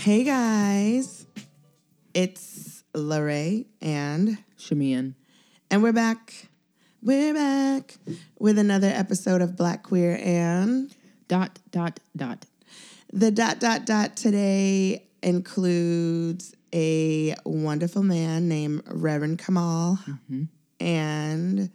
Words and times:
Hey 0.00 0.24
guys, 0.24 1.26
it's 2.14 2.84
Lorraine 2.94 3.66
and 3.82 4.38
Shamian. 4.58 5.14
and 5.70 5.82
we're 5.82 5.92
back. 5.92 6.48
We're 7.02 7.34
back 7.34 7.96
with 8.38 8.58
another 8.58 8.86
episode 8.88 9.42
of 9.42 9.56
Black 9.56 9.82
Queer 9.82 10.18
and 10.22 10.90
Dot, 11.28 11.58
dot, 11.70 12.00
dot. 12.16 12.46
the 13.12 13.30
dot 13.30 13.60
dot 13.60 13.84
dot 13.84 14.16
today 14.16 15.06
includes 15.22 16.54
a 16.74 17.34
wonderful 17.44 18.02
man 18.02 18.48
named 18.48 18.82
Reverend 18.86 19.38
Kamal 19.38 19.98
mm-hmm. 20.08 20.44
and 20.80 21.70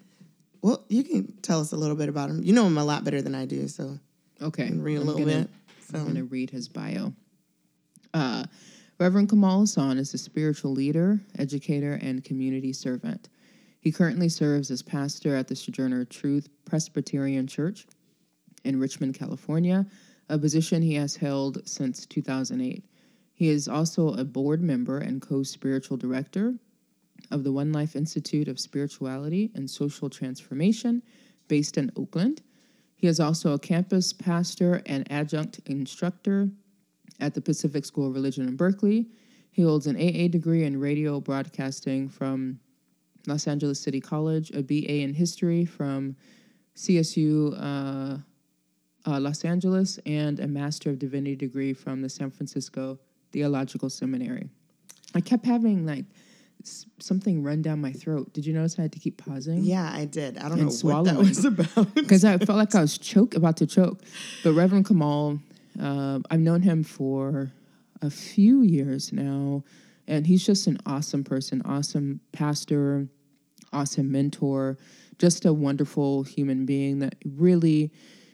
well, 0.63 0.83
you 0.89 1.03
can 1.03 1.31
tell 1.43 1.61
us 1.61 1.73
a 1.73 1.77
little 1.77 1.95
bit 1.95 2.09
about 2.09 2.31
him. 2.31 2.43
You 2.43 2.53
know 2.53 2.65
him 2.65 2.79
a 2.79 2.83
lot 2.83 3.03
better 3.03 3.21
than 3.21 3.35
I 3.35 3.45
do, 3.45 3.67
so 3.67 3.99
Okay. 4.41 4.71
read 4.71 4.97
a 4.97 5.01
I'm 5.01 5.05
little 5.05 5.25
gonna- 5.25 5.41
bit. 5.41 5.49
So 5.91 5.99
I'm 5.99 6.05
going 6.05 6.15
to 6.15 6.23
read 6.23 6.49
his 6.49 6.67
bio. 6.67 7.13
Uh, 8.15 8.45
Reverend 8.97 9.27
Kamal 9.27 9.59
Hassan 9.59 9.97
is 9.97 10.13
a 10.13 10.17
spiritual 10.17 10.71
leader, 10.71 11.19
educator, 11.37 11.99
and 12.01 12.23
community 12.23 12.71
servant. 12.71 13.27
He 13.81 13.91
currently 13.91 14.29
serves 14.29 14.71
as 14.71 14.81
pastor 14.81 15.35
at 15.35 15.49
the 15.49 15.55
Sojourner 15.55 16.05
Truth 16.05 16.47
Presbyterian 16.63 17.45
Church 17.45 17.85
in 18.63 18.79
Richmond, 18.79 19.15
California, 19.15 19.85
a 20.29 20.39
position 20.39 20.81
he 20.81 20.95
has 20.95 21.17
held 21.17 21.67
since 21.67 22.05
2008. 22.05 22.85
He 23.33 23.49
is 23.49 23.67
also 23.67 24.13
a 24.13 24.23
board 24.23 24.61
member 24.61 24.99
and 24.99 25.21
co 25.21 25.43
spiritual 25.43 25.97
director 25.97 26.53
of 27.31 27.43
the 27.43 27.51
One 27.51 27.73
Life 27.73 27.97
Institute 27.97 28.47
of 28.47 28.61
Spirituality 28.61 29.51
and 29.55 29.69
Social 29.69 30.09
Transformation 30.09 31.03
based 31.49 31.77
in 31.77 31.91
Oakland. 31.97 32.41
He 32.95 33.07
is 33.07 33.19
also 33.19 33.51
a 33.51 33.59
campus 33.59 34.13
pastor 34.13 34.81
and 34.85 35.11
adjunct 35.11 35.59
instructor 35.65 36.47
at 37.19 37.33
the 37.33 37.41
Pacific 37.41 37.85
School 37.85 38.07
of 38.07 38.13
Religion 38.13 38.47
in 38.47 38.55
Berkeley. 38.55 39.07
He 39.51 39.61
holds 39.61 39.87
an 39.87 39.95
AA 39.95 40.27
degree 40.27 40.63
in 40.63 40.79
radio 40.79 41.19
broadcasting 41.21 42.09
from 42.09 42.59
Los 43.27 43.47
Angeles 43.47 43.79
City 43.79 44.01
College, 44.01 44.51
a 44.51 44.61
BA 44.61 44.95
in 45.01 45.13
history 45.13 45.65
from 45.65 46.15
CSU 46.75 47.53
uh, 47.57 48.17
uh, 49.09 49.19
Los 49.19 49.45
Angeles, 49.45 49.97
and 50.05 50.39
a 50.39 50.47
Master 50.47 50.89
of 50.89 50.99
Divinity 50.99 51.35
degree 51.35 51.73
from 51.73 52.01
the 52.01 52.09
San 52.09 52.29
Francisco 52.31 52.99
Theological 53.31 53.89
Seminary. 53.89 54.49
I 55.13 55.21
kept 55.21 55.45
having 55.45 55.85
like 55.85 56.05
s- 56.63 56.85
something 56.99 57.41
run 57.41 57.61
down 57.61 57.79
my 57.79 57.93
throat. 57.93 58.33
Did 58.33 58.45
you 58.45 58.53
notice 58.53 58.77
I 58.77 58.83
had 58.83 58.91
to 58.91 58.99
keep 58.99 59.17
pausing? 59.17 59.63
yeah, 59.63 59.89
I 59.93 60.05
did. 60.05 60.37
I 60.37 60.49
don't 60.49 60.59
And 60.59 60.61
know 60.61 60.65
what 60.65 61.05
that 61.05 61.11
swallowing. 61.13 61.17
was 61.29 61.45
about. 61.45 61.95
because 61.95 62.25
I 62.25 62.37
felt 62.39 62.57
like 62.57 62.75
I 62.75 62.81
was 62.81 62.97
choke 62.97 63.35
about 63.35 63.57
to 63.57 63.65
choke. 63.67 64.01
But 64.43 64.53
Reverend 64.53 64.85
Kamal, 64.85 65.39
uh, 65.79 66.19
I've 66.29 66.39
known 66.39 66.61
him 66.61 66.83
for 66.83 67.51
a 68.01 68.09
few 68.09 68.61
years 68.61 69.11
now, 69.11 69.63
and 70.07 70.25
he's 70.27 70.45
just 70.45 70.67
an 70.67 70.77
awesome 70.85 71.23
person, 71.23 71.61
awesome 71.65 72.19
pastor, 72.31 73.07
awesome 73.73 74.11
mentor, 74.11 74.77
just 75.17 75.45
a 75.45 75.53
wonderful 75.53 76.23
human 76.23 76.65
being 76.65 76.99
that 76.99 77.15
really, 77.25 77.91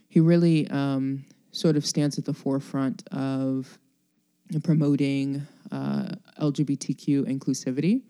he 0.10 0.20
really 0.20 0.68
um, 0.70 1.26
sort 1.52 1.76
of 1.76 1.86
stands 1.86 2.18
at 2.18 2.26
the 2.26 2.34
forefront 2.34 3.08
of 3.12 3.78
promoting 4.64 5.46
uh, 5.72 6.10
LGBTQ 6.42 7.26
inclusivity. 7.26 8.02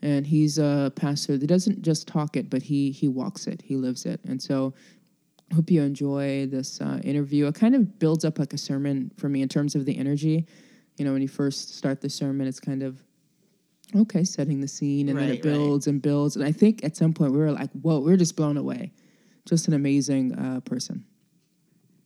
And 0.00 0.26
he's 0.26 0.58
a 0.58 0.92
pastor 0.96 1.38
that 1.38 1.46
doesn't 1.46 1.82
just 1.82 2.08
talk 2.08 2.36
it, 2.36 2.50
but 2.50 2.62
he 2.62 2.90
he 2.90 3.06
walks 3.06 3.46
it, 3.46 3.62
he 3.62 3.76
lives 3.76 4.04
it. 4.04 4.20
And 4.24 4.42
so 4.42 4.74
hope 5.54 5.70
you 5.70 5.82
enjoy 5.82 6.46
this 6.46 6.80
uh, 6.80 7.00
interview. 7.04 7.46
It 7.46 7.54
kind 7.54 7.74
of 7.74 7.98
builds 7.98 8.24
up 8.24 8.38
like 8.38 8.52
a 8.52 8.58
sermon 8.58 9.12
for 9.16 9.28
me 9.28 9.42
in 9.42 9.48
terms 9.48 9.74
of 9.74 9.84
the 9.84 9.96
energy. 9.98 10.46
You 10.96 11.04
know, 11.04 11.12
when 11.12 11.22
you 11.22 11.28
first 11.28 11.76
start 11.76 12.00
the 12.00 12.10
sermon, 12.10 12.46
it's 12.46 12.60
kind 12.60 12.82
of 12.82 13.02
okay, 13.94 14.24
setting 14.24 14.60
the 14.60 14.68
scene, 14.68 15.08
and 15.08 15.18
then 15.18 15.28
it 15.28 15.42
builds 15.42 15.86
and 15.86 16.00
builds. 16.00 16.36
And 16.36 16.44
I 16.44 16.52
think 16.52 16.82
at 16.82 16.96
some 16.96 17.12
point 17.12 17.32
we 17.32 17.38
were 17.38 17.52
like, 17.52 17.70
whoa, 17.72 18.00
we 18.00 18.12
are 18.12 18.16
just 18.16 18.36
blown 18.36 18.56
away. 18.56 18.92
Just 19.44 19.68
an 19.68 19.74
amazing 19.74 20.34
uh, 20.34 20.60
person. 20.60 21.04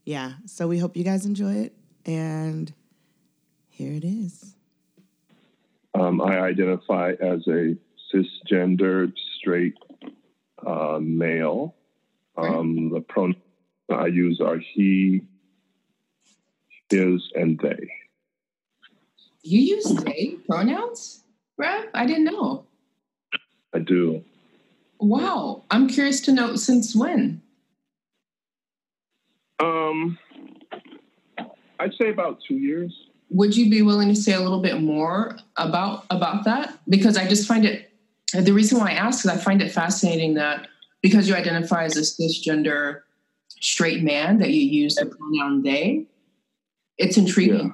yeah, 0.04 0.32
so 0.46 0.66
we 0.66 0.78
hope 0.78 0.96
you 0.96 1.04
guys 1.04 1.26
enjoy 1.26 1.54
it. 1.54 1.74
And 2.04 2.72
here 3.68 3.92
it 3.92 4.04
is. 4.04 4.54
Um, 5.94 6.20
I 6.20 6.38
identify 6.40 7.12
as 7.20 7.46
a 7.46 7.76
cisgendered 8.12 9.12
straight 9.38 9.74
uh, 10.66 10.98
male. 11.00 11.74
Um, 12.36 12.90
the 12.90 13.00
pronouns 13.00 13.36
I 13.90 14.06
use 14.06 14.40
are 14.40 14.58
he, 14.58 15.22
his, 16.90 17.30
and 17.34 17.58
they. 17.60 17.88
You 19.42 19.60
use 19.60 19.84
they 19.84 20.36
pronouns, 20.48 21.22
Rev? 21.56 21.86
I 21.94 22.04
didn't 22.06 22.24
know. 22.24 22.64
I 23.74 23.78
do. 23.78 24.24
Wow. 24.98 25.64
I'm 25.70 25.88
curious 25.88 26.20
to 26.22 26.32
know 26.32 26.56
since 26.56 26.96
when. 26.96 27.42
Um, 29.60 30.18
I'd 31.78 31.94
say 31.94 32.10
about 32.10 32.40
two 32.46 32.56
years. 32.56 32.92
would 33.30 33.56
you 33.56 33.70
be 33.70 33.82
willing 33.82 34.08
to 34.08 34.16
say 34.16 34.32
a 34.32 34.40
little 34.40 34.60
bit 34.60 34.80
more 34.80 35.36
about 35.56 36.04
about 36.10 36.44
that 36.44 36.78
because 36.88 37.16
i 37.16 37.26
just 37.26 37.46
find 37.48 37.64
it 37.64 37.90
the 38.32 38.52
reason 38.52 38.78
why 38.78 38.90
i 38.90 38.92
ask 38.92 39.24
is 39.24 39.30
i 39.30 39.36
find 39.36 39.60
it 39.62 39.72
fascinating 39.72 40.34
that 40.34 40.68
because 41.06 41.28
you 41.28 41.36
identify 41.36 41.84
as 41.84 41.96
a 41.96 42.00
cisgender 42.00 43.02
straight 43.60 44.02
man 44.02 44.38
that 44.38 44.50
you 44.50 44.60
use 44.60 44.96
the 44.96 45.06
pronoun 45.06 45.62
they 45.62 46.04
it's 46.98 47.16
intriguing 47.16 47.72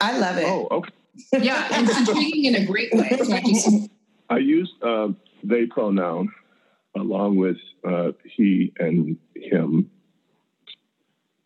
I 0.00 0.18
love 0.18 0.36
it. 0.36 0.44
Oh, 0.46 0.68
okay. 0.70 0.90
yeah, 1.40 1.66
it's 1.70 2.08
intriguing 2.08 2.44
in 2.44 2.56
a 2.56 2.66
great 2.66 2.92
way 2.92 3.08
so 3.22 3.32
I 3.32 3.40
just, 3.40 3.90
I 4.28 4.38
use 4.38 4.70
uh, 4.82 5.08
they 5.42 5.64
pronoun 5.64 6.30
along 6.94 7.36
with 7.36 7.56
uh, 7.88 8.12
he 8.24 8.72
and 8.78 9.16
him 9.34 9.90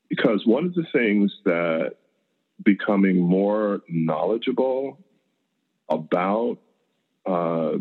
because 0.09 0.45
one 0.45 0.65
of 0.65 0.75
the 0.75 0.87
things 0.93 1.33
that 1.45 1.97
becoming 2.65 3.21
more 3.21 3.83
knowledgeable 3.89 4.99
about 5.89 6.59
uh, 7.27 7.75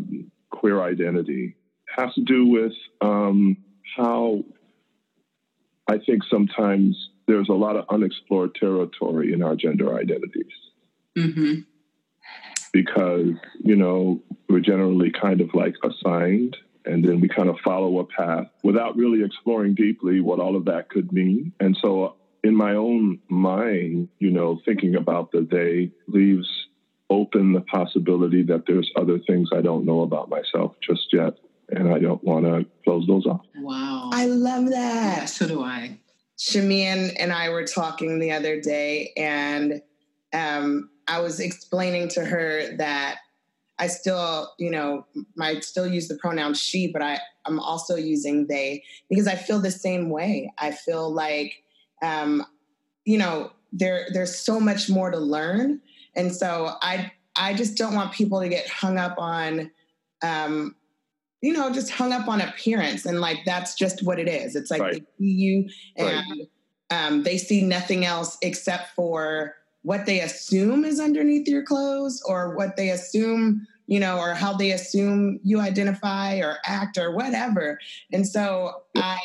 queer 0.50 0.80
identity 0.82 1.56
has 1.96 2.12
to 2.14 2.22
do 2.22 2.46
with 2.46 2.72
um, 3.00 3.56
how 3.96 4.44
I 5.90 5.98
think 5.98 6.22
sometimes 6.30 6.96
there's 7.26 7.48
a 7.48 7.54
lot 7.54 7.76
of 7.76 7.84
unexplored 7.90 8.54
territory 8.54 9.32
in 9.32 9.42
our 9.42 9.56
gender 9.56 9.94
identities. 9.94 10.52
Mhm. 11.16 11.64
because 12.72 13.30
you 13.64 13.74
know 13.74 14.22
we're 14.48 14.60
generally 14.60 15.10
kind 15.10 15.40
of 15.40 15.52
like 15.54 15.74
assigned 15.82 16.56
and 16.84 17.02
then 17.04 17.18
we 17.20 17.28
kind 17.28 17.48
of 17.48 17.56
follow 17.64 17.98
a 17.98 18.04
path 18.04 18.46
without 18.62 18.96
really 18.96 19.24
exploring 19.24 19.74
deeply 19.74 20.20
what 20.20 20.38
all 20.38 20.54
of 20.56 20.66
that 20.66 20.88
could 20.90 21.10
mean. 21.12 21.52
And 21.60 21.76
so 21.82 22.14
in 22.44 22.54
my 22.54 22.74
own 22.74 23.18
mind 23.28 24.08
you 24.18 24.30
know 24.30 24.60
thinking 24.64 24.94
about 24.96 25.32
the 25.32 25.40
they 25.50 25.90
leaves 26.06 26.48
open 27.10 27.52
the 27.52 27.62
possibility 27.62 28.42
that 28.42 28.64
there's 28.66 28.90
other 28.96 29.18
things 29.26 29.48
i 29.52 29.60
don't 29.62 29.84
know 29.86 30.02
about 30.02 30.28
myself 30.28 30.74
just 30.80 31.06
yet 31.12 31.34
and 31.70 31.92
i 31.92 31.98
don't 31.98 32.22
want 32.24 32.44
to 32.44 32.66
close 32.84 33.06
those 33.06 33.26
off 33.26 33.44
wow 33.56 34.10
I 34.12 34.26
love 34.26 34.64
yeah, 34.64 35.20
that. 35.20 35.28
so 35.28 35.46
do 35.46 35.62
i 35.62 35.98
Shamian 36.38 37.16
and 37.18 37.32
I 37.32 37.48
were 37.48 37.64
talking 37.64 38.20
the 38.20 38.30
other 38.30 38.60
day, 38.60 39.12
and 39.16 39.82
um, 40.32 40.90
I 41.08 41.20
was 41.20 41.40
explaining 41.40 42.08
to 42.10 42.24
her 42.24 42.76
that 42.76 43.18
I 43.80 43.88
still, 43.88 44.52
you 44.58 44.70
know, 44.70 45.06
I 45.40 45.60
still 45.60 45.86
use 45.86 46.06
the 46.06 46.16
pronoun 46.16 46.54
she, 46.54 46.92
but 46.92 47.02
I, 47.02 47.18
I'm 47.44 47.58
also 47.58 47.96
using 47.96 48.46
they 48.46 48.84
because 49.10 49.26
I 49.26 49.34
feel 49.34 49.58
the 49.58 49.70
same 49.70 50.10
way. 50.10 50.52
I 50.58 50.70
feel 50.70 51.12
like, 51.12 51.64
um, 52.02 52.44
you 53.04 53.18
know, 53.18 53.50
there 53.72 54.06
there's 54.12 54.38
so 54.38 54.60
much 54.60 54.88
more 54.88 55.10
to 55.10 55.18
learn, 55.18 55.80
and 56.14 56.32
so 56.32 56.70
I 56.82 57.10
I 57.34 57.54
just 57.54 57.76
don't 57.76 57.94
want 57.94 58.12
people 58.12 58.40
to 58.40 58.48
get 58.48 58.68
hung 58.68 58.96
up 58.96 59.16
on. 59.18 59.72
Um, 60.22 60.76
you 61.40 61.52
know, 61.52 61.72
just 61.72 61.90
hung 61.90 62.12
up 62.12 62.28
on 62.28 62.40
appearance, 62.40 63.06
and 63.06 63.20
like 63.20 63.38
that's 63.44 63.74
just 63.74 64.02
what 64.02 64.18
it 64.18 64.28
is. 64.28 64.56
It's 64.56 64.70
like 64.70 64.80
Right. 64.80 64.92
they 64.94 65.00
see 65.18 65.32
you, 65.32 65.68
Right. 65.98 66.22
and 66.24 66.46
um, 66.90 67.22
they 67.22 67.38
see 67.38 67.62
nothing 67.62 68.04
else 68.04 68.36
except 68.42 68.94
for 68.94 69.54
what 69.82 70.06
they 70.06 70.20
assume 70.20 70.84
is 70.84 70.98
underneath 70.98 71.46
your 71.46 71.62
clothes, 71.62 72.22
or 72.26 72.56
what 72.56 72.76
they 72.76 72.90
assume, 72.90 73.66
you 73.86 74.00
know, 74.00 74.18
or 74.18 74.34
how 74.34 74.52
they 74.52 74.72
assume 74.72 75.38
you 75.44 75.60
identify 75.60 76.38
or 76.38 76.58
act 76.66 76.98
or 76.98 77.12
whatever. 77.14 77.78
And 78.12 78.26
so 78.26 78.82
I 78.96 79.18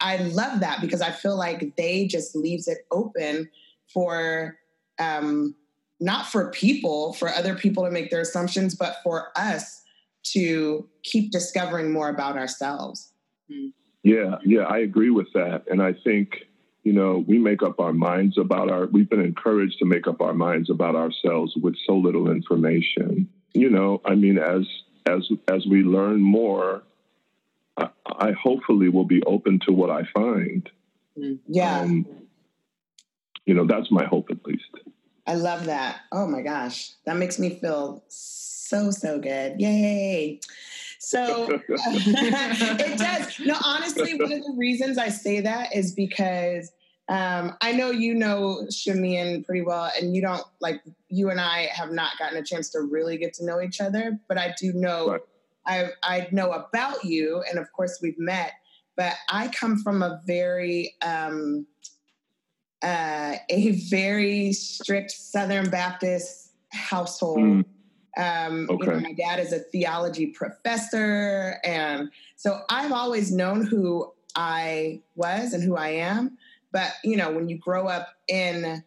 I 0.00 0.16
love 0.16 0.60
that 0.60 0.80
because 0.80 1.00
I 1.00 1.10
feel 1.12 1.36
like 1.36 1.76
they 1.76 2.06
just 2.06 2.34
leaves 2.34 2.66
it 2.68 2.78
open 2.90 3.48
for 3.92 4.58
um, 4.98 5.54
not 6.00 6.26
for 6.26 6.50
people, 6.50 7.12
for 7.14 7.28
other 7.30 7.54
people 7.54 7.84
to 7.84 7.90
make 7.90 8.10
their 8.10 8.20
assumptions, 8.20 8.74
but 8.74 8.96
for 9.04 9.28
us 9.36 9.82
to 10.32 10.88
keep 11.02 11.30
discovering 11.30 11.92
more 11.92 12.08
about 12.08 12.36
ourselves. 12.36 13.12
Yeah, 14.02 14.36
yeah, 14.44 14.62
I 14.62 14.78
agree 14.78 15.10
with 15.10 15.32
that. 15.34 15.64
And 15.68 15.82
I 15.82 15.92
think 15.92 16.46
you 16.84 16.92
know, 16.92 17.24
we 17.26 17.38
make 17.38 17.62
up 17.62 17.80
our 17.80 17.94
minds 17.94 18.36
about 18.38 18.70
our, 18.70 18.86
we've 18.86 19.08
been 19.08 19.24
encouraged 19.24 19.78
to 19.78 19.86
make 19.86 20.06
up 20.06 20.20
our 20.20 20.34
minds 20.34 20.68
about 20.68 20.94
ourselves 20.94 21.56
with 21.56 21.74
so 21.86 21.96
little 21.96 22.30
information. 22.30 23.28
You 23.54 23.70
know, 23.70 24.02
I 24.04 24.14
mean, 24.14 24.38
as, 24.38 24.66
as, 25.06 25.26
as 25.48 25.66
we 25.66 25.82
learn 25.82 26.20
more, 26.20 26.82
I, 27.78 27.88
I 28.06 28.32
hopefully 28.32 28.90
will 28.90 29.06
be 29.06 29.22
open 29.22 29.60
to 29.66 29.72
what 29.72 29.90
I 29.90 30.02
find. 30.12 30.68
Yeah. 31.48 31.80
Um, 31.80 32.06
you 33.46 33.54
know, 33.54 33.66
that's 33.66 33.90
my 33.90 34.04
hope 34.04 34.30
at 34.30 34.44
least. 34.44 34.64
I 35.26 35.36
love 35.36 35.64
that. 35.64 36.00
Oh 36.12 36.26
my 36.26 36.42
gosh. 36.42 36.90
That 37.06 37.16
makes 37.16 37.38
me 37.38 37.58
feel 37.58 38.04
so, 38.08 38.53
so 38.74 38.90
so 38.90 39.18
good. 39.18 39.60
Yay. 39.60 40.40
So 40.98 41.60
it 41.68 42.98
does. 42.98 43.38
No, 43.40 43.56
honestly, 43.64 44.14
one 44.14 44.32
of 44.32 44.42
the 44.42 44.52
reasons 44.56 44.98
I 44.98 45.08
say 45.08 45.40
that 45.40 45.74
is 45.74 45.92
because 45.92 46.72
um, 47.08 47.56
I 47.60 47.72
know 47.72 47.90
you 47.90 48.14
know 48.14 48.66
Shamian 48.70 49.44
pretty 49.44 49.62
well, 49.62 49.90
and 50.00 50.16
you 50.16 50.22
don't 50.22 50.42
like 50.60 50.82
you 51.08 51.30
and 51.30 51.40
I 51.40 51.68
have 51.72 51.90
not 51.90 52.18
gotten 52.18 52.38
a 52.38 52.42
chance 52.42 52.70
to 52.70 52.80
really 52.80 53.18
get 53.18 53.34
to 53.34 53.44
know 53.44 53.60
each 53.60 53.80
other, 53.80 54.18
but 54.28 54.38
I 54.38 54.54
do 54.58 54.72
know 54.72 55.12
right. 55.12 55.20
I 55.66 55.90
I 56.02 56.28
know 56.32 56.52
about 56.52 57.04
you, 57.04 57.44
and 57.48 57.58
of 57.58 57.70
course 57.72 57.98
we've 58.02 58.18
met. 58.18 58.52
But 58.96 59.14
I 59.28 59.48
come 59.48 59.78
from 59.78 60.02
a 60.02 60.20
very 60.24 60.94
um, 61.02 61.66
uh, 62.82 63.34
a 63.50 63.72
very 63.90 64.52
strict 64.52 65.10
Southern 65.10 65.68
Baptist 65.68 66.52
household. 66.72 67.38
Mm. 67.38 67.64
Um, 68.16 68.68
okay. 68.70 68.86
you 68.86 68.92
know, 68.92 69.00
my 69.00 69.12
dad 69.12 69.40
is 69.40 69.52
a 69.52 69.58
theology 69.58 70.26
professor, 70.26 71.58
and 71.64 72.10
so 72.36 72.60
I've 72.70 72.92
always 72.92 73.32
known 73.32 73.66
who 73.66 74.12
I 74.36 75.00
was 75.14 75.52
and 75.52 75.62
who 75.62 75.76
I 75.76 75.88
am. 75.88 76.38
But 76.72 76.92
you 77.02 77.16
know, 77.16 77.30
when 77.32 77.48
you 77.48 77.58
grow 77.58 77.86
up 77.86 78.08
in 78.28 78.82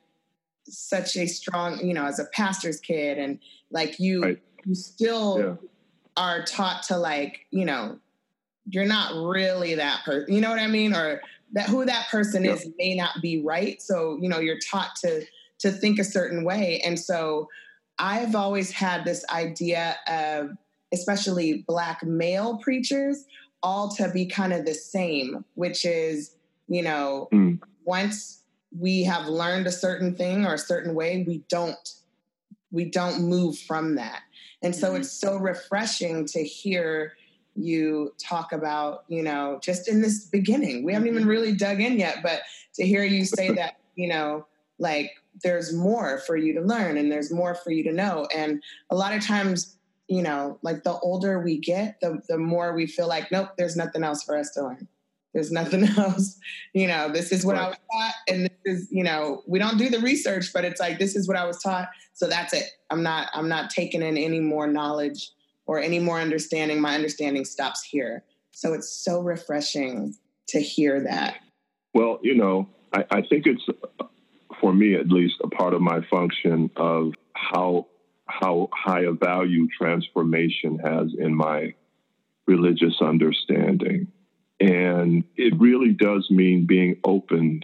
such 0.65 1.15
a 1.15 1.25
strong, 1.27 1.85
you 1.85 1.93
know, 1.93 2.05
as 2.05 2.19
a 2.19 2.25
pastor's 2.33 2.79
kid, 2.79 3.17
and 3.17 3.39
like 3.71 3.99
you, 3.99 4.21
right. 4.21 4.41
you 4.65 4.75
still 4.75 5.39
yeah. 5.39 5.67
are 6.15 6.43
taught 6.43 6.83
to 6.83 6.97
like, 6.97 7.45
you 7.51 7.65
know, 7.65 7.99
you're 8.69 8.85
not 8.85 9.13
really 9.13 9.75
that 9.75 10.03
person. 10.03 10.33
You 10.33 10.41
know 10.41 10.49
what 10.49 10.59
I 10.59 10.67
mean? 10.67 10.93
Or 10.93 11.21
that 11.53 11.69
who 11.69 11.85
that 11.85 12.07
person 12.09 12.43
yeah. 12.43 12.53
is 12.53 12.67
may 12.77 12.95
not 12.95 13.21
be 13.21 13.41
right. 13.41 13.81
So 13.81 14.17
you 14.21 14.29
know, 14.29 14.39
you're 14.39 14.59
taught 14.59 14.95
to 14.97 15.25
to 15.59 15.71
think 15.71 15.99
a 15.99 16.03
certain 16.03 16.43
way, 16.43 16.81
and 16.85 16.99
so 16.99 17.47
I've 17.99 18.35
always 18.35 18.71
had 18.71 19.05
this 19.05 19.25
idea 19.29 19.97
of, 20.07 20.51
especially 20.93 21.65
black 21.67 22.03
male 22.03 22.57
preachers, 22.57 23.25
all 23.63 23.89
to 23.95 24.09
be 24.09 24.25
kind 24.25 24.53
of 24.53 24.65
the 24.65 24.73
same, 24.73 25.43
which 25.55 25.85
is, 25.85 26.35
you 26.67 26.81
know, 26.81 27.27
mm. 27.33 27.59
once 27.85 28.43
we 28.77 29.03
have 29.03 29.27
learned 29.27 29.67
a 29.67 29.71
certain 29.71 30.15
thing 30.15 30.45
or 30.45 30.53
a 30.53 30.59
certain 30.59 30.93
way, 30.93 31.23
we 31.27 31.43
don't 31.49 31.93
we 32.71 32.85
don't 32.85 33.23
move 33.23 33.57
from 33.57 33.95
that. 33.95 34.21
And 34.61 34.75
so 34.75 34.89
mm-hmm. 34.89 34.97
it's 34.97 35.11
so 35.11 35.37
refreshing 35.37 36.25
to 36.27 36.43
hear 36.43 37.13
you 37.55 38.13
talk 38.19 38.51
about, 38.51 39.05
you 39.07 39.23
know, 39.23 39.59
just 39.63 39.87
in 39.87 40.01
this 40.01 40.25
beginning. 40.25 40.83
We 40.83 40.93
haven't 40.93 41.07
even 41.07 41.21
mm-hmm. 41.21 41.29
really 41.29 41.53
dug 41.53 41.81
in 41.81 41.97
yet, 41.97 42.17
but 42.21 42.41
to 42.75 42.85
hear 42.85 43.03
you 43.03 43.25
say 43.25 43.51
that, 43.51 43.77
you 43.95 44.07
know, 44.07 44.45
like 44.79 45.11
there's 45.43 45.73
more 45.73 46.19
for 46.19 46.35
you 46.35 46.53
to 46.53 46.61
learn 46.61 46.97
and 46.97 47.11
there's 47.11 47.31
more 47.31 47.55
for 47.55 47.71
you 47.71 47.83
to 47.83 47.91
know. 47.91 48.27
And 48.35 48.61
a 48.89 48.95
lot 48.95 49.13
of 49.13 49.25
times, 49.25 49.77
you 50.07 50.21
know, 50.21 50.57
like 50.61 50.83
the 50.83 50.97
older 50.99 51.39
we 51.39 51.57
get, 51.57 51.99
the, 52.01 52.21
the 52.27 52.37
more 52.37 52.73
we 52.73 52.87
feel 52.87 53.07
like, 53.07 53.31
nope, 53.31 53.49
there's 53.57 53.75
nothing 53.75 54.03
else 54.03 54.23
for 54.23 54.37
us 54.37 54.51
to 54.51 54.63
learn. 54.63 54.87
There's 55.33 55.51
nothing 55.51 55.83
else. 55.97 56.39
You 56.73 56.87
know, 56.87 57.09
this 57.09 57.31
is 57.31 57.45
what. 57.45 57.57
I 57.57 57.67
was 57.67 57.77
taught. 57.91 58.13
And 58.27 58.43
this 58.45 58.51
is, 58.65 58.87
you 58.91 59.03
know, 59.03 59.43
we 59.45 59.59
don't 59.59 59.77
do 59.77 59.89
the 59.89 59.99
research, 59.99 60.51
but 60.53 60.65
it's 60.65 60.79
like, 60.79 60.99
this 60.99 61.15
is 61.15 61.27
what 61.27 61.37
I 61.37 61.45
was 61.45 61.61
taught. 61.61 61.89
So 62.13 62.27
that's 62.27 62.53
it. 62.53 62.63
I'm 62.89 63.03
not, 63.03 63.29
I'm 63.33 63.49
not 63.49 63.69
taking 63.69 64.01
in 64.01 64.17
any 64.17 64.39
more 64.39 64.67
knowledge 64.67 65.31
or 65.65 65.79
any 65.79 65.99
more 65.99 66.19
understanding. 66.19 66.79
My 66.79 66.95
understanding 66.95 67.45
stops 67.45 67.83
here. 67.83 68.23
So 68.51 68.73
it's 68.73 68.89
so 68.89 69.21
refreshing 69.21 70.15
to 70.47 70.59
hear 70.59 71.01
that. 71.01 71.35
Well, 71.93 72.19
you 72.23 72.35
know, 72.35 72.69
I, 72.93 73.05
I 73.11 73.21
think 73.21 73.45
it's 73.45 73.63
for 74.61 74.73
me 74.73 74.95
at 74.95 75.07
least, 75.07 75.35
a 75.43 75.47
part 75.47 75.73
of 75.73 75.81
my 75.81 76.01
function 76.09 76.69
of 76.75 77.13
how 77.33 77.87
how 78.25 78.69
high 78.73 79.01
a 79.01 79.11
value 79.11 79.67
transformation 79.77 80.79
has 80.79 81.13
in 81.17 81.33
my 81.33 81.73
religious 82.45 83.01
understanding. 83.01 84.07
And 84.59 85.23
it 85.35 85.57
really 85.59 85.93
does 85.93 86.29
mean 86.29 86.65
being 86.65 86.97
open, 87.03 87.61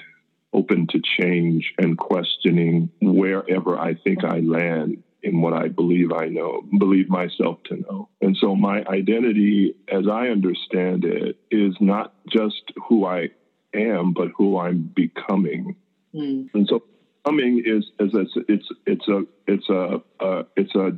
open 0.53 0.87
to 0.87 1.01
change 1.19 1.73
and 1.77 1.97
questioning 1.97 2.89
wherever 3.01 3.77
I 3.77 3.95
think 3.95 4.23
I 4.23 4.39
land 4.39 5.03
in 5.23 5.41
what 5.41 5.53
I 5.53 5.69
believe 5.69 6.11
I 6.11 6.27
know, 6.27 6.61
believe 6.77 7.09
myself 7.09 7.63
to 7.65 7.77
know. 7.77 8.09
And 8.21 8.37
so 8.39 8.55
my 8.55 8.83
identity, 8.85 9.75
as 9.87 10.05
I 10.07 10.27
understand 10.27 11.05
it, 11.05 11.37
is 11.49 11.75
not 11.79 12.13
just 12.29 12.61
who 12.87 13.05
I 13.05 13.29
am, 13.73 14.13
but 14.13 14.29
who 14.37 14.59
I'm 14.59 14.91
becoming. 14.95 15.75
Mm. 16.15 16.49
And 16.53 16.67
so 16.69 16.83
coming 17.25 17.63
is, 17.65 17.85
is 17.99 18.11
it's 18.13 18.33
it's 18.47 18.67
it's 18.85 19.07
a 19.07 19.23
it's 19.47 19.69
a 19.69 20.45
it's 20.55 20.75
a 20.75 20.91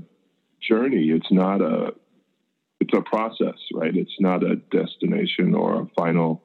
journey. 0.62 1.10
It's 1.10 1.32
not 1.32 1.62
a 1.62 1.94
it's 2.80 2.94
a 2.94 3.02
process, 3.02 3.58
right? 3.74 3.96
It's 3.96 4.16
not 4.20 4.44
a 4.44 4.56
destination 4.56 5.56
or 5.56 5.82
a 5.82 5.86
final 5.98 6.44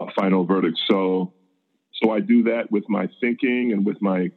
a 0.00 0.06
final 0.18 0.44
verdict. 0.44 0.78
So 0.90 1.32
so 2.02 2.10
I 2.10 2.20
do 2.20 2.44
that 2.44 2.70
with 2.70 2.84
my 2.88 3.08
thinking 3.20 3.72
and 3.72 3.84
with 3.84 4.00
my 4.00 4.30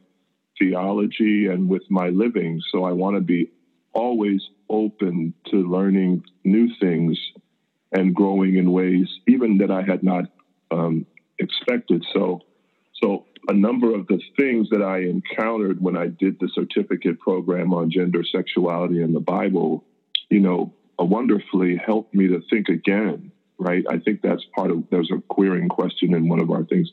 theology 0.58 1.46
and 1.46 1.68
with 1.68 1.82
my 1.90 2.08
living. 2.08 2.60
So 2.70 2.84
I 2.84 2.92
want 2.92 3.16
to 3.16 3.20
be 3.20 3.50
always 3.92 4.40
open 4.68 5.34
to 5.50 5.56
learning 5.56 6.24
new 6.44 6.68
things 6.80 7.18
and 7.92 8.14
growing 8.14 8.56
in 8.56 8.72
ways 8.72 9.06
even 9.28 9.58
that 9.58 9.70
I 9.70 9.82
had 9.82 10.02
not 10.02 10.24
um, 10.70 11.06
expected. 11.38 12.04
So 12.12 12.40
so 13.02 13.26
a 13.48 13.52
number 13.52 13.94
of 13.94 14.06
the 14.06 14.20
things 14.36 14.68
that 14.70 14.82
I 14.82 15.00
encountered 15.00 15.82
when 15.82 15.96
I 15.96 16.08
did 16.08 16.38
the 16.38 16.48
certificate 16.54 17.18
program 17.20 17.74
on 17.74 17.90
gender, 17.90 18.22
sexuality, 18.24 19.02
and 19.02 19.14
the 19.14 19.20
Bible, 19.20 19.84
you 20.30 20.40
know, 20.40 20.72
uh, 21.00 21.04
wonderfully 21.04 21.76
helped 21.76 22.14
me 22.14 22.28
to 22.28 22.40
think 22.50 22.68
again, 22.68 23.32
right? 23.58 23.84
I 23.88 23.98
think 23.98 24.22
that's 24.22 24.44
part 24.54 24.70
of, 24.70 24.84
there's 24.90 25.10
a 25.10 25.20
queering 25.28 25.68
question 25.68 26.14
in 26.14 26.28
one 26.28 26.40
of 26.40 26.50
our 26.50 26.64
things. 26.64 26.90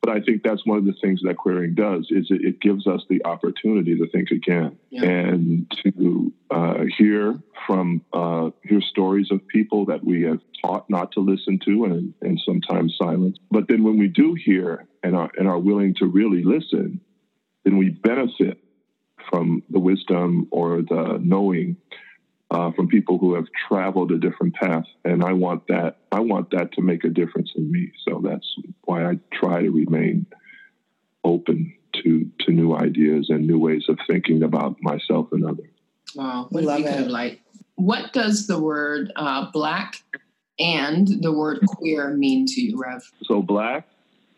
But 0.00 0.10
I 0.10 0.20
think 0.20 0.42
that's 0.42 0.64
one 0.64 0.78
of 0.78 0.84
the 0.84 0.94
things 1.00 1.20
that 1.24 1.36
queering 1.36 1.74
does 1.74 2.06
is 2.10 2.28
it, 2.30 2.44
it 2.44 2.60
gives 2.60 2.86
us 2.86 3.02
the 3.08 3.24
opportunity 3.24 3.96
to 3.96 4.08
think 4.08 4.30
again 4.30 4.78
yeah. 4.90 5.04
and 5.04 5.70
to 5.82 6.32
uh, 6.50 6.84
hear 6.96 7.38
from 7.66 8.02
uh, 8.12 8.50
hear 8.64 8.80
stories 8.80 9.28
of 9.30 9.46
people 9.48 9.86
that 9.86 10.04
we 10.04 10.22
have 10.22 10.40
taught 10.62 10.88
not 10.88 11.12
to 11.12 11.20
listen 11.20 11.58
to 11.64 11.84
and, 11.84 12.14
and 12.22 12.40
sometimes 12.44 12.96
silence. 12.96 13.38
But 13.50 13.68
then 13.68 13.82
when 13.82 13.98
we 13.98 14.08
do 14.08 14.34
hear 14.34 14.86
and 15.02 15.16
are 15.16 15.30
and 15.36 15.48
are 15.48 15.58
willing 15.58 15.94
to 15.96 16.06
really 16.06 16.42
listen, 16.44 17.00
then 17.64 17.76
we 17.76 17.90
benefit 17.90 18.58
from 19.28 19.62
the 19.68 19.78
wisdom 19.78 20.48
or 20.50 20.82
the 20.82 21.18
knowing 21.20 21.76
uh, 22.50 22.72
from 22.72 22.88
people 22.88 23.18
who 23.18 23.34
have 23.34 23.46
traveled 23.68 24.10
a 24.10 24.18
different 24.18 24.54
path, 24.54 24.84
and 25.04 25.22
I 25.22 25.32
want 25.32 25.66
that. 25.68 25.98
I 26.12 26.20
want 26.20 26.50
that 26.52 26.72
to 26.72 26.82
make 26.82 27.04
a 27.04 27.08
difference 27.08 27.52
in 27.56 27.70
me. 27.70 27.92
So 28.06 28.22
that's 28.24 28.46
why 28.84 29.04
I 29.04 29.18
try 29.32 29.62
to 29.62 29.70
remain 29.70 30.26
open 31.24 31.74
to 32.02 32.30
to 32.40 32.52
new 32.52 32.74
ideas 32.74 33.26
and 33.28 33.46
new 33.46 33.58
ways 33.58 33.84
of 33.88 33.98
thinking 34.06 34.42
about 34.42 34.76
myself 34.80 35.28
and 35.32 35.44
others. 35.44 35.70
Wow, 36.14 36.46
what 36.50 36.64
love 36.64 36.80
it. 36.80 37.10
like? 37.10 37.40
What 37.74 38.12
does 38.12 38.46
the 38.46 38.58
word 38.58 39.12
uh, 39.14 39.50
black 39.52 40.02
and 40.58 41.06
the 41.22 41.32
word 41.32 41.60
queer 41.66 42.10
mean 42.10 42.46
to 42.46 42.60
you, 42.60 42.78
Rev? 42.78 43.02
So 43.24 43.42
black. 43.42 43.86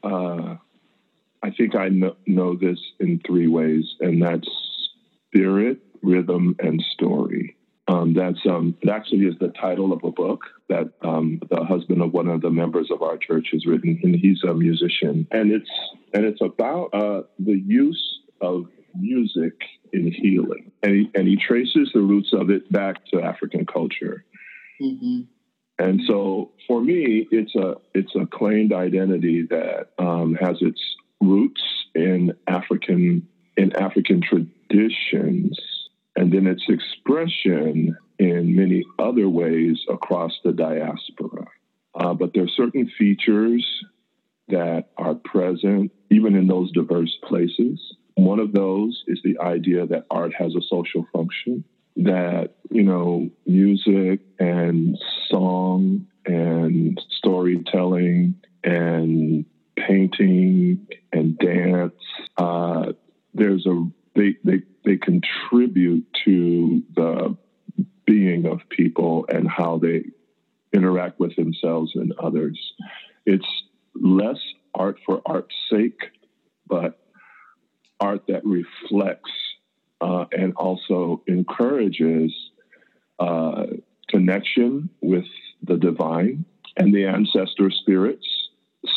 Uh, 0.03 0.57
I 1.43 1.51
think 1.51 1.75
I 1.75 1.89
know, 1.89 2.17
know 2.27 2.55
this 2.55 2.79
in 2.99 3.21
three 3.27 3.47
ways, 3.47 3.85
and 4.01 4.23
that's 4.23 4.49
spirit, 5.29 5.79
rhythm, 6.03 6.57
and 6.59 6.83
story. 6.93 7.57
Um, 7.91 8.15
that's 8.15 8.39
um, 8.49 8.77
it 8.83 8.89
actually 8.89 9.27
is 9.27 9.35
the 9.41 9.49
title 9.49 9.93
of 9.93 10.05
a 10.05 10.13
book 10.13 10.43
that 10.69 10.93
um, 11.03 11.41
the 11.51 11.65
husband 11.65 12.03
of 12.03 12.13
one 12.13 12.29
of 12.29 12.41
the 12.41 12.51
members 12.51 12.89
of 12.89 13.03
our 13.03 13.17
church 13.17 13.49
has 13.51 13.67
written, 13.67 13.99
and 14.05 14.15
he's 14.15 14.45
a 14.45 14.55
musician, 14.55 15.27
and 15.33 15.51
it's 15.51 15.71
and 16.15 16.25
it's 16.25 16.41
about 16.41 16.91
uh, 16.95 17.23
the 17.41 17.59
use 17.59 18.21
of 18.41 18.67
music 18.95 19.55
in 19.93 20.13
healing, 20.13 20.71
and 20.85 20.95
he, 20.95 21.11
and 21.17 21.27
he 21.27 21.37
traces 21.37 21.91
the 21.93 22.01
roots 22.01 22.33
of 22.33 22.49
it 22.49 22.71
back 22.71 23.05
to 23.07 23.21
African 23.21 23.67
culture. 23.67 24.25
Mm-hmm. 24.81 25.23
And 25.81 26.01
so, 26.07 26.53
for 26.69 26.81
me, 26.81 27.27
it's 27.33 27.57
a 27.57 27.75
it's 27.93 28.15
a 28.15 28.25
claimed 28.27 28.73
identity 28.73 29.49
that 29.51 29.89
um, 29.99 30.35
has 30.41 30.59
its 30.61 30.81
roots 31.21 31.63
in 31.97 32.35
African 32.47 33.27
in 33.57 33.75
African 33.75 34.23
traditions 34.23 35.59
and 36.21 36.31
then 36.31 36.47
its 36.47 36.65
expression 36.69 37.97
in 38.19 38.55
many 38.55 38.85
other 38.99 39.27
ways 39.27 39.79
across 39.89 40.33
the 40.45 40.53
diaspora. 40.53 41.47
Uh, 41.95 42.13
but 42.13 42.35
there 42.35 42.45
are 42.45 42.57
certain 42.63 42.91
features 42.99 43.67
that 44.49 44.91
are 44.99 45.15
present 45.15 45.91
even 46.11 46.37
in 46.37 46.47
those 46.47 46.71
diverse 46.73 47.17
places. 47.27 47.97
One 48.17 48.39
of 48.39 48.53
those 48.53 49.03
is 49.07 49.19
the 49.25 49.39
idea 49.39 49.87
that 49.87 50.05
art 50.11 50.35
has 50.35 50.55
a 50.55 50.61
social 50.69 51.07
function, 51.11 51.65
that, 51.97 52.51
you 52.71 52.83
know, 52.83 53.31
music 53.47 54.21
and 54.39 54.99
song 55.31 56.07
and 56.27 57.01
storytelling 57.17 58.35
and 58.63 59.47
painting 59.75 60.87
and 61.15 61.39
dance, 61.39 61.95
uh, 62.37 62.93
there's 63.33 63.65
a 63.65 63.91
they, 64.15 64.37
they 64.45 64.63
they 64.85 64.97
contribute 64.97 66.07
to 66.25 66.83
the 66.95 67.37
being 68.07 68.47
of 68.47 68.61
people 68.71 69.27
and 69.29 69.49
how 69.49 69.79
they 69.79 70.05
interact 70.73 71.21
with 71.21 71.35
themselves 71.37 71.93
and 71.95 72.13
others. 72.19 72.59
It's 73.27 73.47
less 73.95 74.39
art 74.75 74.99
for 75.05 75.21
art's 75.27 75.55
sake, 75.71 76.01
but 76.67 76.99
art 78.01 78.23
that 78.29 78.45
reflects 78.45 79.31
uh, 80.01 80.25
and 80.33 80.55
also 80.55 81.23
encourages 81.27 82.33
uh, 83.19 83.67
connection 84.09 84.89
with 85.01 85.27
the 85.63 85.77
divine 85.77 86.45
and 86.77 86.95
the 86.95 87.05
ancestor 87.05 87.71
spirits. 87.71 88.27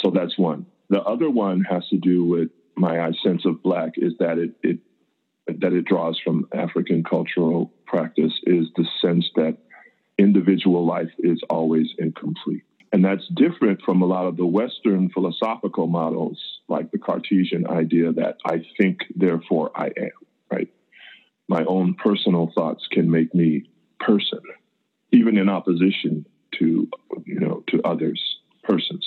So 0.01 0.11
that's 0.11 0.37
one. 0.37 0.65
The 0.89 1.01
other 1.01 1.29
one 1.29 1.61
has 1.69 1.87
to 1.89 1.97
do 1.97 2.23
with 2.23 2.49
my 2.75 3.11
sense 3.23 3.45
of 3.45 3.61
black 3.61 3.93
is 3.97 4.13
that 4.19 4.37
it, 4.37 4.51
it 4.63 4.79
that 5.47 5.73
it 5.73 5.85
draws 5.85 6.19
from 6.23 6.47
African 6.53 7.03
cultural 7.03 7.73
practice 7.85 8.33
is 8.43 8.67
the 8.75 8.85
sense 9.01 9.29
that 9.35 9.57
individual 10.17 10.85
life 10.85 11.11
is 11.19 11.41
always 11.49 11.87
incomplete. 11.97 12.63
And 12.91 13.03
that's 13.03 13.27
different 13.35 13.81
from 13.81 14.01
a 14.03 14.05
lot 14.05 14.27
of 14.27 14.37
the 14.37 14.45
Western 14.45 15.09
philosophical 15.09 15.87
models, 15.87 16.39
like 16.67 16.91
the 16.91 16.99
Cartesian 16.99 17.67
idea 17.67 18.13
that 18.13 18.37
I 18.45 18.63
think, 18.79 18.99
therefore 19.15 19.71
I 19.75 19.87
am, 19.87 20.11
right? 20.51 20.67
My 21.47 21.65
own 21.65 21.95
personal 21.95 22.51
thoughts 22.53 22.87
can 22.91 23.09
make 23.09 23.33
me 23.33 23.67
person, 23.99 24.41
even 25.11 25.37
in 25.37 25.49
opposition 25.49 26.25
to, 26.59 26.87
you 27.25 27.39
know, 27.39 27.63
to 27.69 27.81
others, 27.83 28.21
persons. 28.63 29.05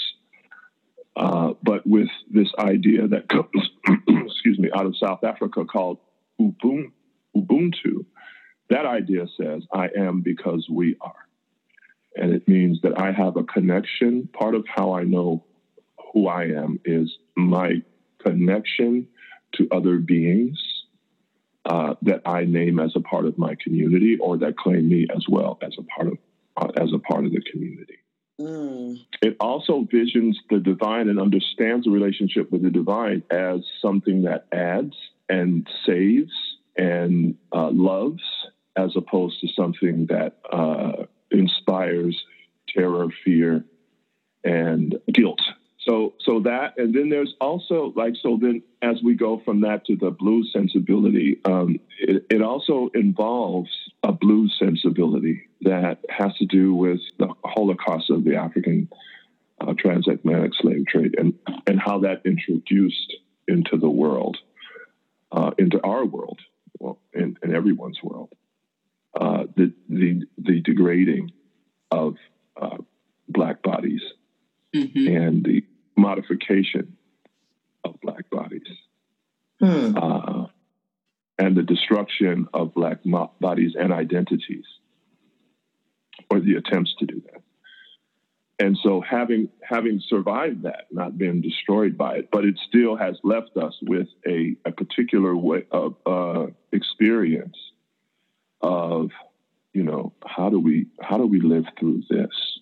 Uh, 1.14 1.52
but 1.62 1.86
with 1.86 2.08
this 2.28 2.48
idea 2.58 3.06
that 3.06 3.28
comes, 3.28 3.70
excuse 4.26 4.58
me, 4.58 4.68
out 4.74 4.86
of 4.86 4.96
South 4.98 5.22
Africa 5.22 5.64
called 5.64 5.98
Ubuntu, 6.40 8.04
that 8.70 8.86
idea 8.86 9.26
says, 9.40 9.62
I 9.72 9.88
am 9.96 10.20
because 10.22 10.66
we 10.70 10.96
are. 11.00 11.14
And 12.16 12.32
it 12.32 12.48
means 12.48 12.80
that 12.82 12.98
I 12.98 13.12
have 13.12 13.36
a 13.36 13.44
connection. 13.44 14.28
Part 14.32 14.54
of 14.54 14.64
how 14.66 14.94
I 14.94 15.04
know 15.04 15.44
who 16.12 16.28
I 16.28 16.44
am 16.44 16.80
is 16.84 17.14
my 17.36 17.82
connection 18.24 19.08
to 19.54 19.68
other 19.70 19.98
beings 19.98 20.58
uh, 21.66 21.94
that 22.02 22.22
I 22.24 22.44
name 22.44 22.78
as 22.78 22.92
a 22.96 23.00
part 23.00 23.26
of 23.26 23.38
my 23.38 23.56
community 23.62 24.16
or 24.18 24.38
that 24.38 24.56
claim 24.56 24.88
me 24.88 25.06
as 25.14 25.26
well 25.28 25.58
as 25.62 25.74
a 25.78 25.82
part 25.82 26.08
of 26.12 26.18
uh, 26.56 26.68
as 26.80 26.92
a 26.94 26.98
part 26.98 27.26
of 27.26 27.32
the 27.32 27.42
community. 27.52 27.98
Mm. 28.40 28.98
It 29.20 29.36
also 29.40 29.86
visions 29.90 30.38
the 30.48 30.58
divine 30.58 31.08
and 31.08 31.20
understands 31.20 31.84
the 31.84 31.90
relationship 31.90 32.50
with 32.50 32.62
the 32.62 32.70
divine 32.70 33.22
as 33.30 33.60
something 33.82 34.22
that 34.22 34.46
adds 34.52 34.94
and 35.28 35.68
saves 35.84 36.32
and 36.76 37.36
uh, 37.52 37.70
loves, 37.70 38.22
as 38.76 38.94
opposed 38.96 39.40
to 39.40 39.48
something 39.56 40.06
that 40.06 40.38
uh, 40.52 41.04
inspires 41.30 42.22
terror, 42.68 43.08
fear, 43.24 43.64
and 44.44 44.96
guilt. 45.12 45.40
So, 45.80 46.14
so 46.24 46.40
that, 46.40 46.74
and 46.78 46.92
then 46.92 47.10
there's 47.10 47.34
also 47.40 47.92
like, 47.94 48.14
so 48.20 48.38
then 48.40 48.62
as 48.82 48.96
we 49.04 49.14
go 49.14 49.40
from 49.44 49.60
that 49.60 49.84
to 49.86 49.96
the 49.96 50.10
blues 50.10 50.50
sensibility, 50.52 51.40
um, 51.44 51.78
it, 52.00 52.26
it 52.28 52.42
also 52.42 52.90
involves 52.92 53.70
a 54.02 54.10
blues 54.10 54.56
sensibility 54.58 55.48
that 55.62 56.00
has 56.10 56.34
to 56.38 56.46
do 56.46 56.74
with 56.74 57.00
the 57.18 57.28
Holocaust 57.44 58.10
of 58.10 58.24
the 58.24 58.34
African 58.34 58.88
uh, 59.60 59.74
transatlantic 59.78 60.52
slave 60.60 60.86
trade 60.86 61.14
and, 61.18 61.34
and 61.66 61.80
how 61.80 62.00
that 62.00 62.22
introduced 62.24 63.16
into 63.46 63.76
the 63.76 63.88
world, 63.88 64.36
uh, 65.32 65.50
into 65.58 65.82
our 65.82 66.04
world, 66.04 66.40
well, 66.78 66.98
in, 67.14 67.36
in 67.42 67.54
everyone's 67.54 68.02
world 68.02 68.32
uh, 69.18 69.44
the, 69.56 69.72
the, 69.88 70.22
the 70.36 70.60
degrading 70.60 71.32
of 71.90 72.16
uh, 72.60 72.76
black 73.28 73.62
bodies 73.62 74.02
mm-hmm. 74.74 75.16
and 75.16 75.44
the 75.44 75.64
modification 75.96 76.96
of 77.84 77.98
black 78.02 78.28
bodies 78.30 78.66
hmm. 79.58 79.96
uh, 79.96 80.46
and 81.38 81.56
the 81.56 81.62
destruction 81.62 82.46
of 82.52 82.74
black 82.74 83.06
mo- 83.06 83.32
bodies 83.40 83.72
and 83.78 83.92
identities 83.92 84.64
or 86.30 86.40
the 86.40 86.56
attempts 86.56 86.94
to 86.98 87.06
do 87.06 87.22
that 87.32 87.42
and 88.58 88.76
so 88.82 89.00
having 89.00 89.48
having 89.62 90.00
survived 90.08 90.62
that 90.62 90.86
not 90.90 91.18
been 91.18 91.40
destroyed 91.40 91.96
by 91.96 92.16
it 92.16 92.28
but 92.30 92.44
it 92.44 92.58
still 92.68 92.96
has 92.96 93.16
left 93.22 93.56
us 93.56 93.74
with 93.82 94.08
a, 94.26 94.56
a 94.64 94.72
particular 94.72 95.36
way 95.36 95.64
of 95.70 95.94
uh, 96.06 96.46
experience 96.72 97.56
of 98.60 99.10
you 99.72 99.82
know 99.82 100.12
how 100.24 100.48
do 100.48 100.58
we 100.58 100.86
how 101.00 101.18
do 101.18 101.26
we 101.26 101.40
live 101.40 101.64
through 101.78 102.02
this 102.08 102.60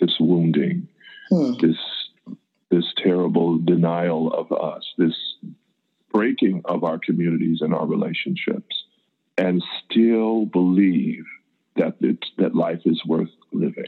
this 0.00 0.16
wounding 0.18 0.88
hmm. 1.30 1.52
this 1.60 1.76
this 2.70 2.92
terrible 3.02 3.58
denial 3.58 4.32
of 4.32 4.50
us 4.52 4.84
this 4.98 5.16
breaking 6.12 6.62
of 6.64 6.82
our 6.82 6.98
communities 6.98 7.58
and 7.60 7.74
our 7.74 7.86
relationships 7.86 8.84
and 9.38 9.62
still 9.84 10.46
believe 10.46 11.24
that 11.76 11.94
it, 12.00 12.24
that 12.38 12.54
life 12.54 12.80
is 12.86 13.00
worth 13.04 13.28
living 13.52 13.84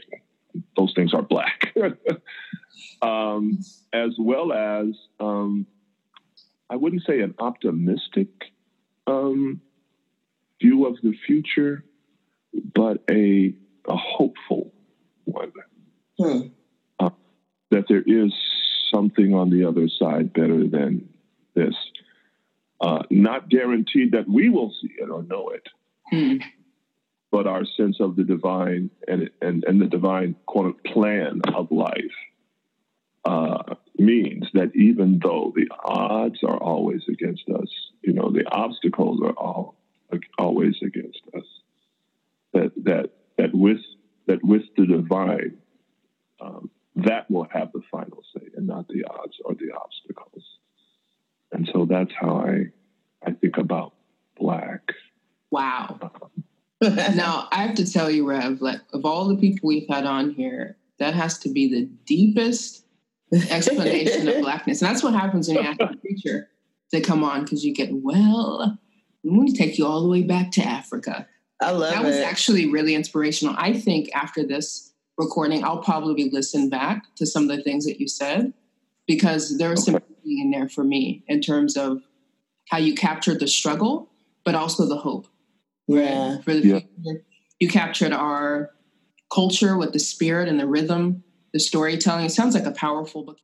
those 0.77 0.93
things 0.95 1.13
are 1.13 1.21
black 1.21 1.73
um, 3.01 3.59
as 3.93 4.11
well 4.17 4.51
as 4.53 4.87
um, 5.19 5.65
i 6.69 6.75
wouldn't 6.75 7.03
say 7.05 7.21
an 7.21 7.33
optimistic 7.39 8.29
um, 9.07 9.61
view 10.61 10.85
of 10.85 10.97
the 11.01 11.13
future, 11.25 11.83
but 12.73 13.03
a, 13.09 13.53
a 13.87 13.95
hopeful 13.95 14.73
one. 15.25 15.51
Hmm. 16.17 16.39
Uh, 16.99 17.09
that 17.71 17.85
there 17.87 18.03
is 18.05 18.33
something 18.93 19.33
on 19.33 19.49
the 19.49 19.65
other 19.65 19.87
side 19.87 20.33
better 20.33 20.67
than 20.67 21.09
this. 21.55 21.75
Uh, 22.81 23.03
not 23.09 23.49
guaranteed 23.49 24.13
that 24.13 24.27
we 24.27 24.49
will 24.49 24.73
see 24.81 24.91
it 24.97 25.09
or 25.09 25.23
know 25.23 25.49
it, 25.49 25.67
hmm. 26.09 26.37
But 27.31 27.47
our 27.47 27.65
sense 27.65 27.97
of 27.99 28.15
the 28.15 28.23
divine 28.23 28.89
and, 29.07 29.29
and, 29.41 29.63
and 29.65 29.81
the 29.81 29.85
divine 29.85 30.35
quote 30.45 30.83
plan 30.83 31.41
of 31.53 31.71
life 31.71 31.95
uh, 33.25 33.75
means 33.97 34.45
that 34.53 34.71
even 34.75 35.19
though 35.21 35.53
the 35.55 35.67
odds 35.83 36.39
are 36.43 36.57
always 36.57 37.01
against 37.07 37.43
us, 37.49 37.69
you 38.01 38.13
know, 38.13 38.31
the 38.31 38.45
obstacles 38.51 39.19
are 39.23 39.33
all 39.33 39.75
always 40.37 40.75
against 40.83 41.21
us. 41.35 41.43
That 42.53 42.71
that 42.85 43.09
that 43.37 43.53
with 43.53 43.81
that 44.27 44.43
with 44.43 44.63
the 44.75 44.85
divine, 44.85 45.57
um, 46.41 46.69
that 46.95 47.29
will 47.29 47.47
have 47.51 47.71
the 47.73 47.81
final 47.91 48.23
say, 48.35 48.47
and 48.55 48.67
not 48.67 48.87
the 48.87 49.03
odds 49.05 49.37
or 49.45 49.53
the 49.53 49.71
obstacles. 49.75 50.43
And 51.51 51.69
so 51.73 51.85
that's 51.85 52.11
how 52.19 52.37
I 52.37 52.71
I 53.25 53.31
think 53.33 53.57
about 53.57 53.93
black. 54.37 54.81
Wow. 55.51 56.11
Now 56.81 57.47
I 57.51 57.63
have 57.63 57.75
to 57.75 57.91
tell 57.91 58.09
you, 58.09 58.27
Rev, 58.27 58.61
like 58.61 58.81
of 58.93 59.05
all 59.05 59.27
the 59.27 59.37
people 59.37 59.67
we've 59.67 59.87
had 59.89 60.05
on 60.05 60.31
here, 60.31 60.77
that 60.99 61.13
has 61.13 61.37
to 61.39 61.49
be 61.49 61.69
the 61.69 61.85
deepest 62.05 62.85
explanation 63.49 64.27
of 64.27 64.37
blackness. 64.41 64.81
And 64.81 64.89
that's 64.89 65.03
what 65.03 65.13
happens 65.13 65.47
when 65.47 65.57
you 65.57 65.63
ask 65.63 65.79
a 65.79 65.95
preacher 65.97 66.49
to 66.91 67.01
come 67.01 67.23
on 67.23 67.43
because 67.43 67.63
you 67.63 67.73
get, 67.73 67.89
well, 67.91 68.77
I'm 69.23 69.35
going 69.35 69.47
to 69.47 69.57
take 69.57 69.77
you 69.77 69.85
all 69.85 70.01
the 70.01 70.09
way 70.09 70.23
back 70.23 70.51
to 70.51 70.63
Africa. 70.63 71.27
I 71.61 71.71
love 71.71 71.93
that 71.93 72.03
it. 72.03 72.07
was 72.07 72.17
actually 72.17 72.69
really 72.69 72.95
inspirational. 72.95 73.55
I 73.57 73.73
think 73.73 74.09
after 74.13 74.45
this 74.45 74.93
recording, 75.17 75.63
I'll 75.63 75.83
probably 75.83 76.29
listen 76.29 76.69
back 76.69 77.03
to 77.15 77.25
some 77.25 77.49
of 77.49 77.55
the 77.55 77.63
things 77.63 77.85
that 77.85 77.99
you 77.99 78.07
said 78.07 78.53
because 79.07 79.57
there 79.57 79.69
was 79.69 79.87
okay. 79.87 79.93
some 79.93 80.03
in 80.25 80.51
there 80.51 80.69
for 80.69 80.83
me 80.83 81.23
in 81.27 81.41
terms 81.41 81.75
of 81.75 82.01
how 82.69 82.77
you 82.77 82.93
captured 82.93 83.39
the 83.39 83.47
struggle, 83.47 84.09
but 84.45 84.55
also 84.55 84.85
the 84.85 84.97
hope. 84.97 85.27
Yeah. 85.89 86.41
For 86.41 86.53
the 86.53 86.59
yeah. 86.59 86.79
future. 86.79 87.23
You 87.59 87.67
captured 87.67 88.13
our 88.13 88.71
culture 89.33 89.77
with 89.77 89.93
the 89.93 89.99
spirit 89.99 90.47
and 90.47 90.59
the 90.59 90.67
rhythm, 90.67 91.23
the 91.53 91.59
storytelling. 91.59 92.25
It 92.25 92.31
sounds 92.31 92.55
like 92.55 92.65
a 92.65 92.71
powerful 92.71 93.23
book. 93.23 93.37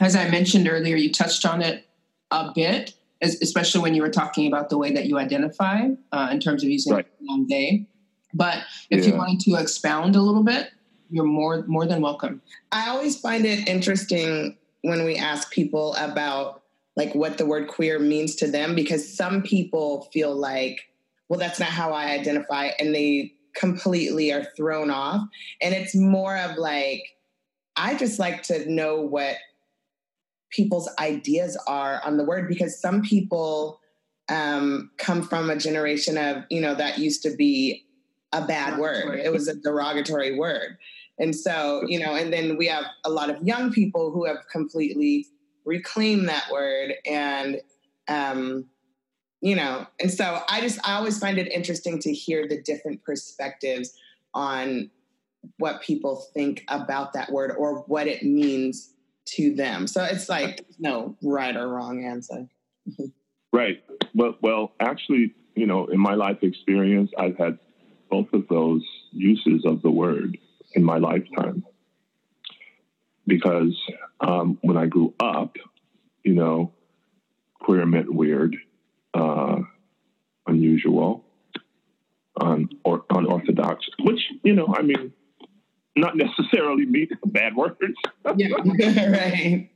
As 0.00 0.16
I 0.16 0.28
mentioned 0.28 0.68
earlier, 0.68 0.96
you 0.96 1.12
touched 1.12 1.46
on 1.46 1.62
it 1.62 1.86
a 2.30 2.50
bit, 2.54 2.94
especially 3.22 3.80
when 3.80 3.94
you 3.94 4.02
were 4.02 4.10
talking 4.10 4.46
about 4.46 4.70
the 4.70 4.78
way 4.78 4.92
that 4.92 5.06
you 5.06 5.18
identify 5.18 5.88
uh, 6.10 6.28
in 6.32 6.40
terms 6.40 6.64
of 6.64 6.70
using 6.70 6.94
right. 6.94 7.06
long 7.20 7.46
day. 7.46 7.86
But 8.32 8.64
if 8.90 9.04
yeah. 9.04 9.12
you 9.12 9.16
wanted 9.16 9.40
to 9.40 9.54
expound 9.54 10.16
a 10.16 10.20
little 10.20 10.42
bit, 10.42 10.70
you're 11.10 11.24
more 11.24 11.64
more 11.68 11.86
than 11.86 12.00
welcome. 12.00 12.42
I 12.72 12.88
always 12.88 13.20
find 13.20 13.44
it 13.46 13.68
interesting 13.68 14.58
when 14.82 15.04
we 15.04 15.16
ask 15.16 15.52
people 15.52 15.94
about 15.94 16.62
like 16.96 17.14
what 17.14 17.38
the 17.38 17.46
word 17.46 17.68
queer 17.68 17.98
means 17.98 18.34
to 18.36 18.50
them 18.50 18.74
because 18.74 19.16
some 19.16 19.42
people 19.42 20.08
feel 20.12 20.34
like 20.34 20.80
well 21.28 21.38
that's 21.38 21.60
not 21.60 21.68
how 21.68 21.92
i 21.92 22.10
identify 22.10 22.70
and 22.78 22.94
they 22.94 23.34
completely 23.54 24.32
are 24.32 24.44
thrown 24.56 24.90
off. 24.90 25.22
And 25.62 25.74
it's 25.74 25.94
more 25.94 26.36
of 26.36 26.56
like 26.56 27.02
i 27.76 27.94
just 27.94 28.18
like 28.18 28.42
to 28.44 28.70
know 28.70 29.00
what 29.00 29.36
people's 30.50 30.88
ideas 31.00 31.60
are 31.66 32.00
on 32.04 32.16
the 32.16 32.24
word 32.24 32.48
because 32.48 32.80
some 32.80 33.02
people 33.02 33.80
um, 34.28 34.90
come 34.96 35.22
from 35.22 35.50
a 35.50 35.56
generation 35.56 36.16
of 36.16 36.44
you 36.50 36.60
know 36.60 36.74
that 36.74 36.98
used 36.98 37.22
to 37.22 37.34
be 37.36 37.84
a 38.32 38.44
bad 38.44 38.78
word. 38.78 39.20
It 39.20 39.32
was 39.32 39.46
a 39.48 39.54
derogatory 39.54 40.36
word. 40.36 40.78
And 41.18 41.34
so 41.34 41.82
you 41.86 41.98
know 41.98 42.14
and 42.14 42.32
then 42.32 42.56
we 42.56 42.66
have 42.66 42.84
a 43.04 43.10
lot 43.10 43.30
of 43.30 43.42
young 43.42 43.72
people 43.72 44.12
who 44.12 44.24
have 44.24 44.38
completely 44.50 45.26
reclaimed 45.64 46.28
that 46.28 46.50
word 46.52 46.94
and 47.06 47.60
um, 48.08 48.66
you 49.44 49.54
know 49.54 49.86
and 50.00 50.10
so 50.10 50.42
i 50.48 50.60
just 50.60 50.78
i 50.88 50.94
always 50.94 51.18
find 51.18 51.38
it 51.38 51.46
interesting 51.52 51.98
to 51.98 52.12
hear 52.12 52.48
the 52.48 52.60
different 52.62 53.02
perspectives 53.04 53.94
on 54.32 54.90
what 55.58 55.82
people 55.82 56.24
think 56.32 56.64
about 56.68 57.12
that 57.12 57.30
word 57.30 57.54
or 57.56 57.80
what 57.80 58.06
it 58.06 58.22
means 58.22 58.94
to 59.26 59.54
them. 59.54 59.86
So 59.86 60.04
it's 60.04 60.28
like 60.28 60.64
no 60.78 61.16
right 61.22 61.56
or 61.56 61.68
wrong 61.68 62.04
answer. 62.04 62.48
Right. 63.52 63.84
Well 64.16 64.34
well 64.42 64.72
actually 64.80 65.32
you 65.54 65.66
know 65.66 65.86
in 65.86 66.00
my 66.00 66.14
life 66.14 66.38
experience 66.42 67.12
i've 67.16 67.38
had 67.38 67.60
both 68.10 68.32
of 68.32 68.48
those 68.48 68.82
uses 69.12 69.64
of 69.64 69.80
the 69.80 69.92
word 69.92 70.36
in 70.72 70.82
my 70.82 70.98
lifetime. 70.98 71.64
Because 73.28 73.80
um, 74.20 74.58
when 74.62 74.76
I 74.76 74.86
grew 74.86 75.14
up, 75.20 75.56
you 76.24 76.34
know, 76.34 76.72
queer 77.60 77.86
meant 77.86 78.12
weird, 78.12 78.56
uh, 79.14 79.56
unusual, 80.46 81.24
un, 82.40 82.68
or 82.84 83.04
unorthodox, 83.10 83.86
which, 84.00 84.20
you 84.42 84.54
know, 84.54 84.74
I 84.76 84.82
mean, 84.82 85.12
not 85.96 86.16
necessarily 86.16 86.86
mean 86.86 87.08
bad 87.26 87.54
words. 87.54 87.78
yeah, 88.36 88.48
right. 89.08 89.70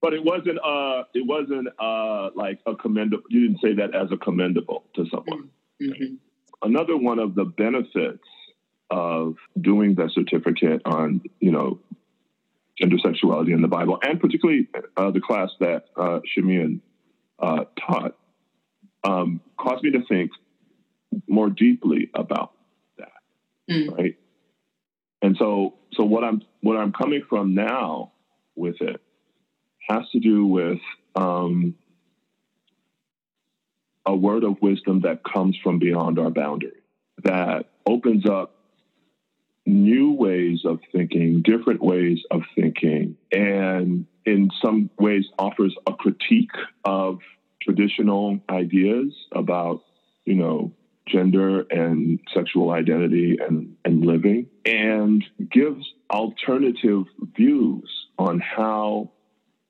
But 0.00 0.14
it 0.14 0.24
wasn't 0.24 0.58
uh 0.64 1.02
it 1.12 1.26
wasn't 1.26 1.68
uh 1.76 2.30
like 2.36 2.60
a 2.66 2.76
commendable 2.76 3.24
you 3.30 3.48
didn't 3.48 3.60
say 3.60 3.74
that 3.74 3.96
as 3.96 4.12
a 4.12 4.16
commendable 4.16 4.84
to 4.94 5.04
someone. 5.10 5.50
Mm-hmm. 5.82 6.14
Another 6.62 6.96
one 6.96 7.18
of 7.18 7.34
the 7.34 7.44
benefits 7.44 8.22
of 8.90 9.36
doing 9.60 9.94
the 9.94 10.08
certificate 10.14 10.82
on, 10.84 11.20
you 11.40 11.52
know, 11.52 11.80
gender 12.78 12.96
sexuality 13.04 13.52
in 13.52 13.60
the 13.60 13.68
Bible, 13.68 13.98
and 14.02 14.20
particularly 14.20 14.68
uh, 14.96 15.10
the 15.10 15.20
class 15.20 15.50
that 15.60 15.86
uh, 15.96 16.20
Shamian 16.36 16.80
uh, 17.38 17.64
taught, 17.78 18.16
um, 19.04 19.40
caused 19.58 19.82
me 19.82 19.90
to 19.92 20.04
think 20.08 20.30
more 21.26 21.50
deeply 21.50 22.10
about 22.14 22.52
that, 22.98 23.12
mm. 23.70 23.96
right? 23.96 24.16
And 25.22 25.36
so, 25.38 25.74
so 25.94 26.04
what 26.04 26.24
I'm 26.24 26.42
what 26.60 26.76
I'm 26.76 26.92
coming 26.92 27.22
from 27.28 27.54
now 27.54 28.12
with 28.54 28.80
it 28.80 29.00
has 29.88 30.08
to 30.12 30.20
do 30.20 30.46
with 30.46 30.78
um, 31.16 31.74
a 34.06 34.14
word 34.14 34.44
of 34.44 34.60
wisdom 34.60 35.00
that 35.02 35.20
comes 35.24 35.56
from 35.62 35.78
beyond 35.78 36.18
our 36.18 36.30
boundary, 36.30 36.82
that 37.24 37.66
opens 37.86 38.26
up 38.28 38.54
new 39.66 40.12
ways 40.12 40.60
of 40.64 40.80
thinking, 40.92 41.42
different 41.42 41.82
ways 41.82 42.18
of 42.30 42.42
thinking, 42.54 43.16
and 43.32 44.06
in 44.24 44.50
some 44.62 44.90
ways 44.98 45.24
offers 45.38 45.74
a 45.86 45.92
critique 45.92 46.50
of 46.84 47.18
traditional 47.62 48.40
ideas 48.50 49.14
about, 49.32 49.82
you 50.24 50.34
know, 50.34 50.72
gender 51.06 51.60
and 51.70 52.20
sexual 52.34 52.70
identity 52.70 53.38
and, 53.40 53.76
and 53.84 54.04
living, 54.04 54.46
and 54.64 55.24
gives 55.50 55.84
alternative 56.10 57.04
views 57.36 57.90
on 58.18 58.40
how, 58.40 59.10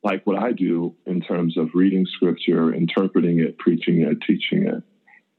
like 0.03 0.27
what 0.27 0.37
I 0.37 0.53
do 0.53 0.95
in 1.07 1.21
terms 1.21 1.57
of 1.57 1.71
reading 1.75 2.07
scripture, 2.07 2.75
interpreting 2.75 3.39
it, 3.39 3.59
preaching 3.59 4.03
it, 4.03 4.19
teaching 4.27 4.67
it, 4.67 4.83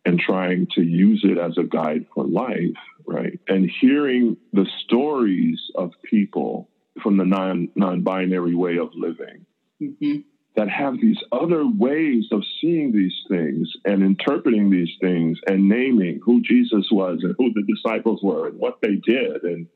and 0.05 0.19
trying 0.19 0.67
to 0.75 0.81
use 0.81 1.21
it 1.23 1.37
as 1.37 1.57
a 1.57 1.63
guide 1.63 2.05
for 2.13 2.25
life, 2.25 2.77
right? 3.05 3.39
And 3.47 3.69
hearing 3.81 4.37
the 4.53 4.65
stories 4.85 5.59
of 5.75 5.91
people 6.03 6.69
from 7.03 7.17
the 7.17 7.25
non 7.25 7.69
non-binary 7.75 8.55
way 8.55 8.77
of 8.77 8.89
living 8.93 9.45
mm-hmm. 9.81 10.19
That 10.55 10.69
have 10.69 10.99
these 10.99 11.19
other 11.31 11.65
ways 11.65 12.25
of 12.31 12.43
seeing 12.59 12.91
these 12.91 13.15
things 13.29 13.71
and 13.85 14.03
interpreting 14.03 14.69
these 14.69 14.91
things 14.99 15.39
and 15.47 15.69
naming 15.69 16.19
who 16.23 16.41
Jesus 16.41 16.87
was 16.91 17.19
and 17.23 17.35
who 17.37 17.53
the 17.53 17.63
disciples 17.63 18.21
were 18.23 18.47
and 18.47 18.59
what 18.59 18.81
they 18.81 18.95
did 18.95 19.43
and 19.43 19.67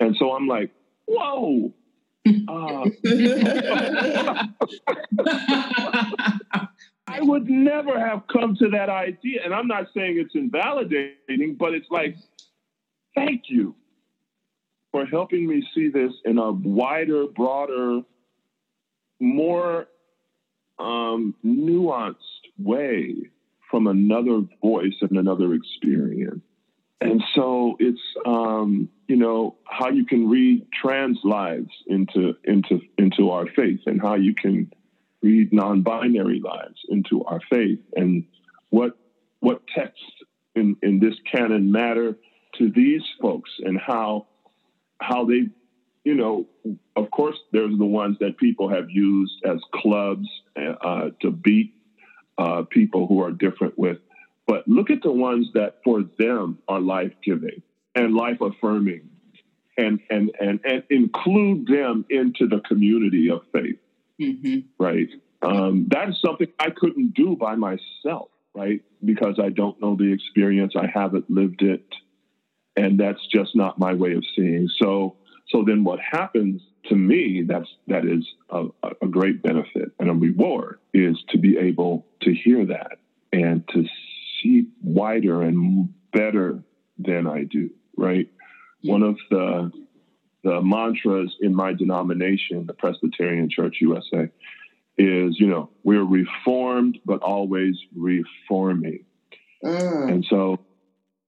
and 0.00 0.16
so 0.16 0.32
I'm 0.32 0.46
like, 0.46 0.70
whoa. 1.06 1.72
Uh, 2.46 2.84
I 7.06 7.20
would 7.22 7.48
never 7.48 7.98
have 7.98 8.24
come 8.30 8.54
to 8.56 8.68
that 8.70 8.90
idea. 8.90 9.40
And 9.42 9.54
I'm 9.54 9.66
not 9.66 9.86
saying 9.96 10.18
it's 10.18 10.34
invalidating, 10.34 11.56
but 11.58 11.72
it's 11.72 11.86
like, 11.90 12.16
thank 13.14 13.44
you 13.48 13.74
for 14.92 15.06
helping 15.06 15.46
me 15.46 15.66
see 15.74 15.88
this 15.88 16.12
in 16.26 16.36
a 16.36 16.52
wider, 16.52 17.26
broader, 17.28 18.02
more 19.20 19.86
um, 20.78 21.34
nuanced 21.44 22.14
way 22.58 23.14
from 23.70 23.86
another 23.86 24.40
voice 24.62 24.94
and 25.00 25.18
another 25.18 25.54
experience. 25.54 26.42
And 27.00 27.22
so 27.34 27.76
it's 27.78 28.00
um, 28.26 28.88
you 29.06 29.16
know 29.16 29.56
how 29.64 29.90
you 29.90 30.04
can 30.04 30.28
read 30.28 30.66
trans 30.72 31.18
lives 31.22 31.70
into 31.86 32.34
into 32.44 32.80
into 32.96 33.30
our 33.30 33.46
faith, 33.46 33.80
and 33.86 34.00
how 34.00 34.16
you 34.16 34.34
can 34.34 34.72
read 35.22 35.52
non-binary 35.52 36.40
lives 36.40 36.80
into 36.88 37.24
our 37.24 37.40
faith 37.50 37.80
and 37.94 38.24
what 38.70 38.96
what 39.40 39.62
texts 39.74 40.04
in, 40.54 40.76
in 40.82 40.98
this 40.98 41.14
canon 41.30 41.70
matter 41.70 42.16
to 42.56 42.70
these 42.70 43.02
folks 43.20 43.50
and 43.60 43.78
how 43.78 44.26
how 45.00 45.24
they 45.24 45.48
you 46.04 46.14
know 46.14 46.46
of 46.96 47.10
course 47.10 47.36
there's 47.52 47.76
the 47.78 47.84
ones 47.84 48.16
that 48.20 48.36
people 48.38 48.68
have 48.68 48.90
used 48.90 49.34
as 49.44 49.58
clubs 49.74 50.28
uh, 50.56 51.10
to 51.20 51.30
beat 51.30 51.74
uh, 52.38 52.62
people 52.70 53.06
who 53.06 53.22
are 53.22 53.32
different 53.32 53.78
with 53.78 53.98
but 54.46 54.66
look 54.66 54.90
at 54.90 55.02
the 55.02 55.12
ones 55.12 55.48
that 55.54 55.80
for 55.84 56.02
them 56.18 56.58
are 56.68 56.80
life-giving 56.80 57.62
and 57.94 58.14
life-affirming 58.14 59.08
and 59.76 60.00
and 60.10 60.30
and, 60.40 60.60
and 60.64 60.82
include 60.90 61.66
them 61.66 62.04
into 62.10 62.46
the 62.46 62.60
community 62.60 63.30
of 63.30 63.42
faith 63.52 63.78
Mm-hmm. 64.20 64.82
Right. 64.82 65.08
Um, 65.42 65.86
that 65.90 66.08
is 66.08 66.20
something 66.24 66.48
I 66.58 66.70
couldn't 66.70 67.14
do 67.14 67.36
by 67.36 67.54
myself, 67.54 68.30
right? 68.54 68.82
Because 69.04 69.38
I 69.40 69.50
don't 69.50 69.80
know 69.80 69.96
the 69.96 70.12
experience, 70.12 70.74
I 70.76 70.86
haven't 70.92 71.30
lived 71.30 71.62
it, 71.62 71.84
and 72.76 72.98
that's 72.98 73.24
just 73.32 73.54
not 73.54 73.78
my 73.78 73.94
way 73.94 74.14
of 74.14 74.24
seeing. 74.34 74.68
So, 74.80 75.16
so 75.50 75.64
then 75.66 75.84
what 75.84 75.98
happens 76.00 76.62
to 76.86 76.94
me? 76.94 77.44
That's 77.46 77.68
that 77.86 78.04
is 78.04 78.26
a, 78.50 78.66
a 79.02 79.06
great 79.06 79.42
benefit 79.42 79.92
and 79.98 80.10
a 80.10 80.14
reward 80.14 80.78
is 80.92 81.16
to 81.30 81.38
be 81.38 81.56
able 81.58 82.06
to 82.22 82.34
hear 82.34 82.66
that 82.66 82.98
and 83.32 83.66
to 83.68 83.84
see 84.42 84.68
wider 84.82 85.42
and 85.42 85.88
better 86.12 86.62
than 86.98 87.26
I 87.26 87.44
do. 87.44 87.70
Right. 87.96 88.30
One 88.82 89.02
of 89.02 89.16
the 89.30 89.72
the 90.44 90.62
mantras 90.62 91.34
in 91.40 91.54
my 91.54 91.72
denomination, 91.72 92.66
the 92.66 92.74
Presbyterian 92.74 93.50
Church 93.50 93.78
USA, 93.80 94.28
is, 94.96 95.38
you 95.38 95.46
know, 95.46 95.70
we're 95.82 96.04
reformed, 96.04 96.98
but 97.04 97.22
always 97.22 97.76
reforming. 97.94 99.04
Mm. 99.64 100.12
And 100.12 100.26
so 100.28 100.60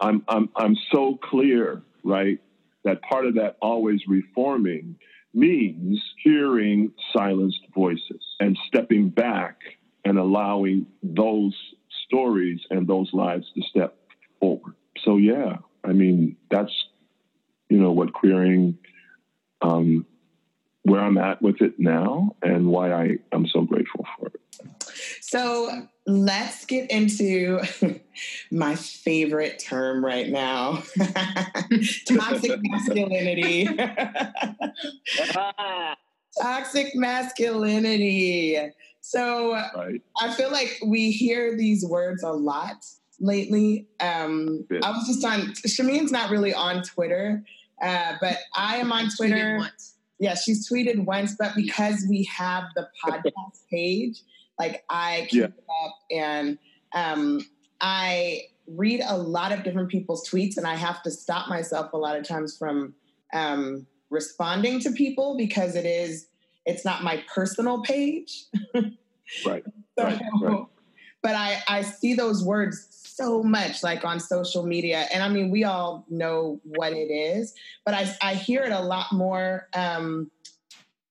I'm, 0.00 0.24
I'm, 0.28 0.48
I'm 0.56 0.76
so 0.92 1.18
clear, 1.22 1.82
right, 2.04 2.40
that 2.84 3.02
part 3.02 3.26
of 3.26 3.34
that 3.34 3.56
always 3.60 4.00
reforming 4.08 4.96
means 5.32 6.02
hearing 6.22 6.92
silenced 7.16 7.60
voices 7.74 8.22
and 8.40 8.58
stepping 8.66 9.08
back 9.08 9.58
and 10.04 10.18
allowing 10.18 10.86
those 11.02 11.54
stories 12.06 12.60
and 12.70 12.86
those 12.86 13.10
lives 13.12 13.46
to 13.54 13.62
step 13.62 13.96
forward. 14.40 14.74
So, 15.04 15.16
yeah, 15.16 15.58
I 15.84 15.92
mean, 15.92 16.36
that's, 16.50 16.72
you 17.68 17.78
know, 17.78 17.92
what 17.92 18.12
queering 18.12 18.78
um, 19.62 20.06
where 20.82 21.00
I'm 21.00 21.18
at 21.18 21.42
with 21.42 21.60
it 21.60 21.78
now 21.78 22.34
and 22.42 22.66
why 22.66 22.92
I 22.92 23.18
am 23.32 23.46
so 23.46 23.62
grateful 23.62 24.06
for 24.18 24.28
it. 24.28 24.40
So 25.30 25.86
let's 26.08 26.64
get 26.64 26.90
into 26.90 27.60
my 28.50 28.74
favorite 28.74 29.60
term 29.60 30.04
right 30.04 30.28
now 30.28 30.82
toxic 32.08 32.58
masculinity. 32.60 33.68
Toxic 36.40 36.96
masculinity. 36.96 38.58
So 39.02 39.52
right. 39.52 40.02
I 40.20 40.34
feel 40.34 40.50
like 40.50 40.80
we 40.84 41.12
hear 41.12 41.56
these 41.56 41.84
words 41.84 42.24
a 42.24 42.32
lot 42.32 42.84
lately. 43.20 43.86
Um, 44.00 44.66
yeah. 44.68 44.80
I 44.82 44.90
was 44.90 45.06
just 45.06 45.24
on, 45.24 45.52
Shamian's 45.64 46.10
not 46.10 46.30
really 46.30 46.52
on 46.52 46.82
Twitter, 46.82 47.44
uh, 47.80 48.14
but 48.20 48.36
I 48.56 48.78
am 48.78 48.90
on 48.90 49.10
Twitter. 49.16 49.64
Yeah, 50.18 50.34
she's 50.34 50.68
tweeted 50.68 51.04
once, 51.04 51.36
but 51.38 51.54
because 51.54 52.04
we 52.08 52.24
have 52.24 52.64
the 52.74 52.88
podcast 53.04 53.60
page, 53.70 54.22
like 54.60 54.84
I 54.90 55.26
keep 55.30 55.40
yeah. 55.40 55.46
up 55.86 55.94
and 56.10 56.58
um, 56.94 57.40
I 57.80 58.42
read 58.66 59.00
a 59.06 59.16
lot 59.16 59.52
of 59.52 59.64
different 59.64 59.88
people's 59.88 60.28
tweets, 60.28 60.58
and 60.58 60.66
I 60.66 60.76
have 60.76 61.02
to 61.04 61.10
stop 61.10 61.48
myself 61.48 61.94
a 61.94 61.96
lot 61.96 62.18
of 62.18 62.28
times 62.28 62.58
from 62.58 62.94
um, 63.32 63.86
responding 64.10 64.78
to 64.80 64.90
people 64.90 65.34
because 65.38 65.76
it 65.76 65.86
is 65.86 66.26
it's 66.66 66.84
not 66.84 67.02
my 67.02 67.24
personal 67.34 67.80
page. 67.82 68.44
right. 68.74 69.64
so, 69.98 70.04
right. 70.04 70.20
right. 70.42 70.66
But 71.22 71.34
I 71.34 71.62
I 71.66 71.80
see 71.80 72.12
those 72.12 72.44
words 72.44 72.86
so 72.90 73.42
much 73.42 73.82
like 73.82 74.04
on 74.04 74.18
social 74.18 74.64
media 74.64 75.06
and 75.12 75.22
i 75.22 75.28
mean 75.28 75.50
we 75.50 75.62
all 75.62 76.06
know 76.08 76.58
what 76.64 76.94
it 76.94 77.10
is 77.10 77.52
but 77.84 77.92
i, 77.92 78.10
I 78.22 78.34
hear 78.34 78.62
it 78.62 78.72
a 78.72 78.80
lot 78.80 79.12
more 79.12 79.68
um, 79.74 80.30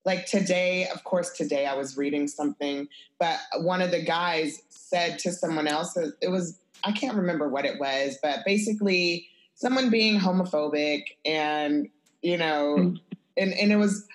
like 0.09 0.25
today 0.25 0.87
of 0.87 1.03
course 1.03 1.29
today 1.29 1.67
i 1.67 1.75
was 1.75 1.95
reading 1.95 2.27
something 2.27 2.87
but 3.19 3.37
one 3.59 3.79
of 3.79 3.91
the 3.91 4.01
guys 4.01 4.63
said 4.69 5.19
to 5.19 5.31
someone 5.31 5.67
else 5.67 5.95
it 5.95 6.31
was 6.31 6.59
i 6.83 6.91
can't 6.91 7.15
remember 7.15 7.47
what 7.47 7.63
it 7.63 7.79
was 7.79 8.17
but 8.23 8.39
basically 8.43 9.27
someone 9.53 9.91
being 9.91 10.19
homophobic 10.19 11.03
and 11.25 11.89
you 12.23 12.37
know 12.37 12.75
mm. 12.79 12.99
and, 13.37 13.53
and 13.53 13.71
it 13.71 13.75
was 13.75 14.07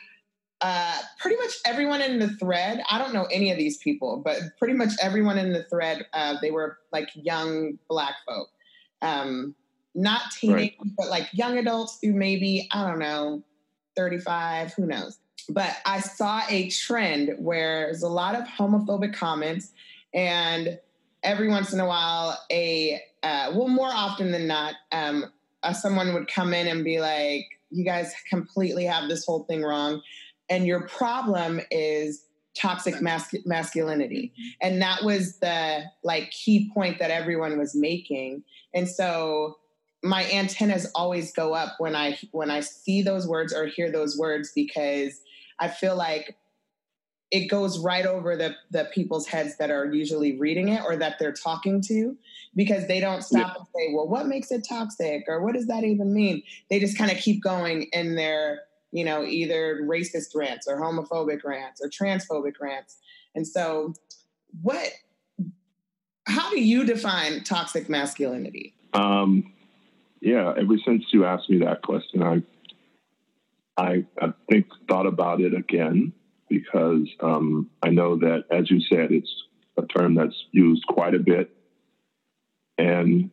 uh, 0.61 0.99
pretty 1.21 1.37
much 1.37 1.53
everyone 1.67 2.01
in 2.01 2.19
the 2.19 2.29
thread, 2.37 2.81
I 2.89 2.97
don't 2.97 3.13
know 3.13 3.25
any 3.25 3.51
of 3.51 3.59
these 3.59 3.77
people, 3.77 4.23
but 4.25 4.39
pretty 4.59 4.73
much 4.73 4.93
everyone 5.03 5.37
in 5.37 5.53
the 5.53 5.63
thread, 5.65 6.07
uh, 6.15 6.37
they 6.41 6.51
were 6.51 6.79
like 6.91 7.11
young 7.13 7.79
black 7.87 8.15
folk. 8.27 8.49
Um, 9.03 9.55
not 9.95 10.23
teenagers, 10.31 10.79
right. 10.79 10.93
but 10.97 11.09
like 11.09 11.29
young 11.35 11.59
adults 11.59 11.99
who 12.01 12.15
maybe, 12.15 12.67
I 12.73 12.89
don't 12.89 12.99
know, 12.99 13.43
35, 13.95 14.73
who 14.73 14.87
knows. 14.87 15.19
But 15.49 15.77
I 15.85 16.01
saw 16.01 16.43
a 16.49 16.71
trend 16.71 17.35
where 17.39 17.87
there's 17.87 18.03
a 18.03 18.09
lot 18.09 18.35
of 18.35 18.47
homophobic 18.47 19.15
comments, 19.15 19.73
and 20.13 20.79
every 21.23 21.49
once 21.49 21.73
in 21.73 21.81
a 21.81 21.87
while, 21.87 22.39
a 22.51 23.01
uh, 23.23 23.53
well, 23.55 23.69
more 23.69 23.91
often 23.91 24.33
than 24.33 24.47
not, 24.47 24.75
um, 24.93 25.27
uh, 25.63 25.73
someone 25.73 26.15
would 26.15 26.29
come 26.29 26.55
in 26.55 26.67
and 26.67 26.85
be 26.85 27.01
like, 27.01 27.47
"You 27.71 27.85
guys 27.85 28.13
completely 28.31 28.85
have 28.85 29.09
this 29.09 29.25
whole 29.25 29.45
thing 29.45 29.63
wrong." 29.63 30.03
and 30.49 30.67
your 30.67 30.87
problem 30.89 31.61
is 31.71 32.25
toxic 32.55 33.01
masculinity 33.01 34.33
mm-hmm. 34.33 34.49
and 34.61 34.81
that 34.81 35.03
was 35.03 35.39
the 35.39 35.83
like 36.05 36.31
key 36.31 36.71
point 36.73 37.01
that 37.01 37.11
everyone 37.11 37.59
was 37.59 37.75
making 37.75 38.45
and 38.73 38.89
so 38.89 39.57
my 40.05 40.25
antennas 40.31 40.89
always 40.95 41.33
go 41.33 41.53
up 41.53 41.75
when 41.79 41.97
i 41.97 42.17
when 42.31 42.51
i 42.51 42.61
see 42.61 43.03
those 43.03 43.27
words 43.27 43.53
or 43.53 43.67
hear 43.67 43.91
those 43.91 44.17
words 44.17 44.53
because 44.55 45.21
i 45.59 45.69
feel 45.69 45.97
like 45.97 46.37
it 47.31 47.47
goes 47.47 47.79
right 47.79 48.07
over 48.07 48.37
the 48.37 48.55
the 48.71 48.89
people's 48.93 49.27
heads 49.27 49.57
that 49.57 49.71
are 49.71 49.93
usually 49.93 50.39
reading 50.39 50.69
it 50.69 50.83
or 50.85 50.97
that 50.97 51.19
they're 51.19 51.33
talking 51.33 51.81
to 51.81 52.17
because 52.55 52.87
they 52.87 53.01
don't 53.01 53.23
stop 53.23 53.49
yeah. 53.49 53.55
and 53.59 53.67
say 53.75 53.95
well 53.95 54.09
what 54.09 54.27
makes 54.27 54.51
it 54.51 54.65
toxic 54.69 55.25
or 55.29 55.43
what 55.43 55.55
does 55.55 55.67
that 55.67 55.85
even 55.85 56.13
mean 56.13 56.43
they 56.71 56.79
just 56.79 56.97
kind 56.97 57.11
of 57.11 57.19
keep 57.19 57.43
going 57.43 57.85
in 57.93 58.15
their 58.15 58.61
you 58.95 59.05
know, 59.05 59.25
either 59.25 59.81
racist 59.83 60.37
rants 60.37 60.69
or 60.69 60.81
homophobic 60.81 61.43
rants 61.43 61.83
or 61.83 61.91
transphobic 61.91 62.55
rants. 62.61 62.99
And 63.35 63.47
so, 63.47 63.93
what, 64.63 64.89
how 66.29 66.49
do 66.51 66.61
you 66.61 66.85
define 66.85 67.43
toxic 67.43 67.89
masculinity? 67.89 68.73
Um, 68.95 69.53
yeah, 70.21 70.55
ever 70.57 70.79
since 70.87 71.03
you 71.11 71.25
asked 71.25 71.51
me 71.51 71.59
that 71.59 71.83
question, 71.83 72.23
I, 72.23 72.41
I, 73.77 74.05
I 74.21 74.33
think 74.51 74.67
thought 74.89 75.07
about 75.07 75.41
it 75.41 75.55
again 75.55 76.13
because 76.49 77.09
um, 77.21 77.71
I 77.83 77.91
know 77.91 78.17
that, 78.19 78.45
as 78.51 78.71
you 78.71 78.81
said, 78.81 79.11
it's 79.11 79.33
a 79.77 79.87
term 79.87 80.15
that's 80.15 80.37
used 80.53 80.87
quite 80.87 81.15
a 81.15 81.19
bit, 81.19 81.51
and 82.79 83.31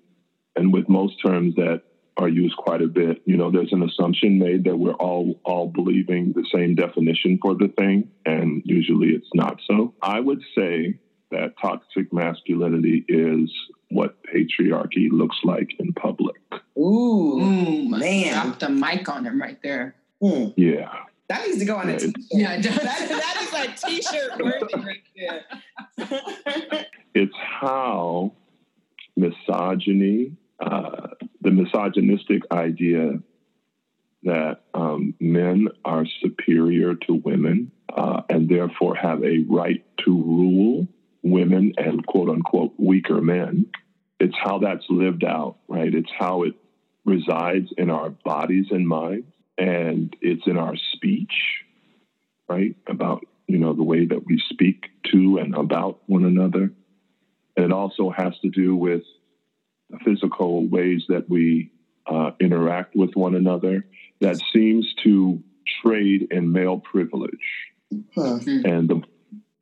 and 0.55 0.73
with 0.73 0.89
most 0.89 1.15
terms 1.23 1.55
that 1.55 1.83
are 2.17 2.27
used 2.27 2.55
quite 2.57 2.81
a 2.81 2.87
bit. 2.87 3.21
You 3.25 3.37
know, 3.37 3.51
there's 3.51 3.71
an 3.71 3.83
assumption 3.83 4.39
made 4.39 4.65
that 4.65 4.77
we're 4.77 4.93
all 4.93 5.39
all 5.43 5.67
believing 5.67 6.33
the 6.33 6.45
same 6.53 6.75
definition 6.75 7.39
for 7.41 7.55
the 7.55 7.71
thing, 7.77 8.09
and 8.25 8.61
usually 8.65 9.09
it's 9.09 9.29
not 9.33 9.59
so. 9.69 9.93
I 10.01 10.19
would 10.19 10.41
say 10.57 10.99
that 11.31 11.53
toxic 11.61 12.11
masculinity 12.11 13.05
is 13.07 13.51
what 13.89 14.17
patriarchy 14.23 15.09
looks 15.11 15.37
like 15.43 15.69
in 15.79 15.93
public. 15.93 16.41
Ooh, 16.77 17.39
Ooh 17.39 17.89
man, 17.89 18.45
drop 18.45 18.59
the 18.59 18.69
mic 18.69 19.07
on 19.09 19.25
him 19.25 19.41
right 19.41 19.59
there. 19.63 19.95
Mm. 20.21 20.53
Yeah. 20.57 20.91
That 21.29 21.47
needs 21.47 21.59
to 21.59 21.65
go 21.65 21.77
on 21.77 21.87
yeah, 21.87 21.95
a 21.95 21.99
t-shirt. 21.99 22.15
Yeah, 22.31 22.61
that, 22.61 23.09
that 23.09 23.37
is 23.41 23.53
like 23.53 23.79
t-shirt 23.79 24.43
worthy 24.43 24.75
right 24.75 25.03
there. 25.15 26.85
it's 27.13 27.35
how 27.37 28.33
misogyny, 29.15 30.35
uh, 30.59 31.07
the 31.41 31.51
misogynistic 31.51 32.43
idea 32.51 33.19
that 34.23 34.61
um, 34.73 35.15
men 35.19 35.67
are 35.83 36.05
superior 36.21 36.95
to 36.95 37.13
women 37.13 37.71
uh, 37.95 38.21
and 38.29 38.47
therefore 38.47 38.95
have 38.95 39.23
a 39.23 39.45
right 39.49 39.83
to 40.05 40.11
rule 40.11 40.87
women 41.23 41.73
and 41.77 42.05
quote 42.05 42.29
unquote 42.29 42.73
weaker 42.77 43.21
men. 43.21 43.65
It's 44.19 44.35
how 44.43 44.59
that's 44.59 44.85
lived 44.89 45.23
out, 45.23 45.57
right? 45.67 45.93
It's 45.93 46.11
how 46.17 46.43
it 46.43 46.53
resides 47.05 47.69
in 47.77 47.89
our 47.89 48.09
bodies 48.09 48.67
and 48.69 48.87
minds, 48.87 49.30
and 49.61 50.15
it's 50.21 50.41
in 50.47 50.57
our 50.57 50.75
speech, 50.93 51.33
right? 52.49 52.75
About, 52.87 53.23
you 53.47 53.59
know, 53.59 53.73
the 53.73 53.83
way 53.83 54.05
that 54.05 54.25
we 54.25 54.41
speak 54.49 54.85
to 55.11 55.37
and 55.37 55.53
about 55.53 55.99
one 56.07 56.25
another. 56.25 56.73
And 57.55 57.65
it 57.65 57.71
also 57.71 58.09
has 58.09 58.33
to 58.41 58.49
do 58.49 58.75
with 58.75 59.03
physical 60.03 60.67
ways 60.67 61.03
that 61.09 61.29
we 61.29 61.71
uh, 62.07 62.31
interact 62.39 62.95
with 62.95 63.11
one 63.13 63.35
another 63.35 63.85
that 64.19 64.41
seems 64.51 64.91
to 65.03 65.43
trade 65.83 66.29
in 66.31 66.51
male 66.51 66.79
privilege 66.79 67.29
huh. 68.15 68.39
and 68.47 68.89
the 68.89 69.01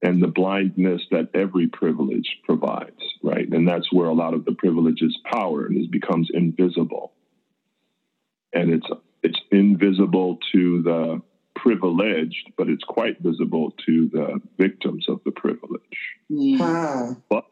and 0.02 0.24
the 0.24 0.28
blindness 0.28 1.02
that 1.12 1.28
every 1.34 1.68
privilege 1.68 2.38
provides, 2.46 3.02
right? 3.22 3.50
And 3.52 3.68
that's 3.68 3.92
where 3.92 4.08
a 4.08 4.14
lot 4.14 4.34
of 4.34 4.46
the 4.46 4.54
privilege 4.54 5.02
is 5.02 5.18
power 5.30 5.66
and 5.66 5.78
it 5.78 5.92
becomes 5.92 6.30
invisible. 6.34 7.12
And 8.54 8.72
it's 8.72 8.88
it's 9.24 9.40
invisible 9.52 10.40
to 10.52 10.82
the 10.82 11.22
privileged, 11.56 12.52
but 12.58 12.70
it's 12.70 12.84
quite 12.84 13.20
visible 13.20 13.74
to 13.86 14.10
the 14.12 14.42
victims 14.58 15.06
of 15.10 15.20
the 15.26 15.32
privilege. 15.32 15.82
Wow. 16.30 17.18
But 17.30 17.46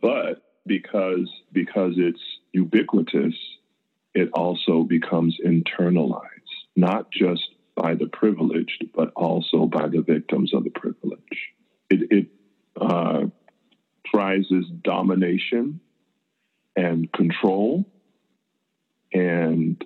but 0.00 0.42
because 0.66 1.30
because 1.52 1.94
it's 1.96 2.20
ubiquitous, 2.52 3.34
it 4.14 4.30
also 4.34 4.82
becomes 4.82 5.38
internalized, 5.44 6.20
not 6.76 7.10
just 7.10 7.42
by 7.74 7.94
the 7.94 8.06
privileged, 8.06 8.84
but 8.94 9.12
also 9.16 9.66
by 9.66 9.88
the 9.88 10.02
victims 10.02 10.52
of 10.52 10.64
the 10.64 10.70
privilege. 10.70 11.52
It, 11.88 12.08
it 12.10 12.26
uh, 12.78 13.24
prizes 14.04 14.66
domination 14.82 15.80
and 16.76 17.10
control, 17.12 17.86
and 19.12 19.82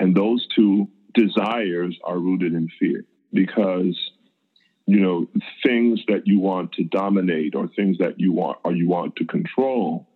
and 0.00 0.16
those 0.16 0.44
two 0.56 0.88
desires 1.14 1.96
are 2.04 2.18
rooted 2.18 2.54
in 2.54 2.68
fear 2.80 3.04
because 3.32 3.96
you 4.86 5.00
know 5.00 5.28
things 5.64 6.00
that 6.08 6.26
you 6.26 6.40
want 6.40 6.72
to 6.72 6.84
dominate 6.84 7.54
or 7.54 7.68
things 7.68 7.98
that 7.98 8.18
you 8.18 8.32
want 8.32 8.58
or 8.64 8.72
you 8.72 8.88
want 8.88 9.14
to 9.16 9.24
control 9.24 10.08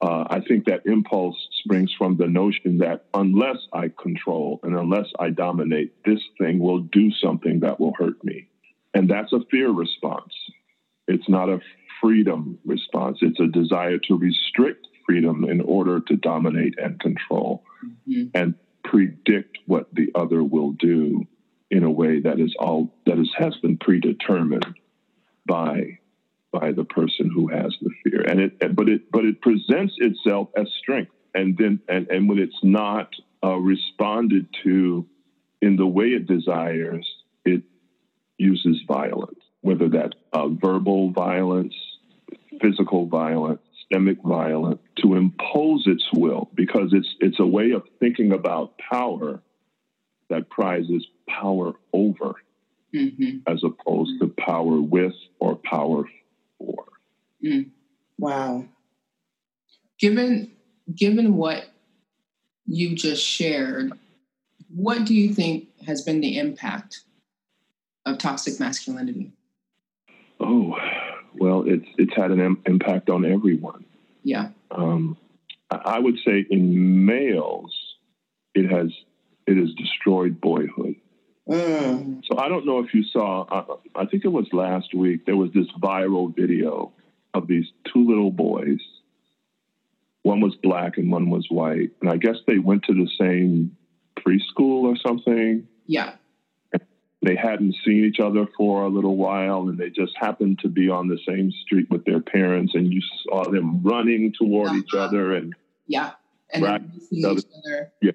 uh, 0.00 0.24
I 0.28 0.40
think 0.40 0.66
that 0.66 0.84
impulse 0.84 1.36
springs 1.60 1.90
from 1.96 2.16
the 2.18 2.26
notion 2.26 2.78
that 2.78 3.06
unless 3.14 3.56
I 3.72 3.90
control 4.02 4.60
and 4.62 4.76
unless 4.76 5.06
I 5.18 5.30
dominate, 5.30 5.94
this 6.04 6.20
thing 6.38 6.58
will 6.58 6.80
do 6.80 7.10
something 7.22 7.60
that 7.60 7.80
will 7.80 7.94
hurt 7.98 8.22
me. 8.22 8.48
And 8.92 9.08
that's 9.08 9.32
a 9.32 9.40
fear 9.50 9.70
response. 9.70 10.34
It's 11.08 11.26
not 11.28 11.48
a 11.48 11.60
freedom 12.02 12.58
response, 12.66 13.18
it's 13.22 13.40
a 13.40 13.46
desire 13.46 13.96
to 14.08 14.18
restrict 14.18 14.86
freedom 15.06 15.44
in 15.44 15.62
order 15.62 16.00
to 16.00 16.16
dominate 16.16 16.74
and 16.78 17.00
control 17.00 17.62
mm-hmm. 18.06 18.28
and 18.34 18.54
predict 18.84 19.58
what 19.66 19.92
the 19.92 20.10
other 20.14 20.42
will 20.42 20.72
do 20.72 21.26
in 21.70 21.82
a 21.82 21.90
way 21.90 22.20
that 22.20 22.38
is 22.38 22.54
all 22.58 22.94
that 23.06 23.18
is, 23.18 23.30
has 23.36 23.56
been 23.56 23.78
predetermined 23.78 24.78
by 25.46 25.98
by 26.52 26.70
the 26.70 26.84
person 26.84 27.30
who 27.34 27.48
has 27.48 27.74
the 27.80 27.90
fear. 28.04 28.20
And 28.20 28.40
it 28.40 28.76
but 28.76 28.88
it 28.88 29.10
but 29.10 29.24
it 29.24 29.40
presents 29.40 29.94
itself 29.98 30.50
as 30.56 30.68
strength. 30.80 31.12
And 31.34 31.56
then 31.58 31.80
and, 31.88 32.08
and 32.08 32.28
when 32.28 32.38
it's 32.38 32.62
not 32.62 33.12
uh, 33.42 33.56
responded 33.56 34.46
to 34.62 35.06
in 35.60 35.76
the 35.76 35.86
way 35.86 36.08
it 36.08 36.26
desires 36.26 37.06
it 37.44 37.62
uses 38.38 38.80
violence, 38.86 39.40
whether 39.60 39.88
that's 39.88 40.14
uh, 40.32 40.48
verbal 40.48 41.10
violence, 41.10 41.74
physical 42.60 43.06
violence, 43.06 43.60
systemic 43.84 44.22
violence, 44.22 44.80
to 45.02 45.14
impose 45.14 45.84
its 45.86 46.04
will, 46.12 46.50
because 46.54 46.90
it's 46.92 47.14
it's 47.20 47.40
a 47.40 47.46
way 47.46 47.72
of 47.72 47.82
thinking 48.00 48.32
about 48.32 48.78
power 48.78 49.42
that 50.30 50.48
prizes 50.50 51.06
power 51.28 51.74
over, 51.92 52.36
Mm-hmm. 52.94 53.38
as 53.52 53.64
opposed 53.64 54.20
to 54.20 54.28
power 54.28 54.80
with 54.80 55.14
or 55.40 55.56
power 55.56 56.04
for. 56.58 56.84
Mm. 57.44 57.70
Wow. 58.18 58.66
Given 59.98 60.52
given 60.94 61.36
what 61.36 61.64
you 62.66 62.94
just 62.94 63.24
shared, 63.24 63.92
what 64.72 65.04
do 65.06 65.14
you 65.14 65.34
think 65.34 65.68
has 65.86 66.02
been 66.02 66.20
the 66.20 66.38
impact 66.38 67.00
of 68.06 68.18
toxic 68.18 68.60
masculinity? 68.60 69.32
Oh, 70.38 70.76
well, 71.36 71.64
it's 71.66 71.86
it's 71.98 72.14
had 72.14 72.30
an 72.30 72.40
Im- 72.40 72.62
impact 72.66 73.10
on 73.10 73.24
everyone. 73.24 73.84
Yeah. 74.22 74.50
Um, 74.70 75.16
I 75.70 75.98
would 75.98 76.18
say 76.24 76.44
in 76.50 77.04
males, 77.06 77.74
it 78.54 78.70
has 78.70 78.90
it 79.46 79.56
has 79.56 79.74
destroyed 79.74 80.40
boyhood. 80.40 80.96
Mm. 81.48 82.22
So 82.24 82.38
I 82.38 82.48
don't 82.48 82.64
know 82.66 82.78
if 82.80 82.94
you 82.94 83.04
saw. 83.04 83.46
I, 83.50 84.02
I 84.02 84.06
think 84.06 84.24
it 84.24 84.28
was 84.28 84.46
last 84.52 84.94
week. 84.94 85.26
There 85.26 85.36
was 85.36 85.50
this 85.52 85.66
viral 85.80 86.34
video 86.34 86.92
of 87.34 87.46
these 87.46 87.66
two 87.92 88.06
little 88.06 88.30
boys. 88.30 88.80
One 90.22 90.40
was 90.40 90.56
black 90.62 90.96
and 90.96 91.10
one 91.10 91.28
was 91.28 91.46
white, 91.50 91.90
and 92.00 92.10
I 92.10 92.16
guess 92.16 92.36
they 92.46 92.58
went 92.58 92.84
to 92.84 92.94
the 92.94 93.10
same 93.18 93.76
preschool 94.18 94.84
or 94.84 94.96
something. 94.96 95.68
Yeah. 95.86 96.14
They 97.24 97.36
hadn't 97.36 97.74
seen 97.84 98.04
each 98.04 98.20
other 98.20 98.46
for 98.56 98.82
a 98.84 98.88
little 98.88 99.16
while, 99.16 99.68
and 99.68 99.78
they 99.78 99.88
just 99.88 100.12
happened 100.16 100.58
to 100.60 100.68
be 100.68 100.90
on 100.90 101.08
the 101.08 101.18
same 101.26 101.50
street 101.64 101.88
with 101.90 102.04
their 102.04 102.20
parents, 102.20 102.74
and 102.74 102.92
you 102.92 103.00
saw 103.22 103.44
them 103.50 103.82
running 103.82 104.32
toward 104.38 104.72
each 104.74 104.92
Uh-huh. 104.92 105.04
other 105.04 105.34
and 105.34 105.54
Yeah. 105.86 106.12
And 106.52 106.62
each 107.10 107.22
other. 107.24 107.92
Yeah. 108.02 108.12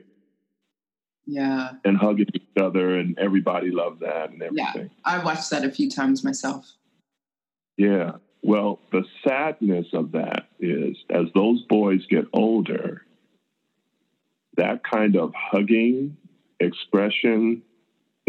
Yeah. 1.25 1.71
and 1.85 1.97
hugging 1.97 2.27
each 2.33 2.43
other, 2.59 2.97
and 2.97 3.17
everybody 3.19 3.71
loved 3.71 3.99
that 4.01 4.31
and 4.31 4.41
everything. 4.41 4.89
yeah. 4.89 5.03
I 5.05 5.23
watched 5.23 5.49
that 5.51 5.63
a 5.65 5.71
few 5.71 5.89
times 5.89 6.23
myself. 6.23 6.71
Yeah. 7.77 8.13
Well, 8.41 8.79
the 8.91 9.03
sadness 9.23 9.87
of 9.93 10.11
that 10.13 10.49
is 10.59 10.97
as 11.09 11.25
those 11.33 11.63
boys 11.63 12.05
get 12.07 12.25
older, 12.33 13.05
that 14.55 14.83
kind 14.83 15.15
of 15.15 15.33
hugging 15.35 16.17
expression 16.59 17.61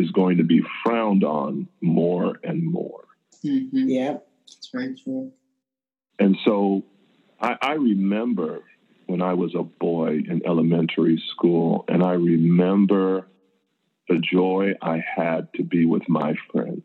is 0.00 0.10
going 0.10 0.38
to 0.38 0.44
be 0.44 0.62
frowned 0.84 1.24
on 1.24 1.68
more 1.80 2.38
and 2.42 2.64
more. 2.64 3.04
Mm-hmm. 3.44 3.88
Yep. 3.88 4.26
That's 4.48 4.68
very 4.72 4.96
true. 4.96 5.32
And 6.18 6.36
so 6.44 6.84
I, 7.40 7.56
I 7.60 7.72
remember 7.74 8.60
when 9.06 9.22
I 9.22 9.34
was 9.34 9.54
a 9.54 9.62
boy 9.62 10.20
in 10.28 10.42
elementary 10.46 11.22
school, 11.32 11.84
and 11.88 12.02
I 12.02 12.12
remember 12.12 13.26
the 14.08 14.18
joy 14.18 14.74
I 14.82 15.02
had 15.16 15.52
to 15.54 15.64
be 15.64 15.84
with 15.86 16.08
my 16.08 16.34
friends 16.52 16.82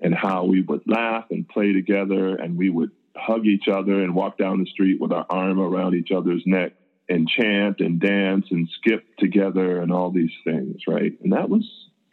and 0.00 0.14
how 0.14 0.44
we 0.44 0.60
would 0.60 0.82
laugh 0.86 1.24
and 1.30 1.48
play 1.48 1.72
together 1.72 2.34
and 2.36 2.56
we 2.56 2.68
would 2.68 2.90
hug 3.16 3.46
each 3.46 3.68
other 3.68 4.02
and 4.02 4.14
walk 4.14 4.38
down 4.38 4.58
the 4.58 4.70
street 4.70 5.00
with 5.00 5.12
our 5.12 5.24
arm 5.30 5.60
around 5.60 5.94
each 5.94 6.10
other's 6.10 6.42
neck 6.46 6.72
and 7.08 7.28
chant 7.28 7.80
and 7.80 8.00
dance 8.00 8.46
and 8.50 8.68
skip 8.78 9.04
together 9.18 9.80
and 9.80 9.92
all 9.92 10.10
these 10.10 10.32
things, 10.44 10.82
right? 10.88 11.12
And 11.22 11.32
that 11.32 11.48
was 11.48 11.64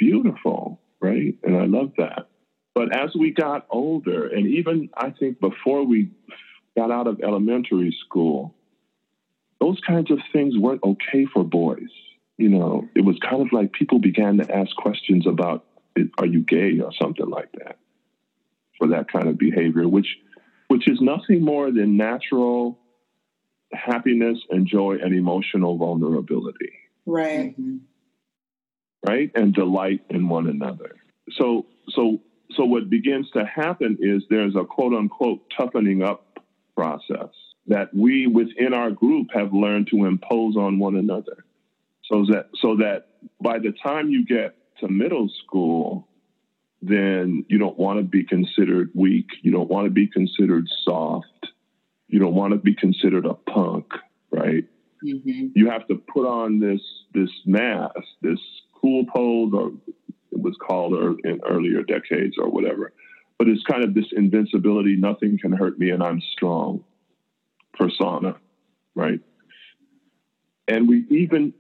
beautiful, 0.01 0.81
right? 0.99 1.35
And 1.43 1.55
I 1.55 1.65
love 1.65 1.91
that. 1.99 2.27
But 2.73 2.95
as 2.95 3.11
we 3.13 3.31
got 3.31 3.67
older, 3.69 4.27
and 4.27 4.47
even 4.47 4.89
I 4.97 5.11
think 5.11 5.39
before 5.39 5.85
we 5.85 6.09
got 6.75 6.89
out 6.89 7.05
of 7.05 7.21
elementary 7.21 7.95
school, 8.03 8.55
those 9.59 9.79
kinds 9.85 10.09
of 10.09 10.17
things 10.33 10.57
weren't 10.57 10.81
okay 10.83 11.27
for 11.31 11.43
boys. 11.43 11.91
You 12.37 12.49
know, 12.49 12.89
it 12.95 13.05
was 13.05 13.17
kind 13.19 13.43
of 13.43 13.49
like 13.53 13.73
people 13.73 13.99
began 13.99 14.37
to 14.37 14.55
ask 14.55 14.75
questions 14.75 15.27
about, 15.27 15.65
are 16.17 16.25
you 16.25 16.41
gay 16.41 16.79
or 16.79 16.91
something 16.99 17.29
like 17.29 17.51
that, 17.59 17.77
for 18.79 18.87
that 18.87 19.11
kind 19.11 19.27
of 19.27 19.37
behavior, 19.37 19.87
which, 19.87 20.17
which 20.69 20.89
is 20.89 20.99
nothing 20.99 21.41
more 21.41 21.71
than 21.71 21.95
natural 21.95 22.79
happiness 23.71 24.39
and 24.49 24.65
joy 24.65 24.97
and 25.01 25.13
emotional 25.13 25.77
vulnerability 25.77 26.73
Right. 27.05 27.57
Mhm. 27.59 27.79
Right 29.07 29.31
and 29.35 29.53
delight 29.53 30.01
in 30.09 30.27
one 30.29 30.47
another. 30.47 30.95
So 31.31 31.65
so 31.89 32.19
so 32.55 32.65
what 32.65 32.89
begins 32.89 33.29
to 33.31 33.45
happen 33.45 33.97
is 33.99 34.23
there's 34.29 34.55
a 34.55 34.65
quote 34.65 34.93
unquote 34.93 35.39
toughening 35.57 36.03
up 36.03 36.39
process 36.75 37.29
that 37.67 37.93
we 37.93 38.27
within 38.27 38.73
our 38.73 38.91
group 38.91 39.27
have 39.33 39.53
learned 39.53 39.87
to 39.91 40.05
impose 40.05 40.55
on 40.55 40.79
one 40.79 40.95
another. 40.95 41.45
So 42.05 42.25
that 42.31 42.49
so 42.61 42.77
that 42.77 43.07
by 43.41 43.59
the 43.59 43.73
time 43.83 44.09
you 44.09 44.25
get 44.25 44.55
to 44.79 44.87
middle 44.87 45.29
school 45.43 46.07
then 46.81 47.45
you 47.47 47.59
don't 47.59 47.77
want 47.77 47.99
to 47.99 48.03
be 48.03 48.23
considered 48.23 48.89
weak 48.95 49.27
you 49.43 49.51
don't 49.51 49.69
want 49.69 49.85
to 49.85 49.91
be 49.91 50.07
considered 50.07 50.67
soft 50.83 51.27
you 52.07 52.19
don't 52.19 52.33
want 52.33 52.51
to 52.53 52.57
be 52.57 52.73
considered 52.73 53.25
a 53.25 53.35
punk 53.35 53.85
right? 54.31 54.65
Mhm. 55.03 55.51
you 55.55 55.69
have 55.69 55.87
to 55.87 55.95
put 55.95 56.25
on 56.27 56.59
this 56.59 56.81
this 57.13 57.29
mask, 57.45 57.95
this 58.21 58.39
cool 58.81 59.05
pose, 59.05 59.51
or 59.53 59.71
it 60.31 60.41
was 60.41 60.55
called 60.65 60.93
in 61.23 61.41
earlier 61.47 61.83
decades 61.83 62.35
or 62.37 62.49
whatever. 62.49 62.93
But 63.37 63.47
it's 63.47 63.63
kind 63.63 63.83
of 63.83 63.93
this 63.93 64.05
invincibility, 64.11 64.95
nothing 64.95 65.37
can 65.39 65.51
hurt 65.51 65.79
me, 65.79 65.89
and 65.89 66.03
I'm 66.03 66.21
strong 66.33 66.83
persona, 67.73 68.35
right? 68.95 69.19
And 70.67 70.87
we 70.87 71.05
even 71.09 71.53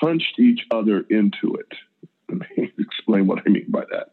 punched 0.00 0.38
each 0.38 0.60
other 0.70 1.04
into 1.10 1.56
it. 1.56 1.72
Let 2.28 2.38
me 2.38 2.72
explain 2.78 3.26
what 3.26 3.40
I 3.46 3.50
mean 3.50 3.66
by 3.68 3.84
that. 3.90 4.12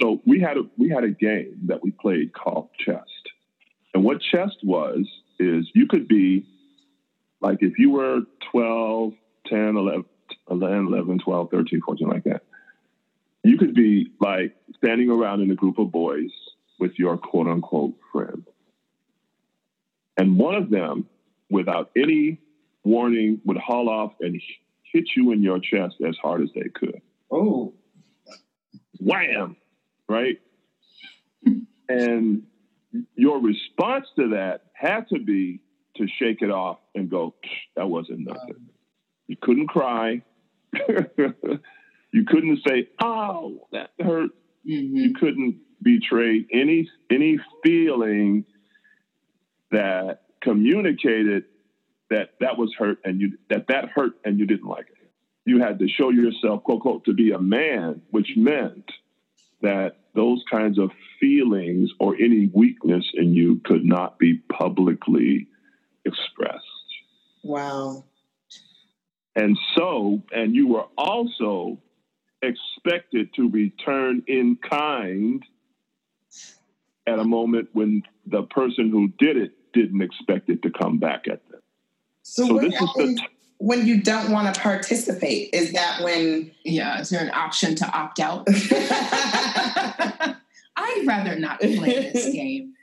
So 0.00 0.20
we 0.26 0.40
had 0.40 0.56
a 0.56 0.62
we 0.76 0.88
had 0.88 1.04
a 1.04 1.10
game 1.10 1.60
that 1.66 1.82
we 1.82 1.92
played 1.92 2.32
called 2.32 2.70
chest. 2.84 3.04
And 3.94 4.04
what 4.04 4.20
chest 4.20 4.56
was 4.64 5.06
is 5.38 5.68
you 5.74 5.86
could 5.86 6.08
be 6.08 6.44
like 7.40 7.58
if 7.60 7.78
you 7.78 7.90
were 7.90 8.20
12, 8.50 9.12
10, 9.46 9.76
11, 9.76 10.04
11, 10.50 10.86
11, 10.86 11.18
12, 11.18 11.50
13, 11.50 11.80
14, 11.80 12.08
like 12.08 12.24
that, 12.24 12.42
you 13.42 13.58
could 13.58 13.74
be 13.74 14.12
like 14.20 14.56
standing 14.76 15.10
around 15.10 15.40
in 15.42 15.50
a 15.50 15.54
group 15.54 15.78
of 15.78 15.90
boys 15.90 16.30
with 16.78 16.92
your 16.98 17.16
quote 17.16 17.46
unquote 17.46 17.94
friend. 18.12 18.44
And 20.16 20.38
one 20.38 20.54
of 20.54 20.70
them, 20.70 21.06
without 21.50 21.90
any 21.96 22.40
warning, 22.84 23.40
would 23.44 23.58
haul 23.58 23.88
off 23.88 24.12
and 24.20 24.40
hit 24.82 25.04
you 25.16 25.32
in 25.32 25.42
your 25.42 25.58
chest 25.58 25.96
as 26.06 26.16
hard 26.22 26.42
as 26.42 26.48
they 26.54 26.68
could. 26.74 27.00
Oh. 27.30 27.74
Wham! 28.98 29.56
Right? 30.08 30.40
and 31.88 32.42
your 33.14 33.40
response 33.40 34.06
to 34.16 34.30
that 34.30 34.62
had 34.72 35.08
to 35.08 35.18
be 35.18 35.60
to 35.96 36.06
shake 36.18 36.42
it 36.42 36.50
off 36.50 36.78
and 36.94 37.10
go, 37.10 37.34
that 37.76 37.88
wasn't 37.88 38.20
nothing. 38.20 38.68
You 39.26 39.36
couldn't 39.40 39.68
cry. 39.68 40.22
you 42.12 42.24
couldn't 42.26 42.60
say, 42.66 42.88
oh, 43.02 43.66
that 43.72 43.90
hurt. 44.00 44.30
Mhm. 44.66 44.90
You 44.92 45.14
couldn't 45.14 45.60
betray 45.82 46.46
any 46.52 46.88
any 47.10 47.38
feeling 47.62 48.44
that 49.70 50.22
communicated 50.40 51.44
that 52.10 52.30
that 52.40 52.56
was 52.58 52.72
hurt 52.78 52.98
and 53.04 53.20
you 53.20 53.38
that 53.50 53.66
that 53.68 53.88
hurt 53.94 54.12
and 54.24 54.38
you 54.38 54.46
didn't 54.46 54.68
like 54.68 54.86
it. 54.88 55.10
You 55.44 55.60
had 55.60 55.78
to 55.78 55.88
show 55.88 56.10
yourself, 56.10 56.64
quote, 56.64 56.82
quote, 56.82 57.04
to 57.04 57.14
be 57.14 57.30
a 57.30 57.38
man, 57.38 58.02
which 58.10 58.30
meant 58.36 58.90
that 59.62 59.96
those 60.14 60.42
kinds 60.50 60.78
of 60.78 60.90
feelings 61.20 61.90
or 62.00 62.16
any 62.16 62.50
weakness 62.52 63.04
in 63.14 63.32
you 63.32 63.60
could 63.64 63.84
not 63.84 64.18
be 64.18 64.38
publicly 64.52 65.46
expressed. 66.04 66.64
Wow. 67.44 68.04
And 69.36 69.56
so, 69.76 70.22
and 70.32 70.54
you 70.56 70.66
were 70.66 70.86
also 70.96 71.78
expected 72.42 73.32
to 73.34 73.48
return 73.50 74.22
in 74.26 74.56
kind 74.68 75.44
at 77.06 77.18
a 77.18 77.24
moment 77.24 77.68
when 77.72 78.02
the 78.26 78.42
person 78.44 78.90
who 78.90 79.08
did 79.18 79.36
it 79.36 79.52
didn't 79.72 80.00
expect 80.02 80.48
it 80.48 80.62
to 80.62 80.70
come 80.70 80.98
back 80.98 81.28
at 81.28 81.46
them. 81.50 81.60
So, 82.22 82.46
So 82.46 82.54
what 82.54 82.62
this 82.62 82.72
is 82.72 82.80
the 82.80 82.86
happens 82.86 83.20
when 83.58 83.86
you 83.86 84.02
don't 84.02 84.30
want 84.32 84.54
to 84.54 84.60
participate? 84.60 85.50
Is 85.52 85.72
that 85.72 86.00
when 86.02 86.50
Yeah. 86.64 87.00
Is 87.00 87.10
there 87.10 87.22
an 87.22 87.30
option 87.30 87.74
to 87.76 87.86
opt 87.86 88.18
out? 88.20 88.46
I'd 90.76 91.04
rather 91.06 91.38
not 91.38 91.60
play 91.60 92.10
this 92.12 92.28
game. 92.32 92.74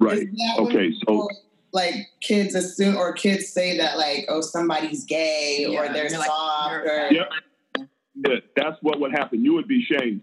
right. 0.00 0.18
Is 0.18 0.28
that 0.30 0.56
when 0.58 0.66
Okay, 0.76 0.92
so 0.92 1.06
people, 1.06 1.30
like 1.76 2.08
kids 2.20 2.54
assume 2.54 2.96
or 2.96 3.12
kids 3.12 3.48
say 3.48 3.76
that 3.76 3.96
like 3.98 4.24
oh 4.28 4.40
somebody's 4.40 5.04
gay 5.04 5.66
Yeah, 5.68 5.78
or 5.78 5.92
they're 5.92 6.08
you're 6.10 6.18
like, 6.18 6.26
soft 6.28 6.72
you're- 6.72 6.90
or 6.90 7.12
Yep. 7.12 7.28
Yeah, 8.18 8.36
that's 8.56 8.76
what 8.80 8.98
would 8.98 9.12
happen. 9.12 9.44
You 9.44 9.52
would 9.54 9.68
be 9.68 9.84
shamed. 9.84 10.22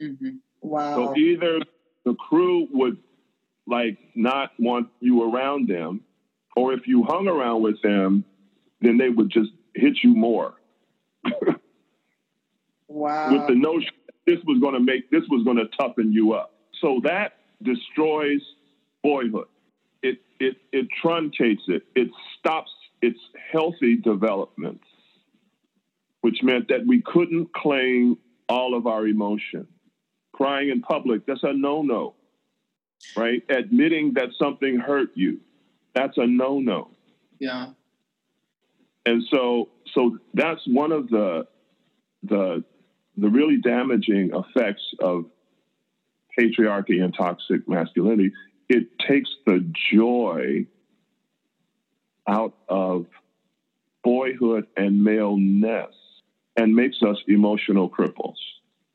Mm-hmm. 0.00 0.36
Wow. 0.62 0.94
So 0.96 1.16
either 1.16 1.60
the 2.06 2.14
crew 2.14 2.66
would 2.72 2.96
like 3.66 3.98
not 4.14 4.52
want 4.58 4.88
you 5.00 5.22
around 5.22 5.68
them, 5.68 6.00
or 6.56 6.72
if 6.72 6.86
you 6.86 7.04
hung 7.04 7.28
around 7.28 7.62
with 7.62 7.80
them, 7.82 8.24
then 8.80 8.96
they 8.96 9.10
would 9.10 9.30
just 9.30 9.50
hit 9.74 9.98
you 10.02 10.14
more 10.14 10.54
wow. 12.88 13.32
with 13.32 13.46
the 13.48 13.54
notion 13.54 13.90
this 14.26 14.38
was 14.46 14.58
going 14.60 14.74
to 14.74 14.80
make 14.80 15.10
this 15.10 15.22
was 15.28 15.44
going 15.44 15.58
to 15.58 15.66
toughen 15.78 16.12
you 16.12 16.32
up. 16.32 16.54
So 16.80 17.00
that 17.04 17.34
destroys 17.62 18.40
boyhood. 19.02 19.48
It 20.40 20.56
it 20.72 20.88
truncates 21.02 21.68
it. 21.68 21.82
It 21.94 22.08
stops 22.38 22.70
its 23.00 23.18
healthy 23.52 23.96
development, 23.96 24.80
which 26.20 26.42
meant 26.42 26.68
that 26.68 26.86
we 26.86 27.02
couldn't 27.02 27.52
claim 27.54 28.18
all 28.48 28.76
of 28.76 28.86
our 28.86 29.06
emotion. 29.06 29.68
Crying 30.32 30.70
in 30.70 30.80
public, 30.82 31.26
that's 31.26 31.44
a 31.44 31.52
no-no. 31.52 32.14
Right? 33.16 33.42
Admitting 33.48 34.14
that 34.14 34.30
something 34.38 34.78
hurt 34.78 35.10
you, 35.14 35.40
that's 35.94 36.16
a 36.16 36.26
no-no. 36.26 36.90
Yeah. 37.38 37.68
And 39.06 39.22
so 39.30 39.68
so 39.94 40.18
that's 40.32 40.62
one 40.66 40.92
of 40.92 41.08
the 41.08 41.46
the 42.22 42.64
the 43.16 43.28
really 43.28 43.58
damaging 43.58 44.32
effects 44.34 44.82
of 45.00 45.26
patriarchy 46.38 47.02
and 47.02 47.14
toxic 47.14 47.68
masculinity. 47.68 48.32
It 48.68 48.98
takes 48.98 49.30
the 49.46 49.64
joy 49.92 50.66
out 52.26 52.54
of 52.68 53.06
boyhood 54.02 54.66
and 54.76 55.02
maleness 55.02 55.94
and 56.56 56.74
makes 56.74 57.02
us 57.02 57.16
emotional 57.26 57.90
cripples. 57.90 58.36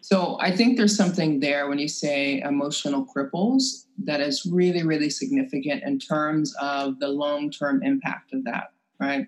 So 0.02 0.38
I 0.40 0.56
think 0.56 0.78
there's 0.78 0.96
something 0.96 1.40
there 1.40 1.68
when 1.68 1.78
you 1.78 1.90
say 1.90 2.40
emotional 2.42 3.06
cripples 3.06 3.86
that 4.06 4.22
is 4.22 4.46
really, 4.46 4.84
really 4.84 5.10
significant 5.10 5.84
in 5.84 6.00
terms 6.00 6.56
of 6.62 7.00
the 7.00 7.10
long 7.10 7.52
term 7.52 7.84
impact 7.84 8.34
of 8.34 8.46
that, 8.46 8.72
right? 9.00 9.28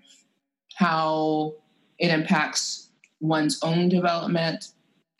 How 0.76 1.56
it 2.00 2.10
impacts 2.10 2.90
one's 3.20 3.62
own 3.62 3.90
development, 3.90 4.70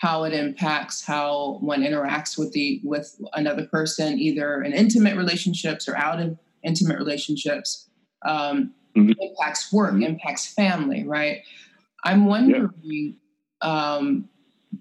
how 0.02 0.24
it 0.24 0.34
impacts 0.34 1.06
how 1.06 1.60
one 1.62 1.84
interacts 1.84 2.36
with 2.36 2.52
the 2.54 2.82
with 2.84 3.22
another 3.34 3.68
person, 3.68 4.18
either 4.18 4.64
in 4.64 4.74
intimate 4.74 5.16
relationships 5.16 5.88
or 5.88 5.96
out 5.96 6.20
of 6.20 6.36
intimate 6.64 6.98
relationships. 6.98 7.88
Um, 8.26 8.74
Mhm. 8.96 9.16
Impacts 9.20 9.72
work, 9.72 9.94
Mhm. 9.94 10.04
impacts 10.04 10.48
family, 10.54 11.04
right? 11.04 11.44
I'm 12.04 12.26
wondering. 12.26 13.16
Um, 13.62 14.28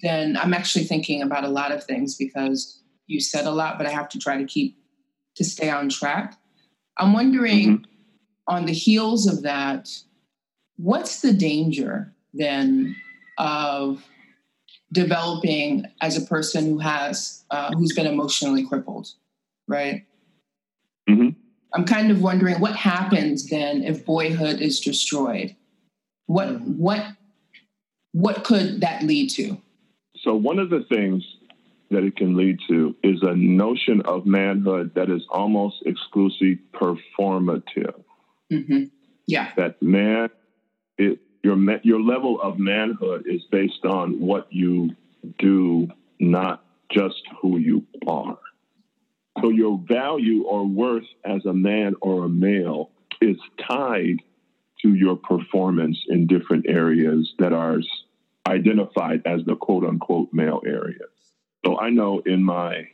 then 0.03 0.39
I'm 0.39 0.55
actually 0.55 0.85
thinking 0.85 1.21
about 1.21 1.45
a 1.45 1.49
lot 1.49 1.71
of 1.71 1.85
things 1.85 2.17
because 2.17 2.83
you 3.07 3.21
said 3.21 3.45
a 3.45 3.51
lot, 3.51 3.77
but 3.77 3.87
I 3.87 3.91
have 3.91 4.09
to 4.11 4.19
try 4.19 4.39
to 4.39 4.45
keep 4.45 4.79
to 5.35 5.45
stay 5.45 5.69
on 5.69 5.91
track. 5.91 6.39
I'm 6.97 7.13
wondering 7.13 7.85
on 8.47 8.65
the 8.65 8.73
heels 8.73 9.27
of 9.27 9.43
that, 9.43 9.91
what's 10.77 11.21
the 11.21 11.35
danger 11.35 12.15
then 12.33 12.97
of 13.37 14.03
developing 14.93 15.87
as 16.01 16.17
a 16.17 16.27
person 16.27 16.67
who 16.67 16.79
has 16.79 17.45
uh, 17.51 17.71
who's 17.73 17.93
been 17.93 18.07
emotionally 18.07 18.67
crippled, 18.67 19.09
right? 19.69 20.05
Mhm. 21.09 21.35
I'm 21.75 21.85
kind 21.85 22.11
of 22.11 22.21
wondering 22.21 22.61
what 22.61 22.75
happens 22.75 23.49
then 23.49 23.85
if 23.85 24.05
boyhood 24.05 24.61
is 24.61 24.81
destroyed. 24.81 25.57
What 26.27 26.61
what 26.63 27.17
what 28.13 28.45
could 28.45 28.81
that 28.81 29.03
lead 29.03 29.31
to? 29.31 29.57
So 30.17 30.35
one 30.35 30.59
of 30.59 30.71
the 30.71 30.85
things 30.89 31.25
that 31.91 32.05
it 32.05 32.17
can 32.17 32.37
lead 32.37 32.59
to 32.69 32.95
is 33.03 33.23
a 33.23 33.35
notion 33.35 34.01
of 34.03 34.27
manhood 34.27 34.93
that 34.95 35.11
is 35.11 35.23
almost 35.31 35.83
exclusively 35.87 36.59
performative. 36.73 38.03
hmm 38.51 38.85
Yeah. 39.27 39.53
That 39.57 39.81
man, 39.83 40.31
it, 40.99 41.19
your 41.43 41.57
your 41.83 42.01
level 42.01 42.41
of 42.41 42.59
manhood 42.59 43.25
is 43.27 43.43
based 43.51 43.85
on 43.85 44.21
what 44.21 44.47
you 44.51 44.91
do, 45.39 45.89
not 46.19 46.65
just 46.91 47.23
who 47.41 47.59
you 47.59 47.87
are. 48.07 48.39
So 49.41 49.51
your 49.51 49.81
value 49.89 50.45
or 50.45 50.67
worth 50.67 51.07
as 51.25 51.47
a 51.47 51.53
man 51.53 51.95
or 52.01 52.25
a 52.25 52.29
male 52.29 52.91
is 53.21 53.37
tied 53.69 54.19
to 54.83 54.95
your 54.95 55.17
performance 55.17 55.99
in 56.09 56.27
different 56.27 56.67
areas 56.69 57.33
that 57.39 57.53
are 57.53 57.79
identified 58.47 59.23
as 59.27 59.45
the 59.45 59.57
quote 59.57 59.85
unquote 59.85 60.29
male 60.33 60.63
areas. 60.67 61.11
So 61.65 61.79
I 61.79 61.91
know 61.91 62.23
in 62.25 62.43
my 62.43 62.89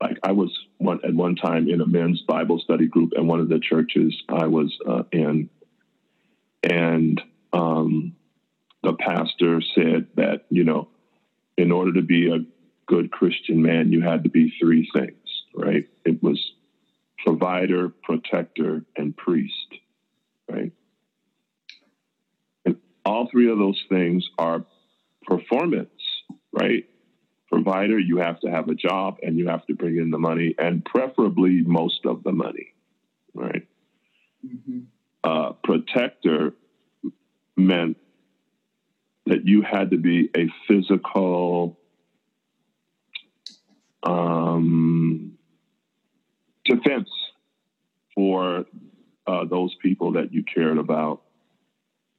like 0.00 0.18
I 0.22 0.32
was 0.32 0.50
one 0.78 1.00
at 1.04 1.14
one 1.14 1.36
time 1.36 1.68
in 1.68 1.80
a 1.80 1.86
men's 1.86 2.22
Bible 2.22 2.58
study 2.58 2.86
group 2.86 3.12
at 3.16 3.24
one 3.24 3.40
of 3.40 3.48
the 3.48 3.58
churches 3.58 4.14
I 4.28 4.46
was 4.46 4.76
uh, 4.86 5.04
in, 5.12 5.48
and 6.64 7.20
um, 7.52 8.16
the 8.82 8.94
pastor 8.94 9.60
said 9.74 10.08
that 10.16 10.46
you 10.50 10.64
know, 10.64 10.88
in 11.56 11.70
order 11.70 11.92
to 11.94 12.02
be 12.02 12.30
a 12.30 12.44
good 12.86 13.10
Christian 13.10 13.62
man, 13.62 13.92
you 13.92 14.02
had 14.02 14.24
to 14.24 14.30
be 14.30 14.52
three 14.60 14.88
things, 14.94 15.44
right? 15.54 15.88
It 16.04 16.22
was 16.22 16.40
provider, 17.24 17.88
protector, 17.88 18.84
and 18.96 19.16
priest, 19.16 19.74
right? 20.50 20.72
And 22.64 22.76
all 23.04 23.28
three 23.30 23.50
of 23.50 23.58
those 23.58 23.82
things 23.88 24.28
are 24.38 24.64
performance, 25.22 25.88
right? 26.52 26.84
Provider, 27.50 27.98
you 27.98 28.18
have 28.18 28.40
to 28.40 28.50
have 28.50 28.68
a 28.68 28.74
job 28.74 29.18
and 29.22 29.38
you 29.38 29.48
have 29.48 29.64
to 29.66 29.74
bring 29.74 29.96
in 29.96 30.10
the 30.10 30.18
money, 30.18 30.54
and 30.58 30.84
preferably 30.84 31.62
most 31.62 32.04
of 32.04 32.22
the 32.24 32.32
money, 32.32 32.74
right? 33.34 33.66
hmm 34.42 34.80
uh, 35.24 35.52
protector 35.64 36.52
meant 37.56 37.96
that 39.26 39.46
you 39.46 39.62
had 39.62 39.90
to 39.90 39.96
be 39.96 40.28
a 40.36 40.48
physical 40.68 41.78
um, 44.02 45.38
defense 46.66 47.08
for 48.14 48.66
uh, 49.26 49.44
those 49.46 49.74
people 49.80 50.12
that 50.12 50.32
you 50.32 50.44
cared 50.44 50.76
about 50.76 51.22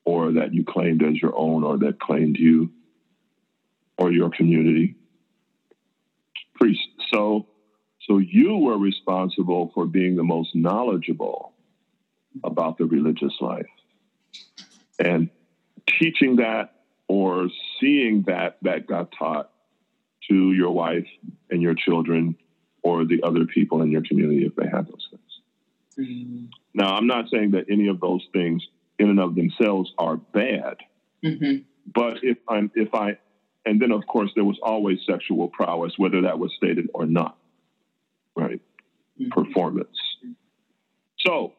or 0.03 0.33
that 0.33 0.53
you 0.53 0.63
claimed 0.63 1.03
as 1.03 1.15
your 1.21 1.37
own 1.37 1.63
or 1.63 1.77
that 1.77 1.99
claimed 1.99 2.37
you 2.37 2.71
or 3.97 4.11
your 4.11 4.31
community. 4.31 4.95
Priest. 6.55 6.81
So, 7.13 7.47
so 8.07 8.17
you 8.17 8.57
were 8.57 8.77
responsible 8.77 9.71
for 9.75 9.85
being 9.85 10.15
the 10.15 10.23
most 10.23 10.55
knowledgeable 10.55 11.54
about 12.43 12.77
the 12.77 12.85
religious 12.85 13.33
life 13.41 13.67
and 14.99 15.29
teaching 15.99 16.37
that 16.37 16.81
or 17.07 17.49
seeing 17.79 18.23
that 18.23 18.57
that 18.61 18.87
got 18.87 19.11
taught 19.17 19.51
to 20.29 20.53
your 20.53 20.71
wife 20.71 21.07
and 21.49 21.61
your 21.61 21.75
children 21.75 22.35
or 22.81 23.05
the 23.05 23.21
other 23.23 23.45
people 23.45 23.81
in 23.81 23.91
your 23.91 24.01
community 24.01 24.45
if 24.45 24.55
they 24.55 24.67
had 24.67 24.87
those 24.87 25.07
things. 25.09 25.21
Now, 26.73 26.95
I'm 26.95 27.07
not 27.07 27.29
saying 27.29 27.51
that 27.51 27.65
any 27.69 27.87
of 27.87 27.99
those 27.99 28.25
things 28.33 28.63
in 28.99 29.09
and 29.09 29.19
of 29.19 29.35
themselves 29.35 29.91
are 29.97 30.17
bad, 30.17 30.77
hmm 31.23 31.57
but 31.93 32.23
if 32.23 32.37
I'm 32.49 32.71
if 32.75 32.93
I 32.95 33.17
and 33.65 33.79
then 33.79 33.91
of 33.91 34.07
course 34.07 34.31
there 34.35 34.43
was 34.43 34.57
always 34.63 34.99
sexual 35.05 35.49
prowess, 35.49 35.93
whether 35.97 36.21
that 36.21 36.39
was 36.39 36.51
stated 36.57 36.89
or 36.93 37.05
not. 37.05 37.37
Right? 38.35 38.61
Mhm. 39.19 39.29
Performance. 39.29 39.97
So 41.19 41.53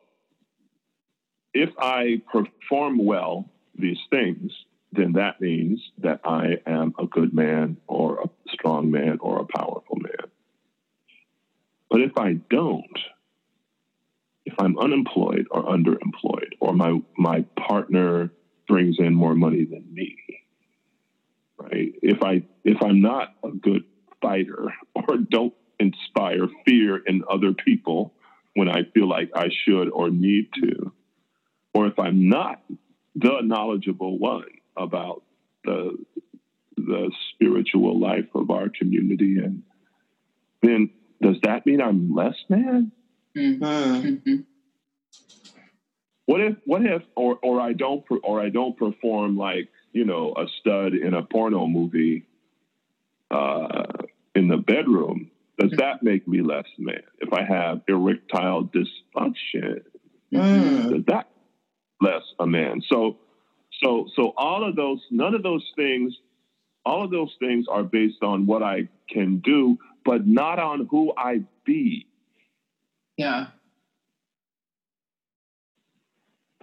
if 1.57 1.71
I 1.79 2.21
perform 2.31 3.05
well 3.05 3.51
these 3.79 3.98
things, 4.11 4.52
then 4.92 5.13
that 5.15 5.40
means 5.40 5.81
that 5.98 6.21
I 6.25 6.59
am 6.67 6.94
a 6.98 7.07
good 7.07 7.33
man 7.33 7.79
or 7.87 8.21
a 8.21 8.31
strong 8.52 8.90
man 8.90 9.19
or 9.21 9.40
a 9.40 9.59
powerful 9.59 9.96
man. 9.96 10.31
But 11.90 12.02
if 12.02 12.13
I 12.19 12.35
don't, 12.50 12.98
if 14.44 14.54
I'm 14.59 14.79
unemployed 14.79 15.46
or 15.50 15.65
underemployed, 15.65 16.52
or 16.61 16.73
my, 16.75 17.00
my 17.17 17.44
partner 17.69 18.31
brings 18.69 18.96
in 18.98 19.15
more 19.15 19.35
money 19.35 19.65
than 19.65 19.85
me, 19.92 20.17
right? 21.59 21.92
If 22.02 22.23
I 22.23 22.42
if 22.65 22.83
I'm 22.83 23.00
not 23.00 23.35
a 23.44 23.50
good 23.50 23.85
fighter 24.21 24.73
or 24.94 25.17
don't 25.31 25.54
inspire 25.79 26.48
fear 26.67 26.98
in 26.98 27.23
other 27.31 27.52
people 27.52 28.15
when 28.54 28.69
I 28.69 28.85
feel 28.94 29.09
like 29.09 29.31
I 29.35 29.48
should 29.65 29.88
or 29.90 30.11
need 30.11 30.48
to, 30.63 30.92
or 31.77 31.87
if 31.87 31.98
I'm 31.98 32.31
not 32.31 32.62
the 33.16 33.42
knowledgeable 33.42 34.18
one 34.18 34.48
about 34.79 35.22
the 35.62 35.98
the 36.79 37.10
spiritual 37.35 38.00
life 38.00 38.29
of 38.35 38.50
our 38.50 38.70
community 38.70 39.37
and 39.44 39.62
then 40.62 40.88
does 41.20 41.37
that 41.42 41.66
mean 41.66 41.83
I'm 41.83 42.14
less 42.14 42.35
man? 42.48 42.92
Hmm. 43.37 43.54
hmm 43.62 44.37
What 46.24 46.40
if 46.40 46.56
what 46.64 46.83
if 46.83 47.02
or 47.14 47.38
or 47.42 47.60
I 47.60 47.74
don't 47.74 48.02
or 48.22 48.40
I 48.40 48.48
don't 48.48 48.74
perform 48.74 49.37
like 49.37 49.68
you 49.92 50.06
know 50.06 50.33
a 50.35 50.46
stud 50.60 50.94
in 50.94 51.12
a 51.12 51.22
porno 51.22 51.66
movie, 51.66 52.24
uh, 53.31 53.85
in 54.35 54.48
the 54.48 54.56
bedroom, 54.56 55.31
does 55.58 55.72
that 55.77 56.02
make 56.02 56.27
me 56.27 56.40
less 56.40 56.68
man? 56.79 57.02
If 57.18 57.35
I 57.35 57.44
have 57.44 57.83
erectile 57.87 58.64
dysfunction, 58.64 59.83
Mm. 60.33 60.90
does 60.90 61.04
that 61.06 61.29
less 62.01 62.23
a 62.38 62.47
man? 62.47 62.83
So, 62.88 63.19
so, 63.83 64.07
so 64.17 64.33
all 64.37 64.69
of 64.69 64.77
those, 64.77 65.01
none 65.11 65.35
of 65.35 65.42
those 65.42 65.65
things, 65.77 66.15
all 66.85 67.05
of 67.05 67.11
those 67.11 67.35
things 67.38 67.67
are 67.71 67.83
based 67.83 68.23
on 68.23 68.47
what 68.47 68.63
I 68.63 68.88
can 69.11 69.38
do, 69.38 69.79
but 70.05 70.27
not 70.27 70.59
on 70.59 70.87
who 70.90 71.13
I 71.17 71.42
be. 71.65 72.07
Yeah. 73.17 73.49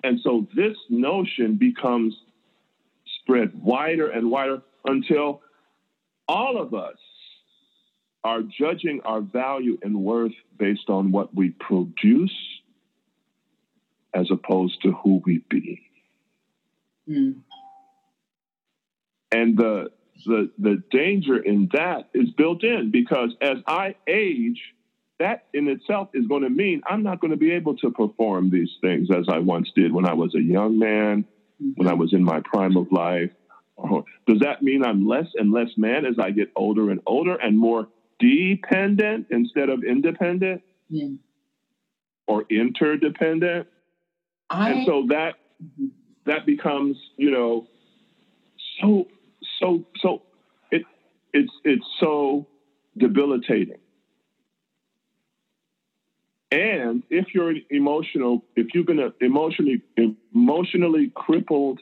And 0.04 0.20
so 0.22 0.48
this 0.56 0.76
notion 0.90 1.56
becomes 1.56 2.16
spread 3.22 3.52
wider 3.56 4.10
and 4.10 4.30
wider 4.30 4.62
until 4.86 5.42
all 6.28 6.62
of 6.62 6.74
us 6.74 6.98
are 8.24 8.42
judging 8.42 9.02
our 9.06 9.22
value 9.22 9.78
and 9.82 9.96
worth 9.96 10.34
based 10.58 10.90
on 10.90 11.12
what 11.12 11.34
we 11.36 11.50
produce 11.52 12.36
as 14.14 14.30
opposed 14.32 14.82
to 14.84 14.92
who 14.92 15.22
we 15.26 15.44
be. 15.50 15.82
Mm. 17.10 17.42
And 19.32 19.58
the, 19.58 19.92
the, 20.26 20.52
the 20.60 20.84
danger 20.92 21.38
in 21.38 21.70
that 21.74 22.10
is 22.14 22.30
built 22.32 22.64
in 22.64 22.92
because 22.92 23.32
as 23.42 23.58
I 23.68 23.96
age, 24.08 24.62
that 25.20 25.46
in 25.54 25.68
itself 25.68 26.10
is 26.14 26.28
going 26.28 26.44
to 26.44 26.50
mean 26.50 26.82
I'm 26.88 27.04
not 27.04 27.20
going 27.20 27.32
to 27.32 27.38
be 27.38 27.52
able 27.52 27.78
to 27.78 27.92
perform 27.92 28.50
these 28.50 28.70
things 28.82 29.10
as 29.12 29.26
I 29.30 29.40
once 29.40 29.70
did 29.76 29.92
when 29.94 30.06
I 30.06 30.14
was 30.14 30.36
a 30.36 30.42
young 30.42 30.78
man, 30.78 31.26
when 31.76 31.88
I 31.88 31.94
was 31.94 32.14
in 32.14 32.24
my 32.24 32.42
prime 32.44 32.78
of 32.78 32.92
life. 32.92 33.32
Does 34.28 34.40
that 34.42 34.62
mean 34.62 34.84
I'm 34.84 35.08
less 35.08 35.28
and 35.36 35.52
less 35.52 35.70
man 35.78 36.06
as 36.06 36.16
I 36.20 36.32
get 36.32 36.52
older 36.56 36.92
and 36.92 37.00
older 37.08 37.36
and 37.36 37.58
more 37.58 37.88
dependent 38.20 39.28
instead 39.32 39.70
of 39.70 39.84
independent 39.84 40.62
Yeah. 40.90 41.10
or 42.28 42.46
interdependent? 42.50 43.68
I 44.50 44.72
and 44.72 44.86
so 44.86 45.06
that 45.10 45.36
mm-hmm. 45.64 45.88
that 46.26 46.46
becomes 46.46 46.98
you 47.18 47.32
know 47.32 47.68
so 48.82 49.08
so 49.60 49.86
so 50.02 50.22
it 50.72 50.84
it's 51.34 51.52
it's 51.64 51.86
so 52.00 52.48
debilitating. 52.98 53.80
And 56.52 57.02
if 57.10 57.34
you're 57.34 57.54
emotional 57.72 58.46
if 58.56 58.68
you've 58.74 58.86
been 58.86 59.12
emotionally 59.22 59.82
emotionally 60.34 61.12
crippled 61.14 61.80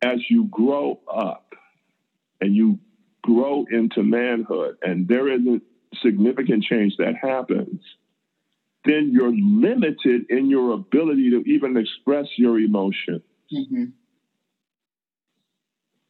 as 0.00 0.18
you 0.30 0.44
grow 0.50 1.00
up 1.12 1.54
and 2.40 2.54
you 2.54 2.78
grow 3.22 3.66
into 3.70 4.02
manhood 4.02 4.76
and 4.82 5.06
there 5.08 5.28
isn't 5.28 5.62
significant 6.02 6.64
change 6.64 6.96
that 6.98 7.14
happens 7.20 7.80
then 8.84 9.10
you're 9.12 9.34
limited 9.34 10.26
in 10.30 10.48
your 10.48 10.72
ability 10.72 11.30
to 11.30 11.42
even 11.46 11.76
express 11.76 12.26
your 12.36 12.58
emotion. 12.58 13.22
Mhm. 13.52 13.92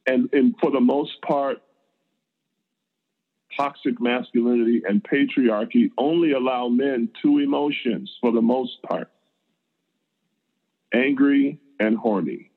And, 0.05 0.29
and 0.33 0.55
for 0.59 0.71
the 0.71 0.79
most 0.79 1.21
part, 1.21 1.61
toxic 3.55 3.99
masculinity 3.99 4.81
and 4.87 5.03
patriarchy 5.03 5.91
only 5.97 6.31
allow 6.31 6.67
men 6.69 7.09
two 7.21 7.39
emotions 7.39 8.11
for 8.21 8.31
the 8.31 8.41
most 8.41 8.81
part 8.83 9.09
angry 10.91 11.59
and 11.79 11.95
horny. 11.95 12.49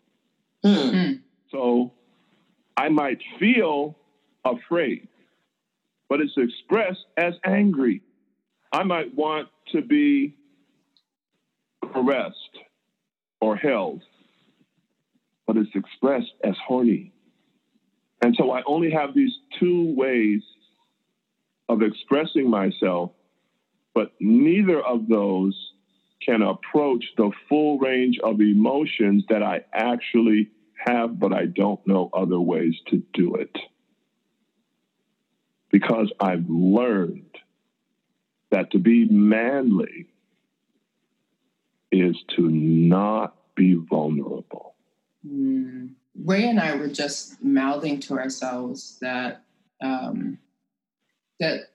Mm. 0.65 1.21
So 1.51 1.93
I 2.77 2.89
might 2.89 3.21
feel 3.39 3.97
afraid, 4.45 5.09
but 6.09 6.21
it's 6.21 6.33
expressed 6.37 7.05
as 7.17 7.35
angry. 7.45 8.03
I 8.73 8.85
might 8.85 9.15
want 9.15 9.49
to 9.71 9.83
be 9.83 10.37
caressed 11.93 12.59
or 13.41 13.57
held, 13.57 14.03
but 15.47 15.57
it's 15.57 15.75
expressed 15.75 16.33
as 16.45 16.55
horny. 16.67 17.13
And 18.23 18.37
so 18.39 18.51
I 18.53 18.63
only 18.67 18.91
have 18.91 19.15
these 19.15 19.33
two 19.59 19.95
ways 19.97 20.43
of 21.69 21.83
expressing 21.83 22.49
myself, 22.49 23.13
but 23.95 24.13
neither 24.21 24.81
of 24.81 25.09
those 25.09 25.57
can 26.25 26.43
approach 26.43 27.05
the 27.17 27.31
full 27.49 27.79
range 27.79 28.19
of 28.23 28.41
emotions 28.41 29.25
that 29.29 29.43
I 29.43 29.63
actually 29.73 30.51
have, 30.77 31.19
but 31.19 31.33
I 31.33 31.47
don't 31.47 31.85
know 31.87 32.11
other 32.13 32.41
ways 32.41 32.75
to 32.89 33.03
do 33.13 33.35
it. 33.35 33.57
Because 35.71 36.13
I've 36.21 36.49
learned 36.49 37.32
that 38.53 38.71
to 38.71 38.79
be 38.79 39.07
manly 39.07 40.07
is 41.91 42.17
to 42.37 42.43
not 42.49 43.35
be 43.57 43.75
vulnerable. 43.75 44.75
Mm. 45.27 45.91
Ray 46.25 46.49
and 46.49 46.61
I 46.61 46.77
were 46.77 46.89
just 46.89 47.43
mouthing 47.43 47.99
to 48.01 48.19
ourselves 48.19 48.99
that 49.01 49.43
um, 49.81 50.39
that 51.41 51.71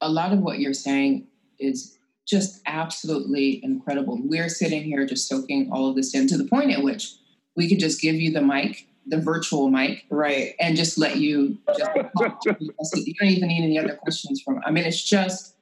a 0.00 0.08
lot 0.08 0.32
of 0.32 0.38
what 0.38 0.60
you're 0.60 0.72
saying 0.72 1.26
is 1.58 1.98
just 2.26 2.62
absolutely 2.66 3.62
incredible. 3.64 4.18
We're 4.22 4.48
sitting 4.48 4.84
here 4.84 5.04
just 5.04 5.28
soaking 5.28 5.70
all 5.72 5.88
of 5.90 5.96
this 5.96 6.14
in 6.14 6.28
to 6.28 6.38
the 6.38 6.44
point 6.44 6.70
at 6.70 6.82
which 6.82 7.14
we 7.56 7.68
could 7.68 7.80
just 7.80 8.00
give 8.00 8.14
you 8.14 8.30
the 8.32 8.40
mic, 8.40 8.86
the 9.06 9.20
virtual 9.20 9.68
mic, 9.68 10.04
Right. 10.08 10.54
and 10.60 10.76
just 10.76 10.96
let 10.96 11.16
you 11.16 11.58
just 11.76 11.90
talk. 12.16 12.40
You 12.46 13.14
don't 13.18 13.28
even 13.28 13.48
need 13.48 13.64
any 13.64 13.78
other 13.78 13.96
questions 13.96 14.40
from. 14.40 14.62
I 14.64 14.70
mean, 14.70 14.84
it's 14.84 15.02
just 15.02 15.56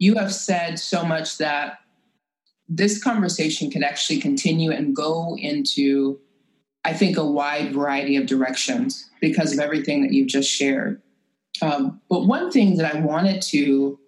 you 0.00 0.16
have 0.16 0.32
said 0.34 0.78
so 0.78 1.04
much 1.04 1.38
that 1.38 1.78
this 2.68 3.02
conversation 3.02 3.70
could 3.70 3.84
actually 3.84 4.18
continue 4.18 4.72
and 4.72 4.96
go 4.96 5.36
into, 5.38 6.18
I 6.84 6.94
think, 6.94 7.16
a 7.16 7.24
wide 7.24 7.72
variety 7.72 8.16
of 8.16 8.26
directions 8.26 9.08
because 9.20 9.52
of 9.52 9.60
everything 9.60 10.02
that 10.02 10.12
you've 10.12 10.28
just 10.28 10.50
shared. 10.50 11.02
Um, 11.60 12.00
but 12.08 12.26
one 12.26 12.50
thing 12.50 12.78
that 12.78 12.94
I 12.94 13.00
wanted 13.00 13.42
to 13.42 13.98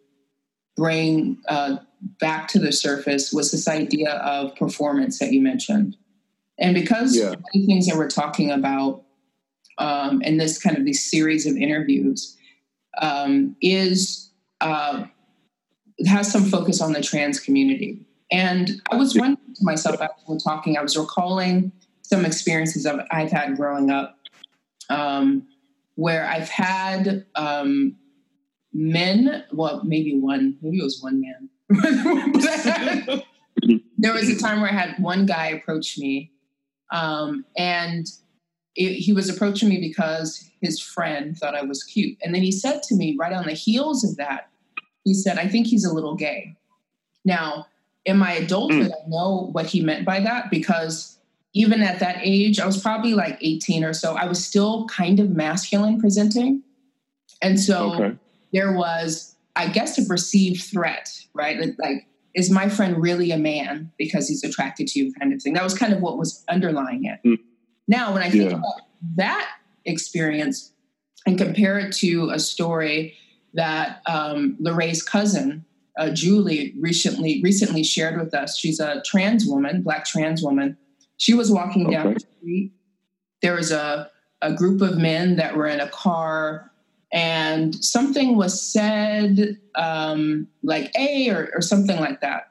bring 0.76 1.38
uh, 1.47 1.76
back 2.18 2.49
to 2.49 2.59
the 2.59 2.72
surface 2.72 3.30
was 3.30 3.51
this 3.51 3.68
idea 3.68 4.12
of 4.12 4.57
performance 4.57 5.18
that 5.18 5.32
you 5.32 5.43
mentioned. 5.43 5.97
And 6.59 6.74
because 6.74 7.14
Yeah. 7.16 7.34
the 7.53 7.66
things 7.66 7.86
that 7.86 7.97
we're 7.97 8.09
talking 8.09 8.51
about 8.51 9.05
um, 9.76 10.22
in 10.22 10.38
this 10.38 10.59
kind 10.59 10.78
of 10.78 10.86
these 10.86 11.05
series 11.05 11.45
of 11.47 11.57
interviews 11.57 12.36
um, 13.01 13.57
is 13.61 14.30
uh, 14.61 15.05
has 16.07 16.30
some 16.30 16.45
focus 16.45 16.80
on 16.80 16.93
the 16.93 17.03
trans 17.03 17.40
community. 17.40 18.05
And 18.30 18.80
I 18.90 18.97
was 18.97 19.14
wondering 19.14 19.55
to 19.57 19.64
myself 19.64 20.01
as 20.01 20.09
we 20.26 20.34
we're 20.34 20.40
talking, 20.40 20.76
I 20.76 20.82
was 20.82 20.97
recalling 20.97 21.72
some 22.03 22.24
experiences 22.24 22.86
of, 22.86 23.01
I've 23.11 23.30
had 23.30 23.57
growing 23.57 23.90
up 23.90 24.18
um, 24.88 25.47
where 25.97 26.26
I've 26.26 26.49
had 26.49 27.26
um, 27.34 27.97
men, 28.72 29.45
well, 29.53 29.82
maybe 29.84 30.18
one, 30.18 30.57
maybe 30.62 30.78
it 30.78 30.82
was 30.82 31.03
one 31.03 31.20
man. 31.20 31.51
Had- 32.64 33.24
there 33.99 34.12
was 34.12 34.28
a 34.28 34.38
time 34.38 34.61
where 34.61 34.70
I 34.70 34.74
had 34.74 34.99
one 34.99 35.26
guy 35.26 35.49
approach 35.49 35.99
me, 35.99 36.32
um, 36.90 37.45
and 37.57 38.07
it, 38.74 38.95
he 38.95 39.12
was 39.12 39.28
approaching 39.28 39.68
me 39.68 39.80
because 39.80 40.51
his 40.61 40.80
friend 40.80 41.36
thought 41.36 41.55
I 41.55 41.62
was 41.62 41.82
cute. 41.84 42.18
And 42.22 42.34
then 42.34 42.43
he 42.43 42.53
said 42.53 42.82
to 42.84 42.95
me, 42.95 43.16
right 43.18 43.32
on 43.32 43.47
the 43.47 43.53
heels 43.53 44.05
of 44.05 44.16
that, 44.16 44.49
he 45.05 45.14
said, 45.14 45.38
I 45.38 45.48
think 45.48 45.66
he's 45.66 45.84
a 45.84 45.92
little 45.92 46.14
gay. 46.14 46.57
Now, 47.24 47.66
in 48.05 48.16
my 48.16 48.32
adulthood, 48.32 48.90
I 48.90 49.09
know 49.09 49.48
what 49.53 49.66
he 49.66 49.80
meant 49.80 50.05
by 50.05 50.20
that 50.20 50.50
because 50.50 51.18
even 51.55 51.82
at 51.82 52.00
that 52.00 52.18
age, 52.22 52.59
I 52.59 52.66
was 52.66 52.80
probably 52.80 53.14
like 53.14 53.38
18 53.40 53.84
or 53.84 53.92
so, 53.92 54.14
I 54.16 54.26
was 54.26 54.44
still 54.44 54.86
kind 54.86 55.20
of 55.20 55.30
masculine 55.30 56.00
presenting. 56.00 56.62
And 57.40 57.61
so 57.61 57.94
Okay. 57.94 58.16
there 58.53 58.72
was, 58.72 59.34
I 59.55 59.68
guess, 59.68 59.98
a 59.98 60.05
perceived 60.07 60.62
threat, 60.62 61.09
right? 61.34 61.61
Like- 61.61 61.76
Like, 61.78 62.07
is 62.34 62.50
my 62.50 62.68
friend 62.70 62.96
really 63.03 63.30
a 63.30 63.36
man 63.36 63.92
because 63.98 64.26
he's 64.26 64.42
attracted 64.42 64.88
to 64.88 64.98
you, 64.98 65.12
kind 65.12 65.32
of 65.34 65.42
thing? 65.42 65.53
That 65.53 65.62
was 65.64 65.74
kind 65.74 65.92
of 65.92 66.00
what 66.00 66.16
was 66.16 66.42
underlying 66.48 67.05
it. 67.05 67.18
Mm. 67.24 67.38
Now, 67.86 68.14
when 68.14 68.22
I 68.22 68.30
think 68.30 68.44
Yeah. 68.50 68.57
about 68.57 68.80
that 69.16 69.48
experience 69.84 70.72
and 71.26 71.36
compare 71.36 71.78
it 71.78 71.92
to 71.96 72.30
a 72.30 72.38
story 72.38 73.14
that 73.55 74.03
um, 74.07 74.57
Lorraine's 74.61 75.03
cousin, 75.03 75.64
uh, 75.98 76.11
Julie, 76.11 76.74
recently 76.80 77.40
recently 77.42 77.82
shared 77.84 78.18
with 78.18 78.34
us. 78.34 78.59
She's 78.59 78.80
a 78.80 79.03
trans 79.05 79.46
woman, 79.46 79.82
black 79.82 80.05
trans 80.05 80.42
woman. 80.42 80.76
She 81.18 81.34
was 81.34 81.50
walking 81.50 81.90
down 81.90 82.07
Okay. 82.09 82.14
the 82.14 82.20
street. 82.20 82.72
There 83.42 83.55
was 83.57 83.70
a, 83.70 84.11
a 84.40 84.53
group 84.55 84.80
of 84.82 84.98
men 84.98 85.36
that 85.36 85.57
were 85.57 85.66
in 85.66 85.80
a 85.80 85.88
car 85.88 86.70
and 87.12 87.74
something 87.84 88.36
was 88.36 88.61
said 88.61 89.59
um, 89.74 90.48
like 90.62 90.90
a 90.98 91.28
or, 91.30 91.50
or 91.55 91.61
something 91.61 91.98
like 92.00 92.20
that 92.22 92.48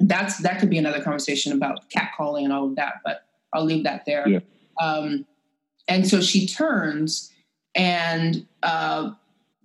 that's 0.00 0.38
that 0.38 0.60
could 0.60 0.68
be 0.70 0.76
another 0.78 1.02
conversation 1.02 1.52
about 1.52 1.88
catcalling 1.90 2.44
and 2.44 2.52
all 2.52 2.66
of 2.66 2.76
that 2.76 2.96
but 3.02 3.24
i'll 3.54 3.64
leave 3.64 3.82
that 3.84 4.04
there 4.04 4.28
Yeah. 4.28 4.40
um, 4.80 5.24
and 5.88 6.06
so 6.06 6.20
she 6.20 6.46
turns 6.46 7.32
and 7.74 8.46
uh, 8.62 9.12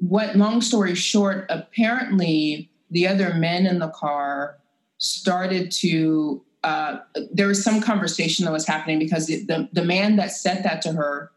what 0.01 0.35
long 0.35 0.61
story 0.61 0.95
short, 0.95 1.45
apparently 1.49 2.69
the 2.89 3.07
other 3.07 3.33
men 3.35 3.65
in 3.67 3.79
the 3.79 3.89
car 3.89 4.57
started 4.97 5.71
to 5.71 6.43
uh, 6.63 6.97
there 7.31 7.47
was 7.47 7.63
some 7.63 7.81
conversation 7.81 8.45
that 8.45 8.51
was 8.51 8.67
happening 8.67 8.99
because 8.99 9.25
the, 9.25 9.43
the, 9.45 9.67
the 9.73 9.83
man 9.83 10.15
that 10.17 10.31
said 10.31 10.63
that 10.63 10.81
to 10.83 10.91
her 10.93 11.31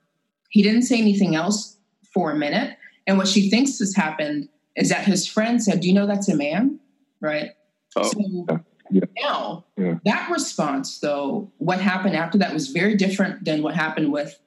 he 0.51 0.63
didn't 0.63 0.83
say 0.83 0.99
anything 0.99 1.35
else 1.35 1.79
for 2.13 2.31
a 2.31 2.37
minute 2.37 2.77
and 3.07 3.17
what 3.17 3.27
she 3.29 3.49
thinks 3.49 3.79
has 3.79 3.95
happened 3.97 4.49
is 4.77 4.91
that 4.91 5.05
his 5.07 5.27
friend 5.27 5.63
said 5.63 5.81
do 5.81 5.89
you 5.89 5.95
know 5.95 6.07
that's 6.07 6.29
a 6.29 6.37
man 6.37 6.79
right 7.21 7.53
Oh, 7.97 8.03
so 8.03 8.61
yeah. 8.91 9.05
now 9.23 9.65
Yeah. 9.79 9.95
that 10.05 10.31
response 10.31 10.99
though 10.99 11.51
what 11.59 11.81
happened 11.81 12.17
after 12.17 12.37
that 12.39 12.53
was 12.53 12.69
very 12.69 12.95
different 12.95 13.45
than 13.47 13.63
what 13.63 13.75
happened 13.75 14.13
with 14.13 14.39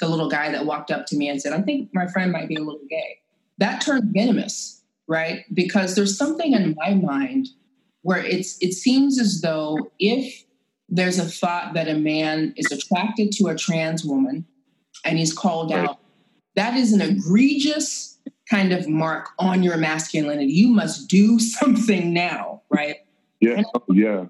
the 0.00 0.08
little 0.08 0.30
guy 0.30 0.50
that 0.52 0.64
walked 0.64 0.90
up 0.90 1.04
to 1.06 1.16
me 1.16 1.28
and 1.28 1.40
said 1.42 1.52
i 1.52 1.60
think 1.60 1.90
my 1.92 2.06
friend 2.06 2.32
might 2.32 2.48
be 2.48 2.54
a 2.54 2.60
little 2.60 2.80
gay 2.88 3.18
that 3.58 3.80
turned 3.80 4.12
venomous 4.14 4.82
right 5.06 5.44
because 5.52 5.94
there's 5.94 6.16
something 6.16 6.52
in 6.52 6.74
my 6.76 6.94
mind 6.94 7.48
where 8.02 8.22
it's 8.24 8.56
it 8.60 8.72
seems 8.72 9.18
as 9.20 9.40
though 9.40 9.78
if 9.98 10.44
there's 10.88 11.18
a 11.18 11.24
thought 11.24 11.74
that 11.74 11.88
a 11.88 11.94
man 11.94 12.52
is 12.56 12.70
attracted 12.70 13.32
to 13.32 13.48
a 13.48 13.54
trans 13.56 14.04
woman 14.04 14.44
and 15.04 15.18
he's 15.18 15.32
called 15.32 15.70
Right. 15.70 15.88
out 15.88 15.98
that 16.56 16.74
is 16.76 16.92
an 16.92 17.00
egregious 17.00 18.18
kind 18.48 18.72
of 18.72 18.88
mark 18.88 19.30
on 19.38 19.62
your 19.62 19.76
masculinity 19.76 20.52
you 20.52 20.68
must 20.68 21.08
do 21.08 21.38
something 21.58 22.12
now 22.12 22.62
right 22.70 22.96
Yeah. 23.40 23.62
Oh, 23.74 23.82
yeah. 23.92 24.24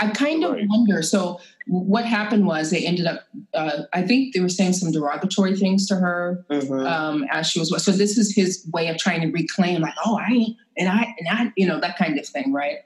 I 0.00 0.08
kind 0.08 0.44
of 0.44 0.52
Right. 0.52 0.66
wonder. 0.68 1.02
So, 1.02 1.40
what 1.66 2.04
happened 2.04 2.46
was 2.46 2.70
they 2.70 2.84
ended 2.84 3.06
up. 3.06 3.20
Uh, 3.54 3.82
I 3.92 4.02
think 4.02 4.34
they 4.34 4.40
were 4.40 4.48
saying 4.48 4.74
some 4.74 4.90
derogatory 4.92 5.56
things 5.56 5.86
to 5.86 5.94
her 5.96 6.44
Mhm. 6.50 6.86
um, 6.86 7.24
as 7.30 7.46
she 7.48 7.60
was. 7.60 7.70
So 7.82 7.92
this 7.92 8.18
is 8.18 8.34
his 8.34 8.68
way 8.72 8.88
of 8.88 8.98
trying 8.98 9.20
to 9.22 9.28
reclaim, 9.28 9.80
like, 9.80 9.94
oh, 10.04 10.18
I 10.18 10.48
and 10.76 10.88
I, 10.88 11.14
and 11.18 11.28
I, 11.30 11.52
you 11.56 11.66
know, 11.66 11.80
that 11.80 11.96
kind 11.96 12.18
of 12.18 12.26
thing, 12.26 12.52
right? 12.52 12.78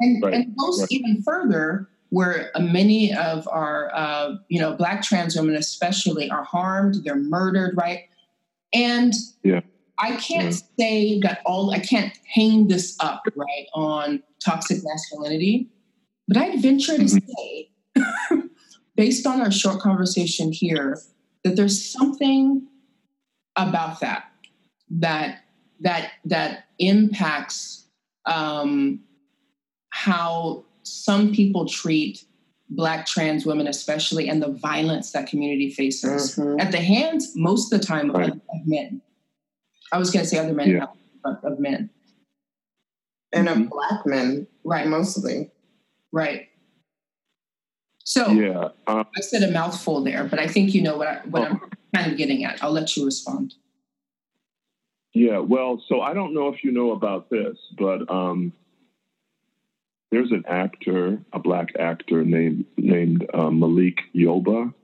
And, 0.00 0.22
Right, 0.22 0.34
and 0.34 0.56
goes 0.56 0.80
right. 0.80 0.90
even 0.92 1.22
further, 1.22 1.88
where 2.10 2.50
uh, 2.54 2.60
many 2.60 3.14
of 3.14 3.46
our, 3.48 3.94
uh, 3.94 4.34
you 4.48 4.58
know, 4.60 4.74
black 4.74 5.02
trans 5.02 5.36
women 5.36 5.54
especially 5.54 6.28
are 6.30 6.42
harmed, 6.44 6.96
they're 7.04 7.14
murdered, 7.16 7.76
right? 7.76 8.00
And 8.74 9.14
Yeah. 9.44 9.60
I 9.98 10.16
can't 10.16 10.60
say 10.78 11.18
that 11.20 11.40
all. 11.46 11.70
I 11.70 11.78
can't 11.78 12.12
hang 12.26 12.68
this 12.68 12.96
up 13.00 13.22
right 13.36 13.66
on 13.74 14.22
toxic 14.44 14.78
masculinity, 14.84 15.68
but 16.28 16.36
I'd 16.36 16.60
venture 16.60 16.96
to 16.96 17.04
Mhm. 17.04 17.28
say, 17.36 17.70
based 18.96 19.26
on 19.26 19.40
our 19.40 19.50
short 19.50 19.80
conversation 19.80 20.52
here, 20.52 21.00
that 21.44 21.56
there's 21.56 21.84
something 21.84 22.66
about 23.56 24.00
that 24.00 24.24
that 24.90 25.40
that 25.80 26.12
that 26.24 26.64
impacts 26.78 27.86
um, 28.26 29.00
how 29.90 30.64
some 30.82 31.32
people 31.32 31.66
treat 31.66 32.24
black 32.70 33.06
trans 33.06 33.46
women 33.46 33.66
especially 33.66 34.28
and 34.28 34.42
the 34.42 34.48
violence 34.50 35.12
that 35.12 35.26
community 35.28 35.70
faces 35.70 36.36
Mhm. 36.36 36.60
at 36.60 36.72
the 36.72 36.80
hands 36.80 37.32
most 37.36 37.72
of 37.72 37.80
the 37.80 37.86
time 37.86 38.10
Right. 38.10 38.30
of, 38.30 38.34
of 38.36 38.66
men 38.66 39.00
i 39.92 39.98
was 39.98 40.10
going 40.10 40.24
to 40.24 40.28
say 40.28 40.38
other 40.38 40.52
men 40.52 40.68
Yeah. 40.70 40.86
but 41.22 41.42
of 41.44 41.58
men 41.60 41.88
and 43.32 43.48
of 43.48 43.68
black 43.70 44.04
men, 44.06 44.46
right 44.64 44.86
mostly. 44.86 45.50
Right 46.16 46.48
so 48.04 48.28
Yeah. 48.30 48.68
Uh, 48.86 49.04
i 49.16 49.20
said 49.20 49.42
a 49.42 49.50
mouthful 49.50 50.02
there 50.02 50.24
but 50.24 50.38
i 50.38 50.48
think 50.48 50.74
you 50.74 50.82
know 50.82 50.96
what, 50.96 51.08
I, 51.08 51.20
what 51.26 51.42
i'm 51.50 51.60
kind 51.94 52.10
of 52.10 52.16
getting 52.16 52.44
at 52.44 52.62
i'll 52.64 52.72
let 52.72 52.96
you 52.96 53.04
respond 53.04 53.54
Yeah, 55.16 55.38
well, 55.38 55.82
so 55.88 56.02
I 56.02 56.12
don't 56.12 56.34
know 56.34 56.48
if 56.52 56.62
you 56.62 56.72
know 56.72 56.90
about 56.92 57.30
this, 57.30 57.56
but 57.78 58.00
um, 58.10 58.52
there's 60.10 60.30
an 60.30 60.44
actor, 60.46 61.18
a 61.32 61.38
black 61.38 61.68
actor 61.78 62.22
named 62.22 62.66
named 62.76 63.24
uh, 63.32 63.50
Malik 63.50 63.98
Yoba, 64.14 64.74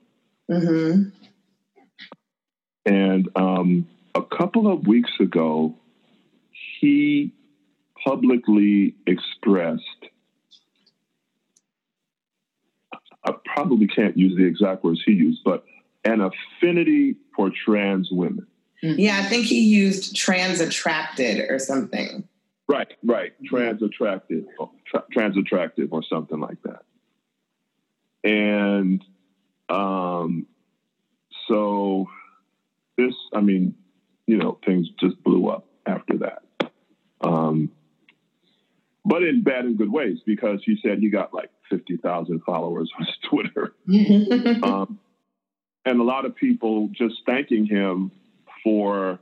mm-hmm. 0.51 1.11
and 2.87 3.29
um, 3.37 3.87
a 4.15 4.23
couple 4.23 4.73
of 4.73 4.87
weeks 4.87 5.13
ago, 5.21 5.75
he 6.81 7.33
publicly 8.03 8.95
expressed. 9.07 10.03
I 13.25 13.33
probably 13.55 13.87
can't 13.87 14.17
use 14.17 14.37
the 14.37 14.45
exact 14.45 14.85
words 14.85 15.03
he 15.05 15.13
used, 15.13 15.43
but 15.45 15.65
an 16.05 16.21
affinity 16.21 17.17
for 17.37 17.51
trans 17.51 18.09
women. 18.11 18.47
Yeah, 18.83 19.21
I 19.23 19.29
think 19.29 19.47
he 19.47 19.61
used 19.61 20.17
trans 20.17 20.61
attracted 20.61 21.49
or 21.51 21.61
something. 21.61 22.27
Right, 22.67 22.93
right. 23.05 23.33
Trans 23.45 23.83
attracted, 23.83 24.47
tra- 24.87 25.05
trans 25.13 25.37
attractive, 25.37 25.93
or 25.93 26.03
something 26.03 26.41
like 26.41 26.59
that. 26.63 26.83
And 28.25 29.05
um, 29.69 30.47
so 31.49 32.09
this, 32.97 33.15
I 33.33 33.41
mean, 33.41 33.75
you 34.27 34.37
know, 34.37 34.59
things 34.65 34.89
just 35.01 35.23
blew 35.23 35.49
up 35.49 35.67
after 35.87 36.19
that. 36.19 36.43
Um, 37.21 37.71
but 39.05 39.23
in 39.23 39.43
bad 39.43 39.65
and 39.65 39.77
good 39.77 39.91
ways 39.91 40.19
because 40.25 40.61
he 40.65 40.79
said 40.83 40.99
he 40.99 41.11
got 41.11 41.35
like 41.35 41.51
50,000 41.71 42.41
followers 42.45 42.91
on 42.99 43.07
his 43.07 43.17
Twitter. 43.29 43.75
Um, 44.63 44.99
and 45.85 46.01
a 46.01 46.05
lot 46.05 46.25
of 46.25 46.37
people 46.37 46.89
just 46.93 47.17
thanking 47.27 47.67
him 47.67 48.13
for 48.63 49.19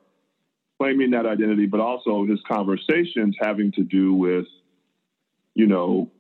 claiming 0.79 1.11
that 1.13 1.27
identity, 1.27 1.67
but 1.67 1.81
also 1.81 2.27
his 2.27 2.41
conversations 2.47 3.37
having 3.41 3.73
to 3.73 3.83
do 3.83 4.13
with, 4.13 4.47
you 5.55 5.67
know, 5.67 6.11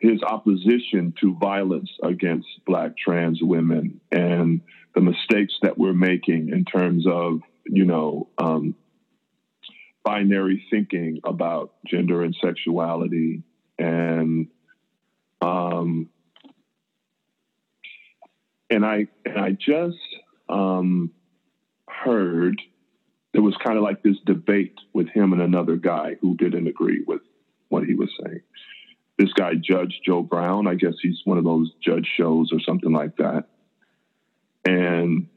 his 0.00 0.22
opposition 0.22 1.12
to 1.20 1.36
violence 1.36 1.90
against 2.02 2.46
Black 2.66 2.96
trans 2.96 3.40
women 3.42 4.00
and 4.12 4.60
the 4.94 5.00
mistakes 5.00 5.54
that 5.62 5.76
we're 5.76 5.92
making 5.92 6.50
in 6.50 6.64
terms 6.64 7.06
of, 7.06 7.40
you 7.64 7.84
know, 7.84 8.28
um, 8.38 8.74
binary 10.08 10.64
thinking 10.70 11.20
about 11.22 11.74
gender 11.86 12.22
and 12.22 12.34
sexuality 12.42 13.42
and 13.78 14.48
um, 15.42 16.08
and 18.70 18.86
I 18.86 19.08
and 19.26 19.38
I 19.38 19.50
just 19.50 19.98
um, 20.48 21.10
heard 21.86 22.58
there 23.34 23.42
was 23.42 23.54
kind 23.62 23.76
of 23.76 23.84
like 23.84 24.02
this 24.02 24.16
debate 24.24 24.78
with 24.94 25.08
him 25.08 25.34
and 25.34 25.42
another 25.42 25.76
guy 25.76 26.16
who 26.22 26.38
didn't 26.38 26.68
agree 26.68 27.04
with 27.06 27.20
what 27.68 27.84
he 27.84 27.92
was 27.92 28.08
saying. 28.24 28.40
This 29.18 29.32
guy, 29.34 29.56
Judge 29.56 30.00
Joe 30.06 30.22
Brown, 30.22 30.66
I 30.66 30.74
guess 30.74 30.94
he's 31.02 31.20
one 31.26 31.36
of 31.36 31.44
those 31.44 31.70
judge 31.84 32.08
shows 32.16 32.48
or 32.50 32.60
something 32.60 32.92
like 32.94 33.18
that. 33.18 33.44
And 34.64 35.28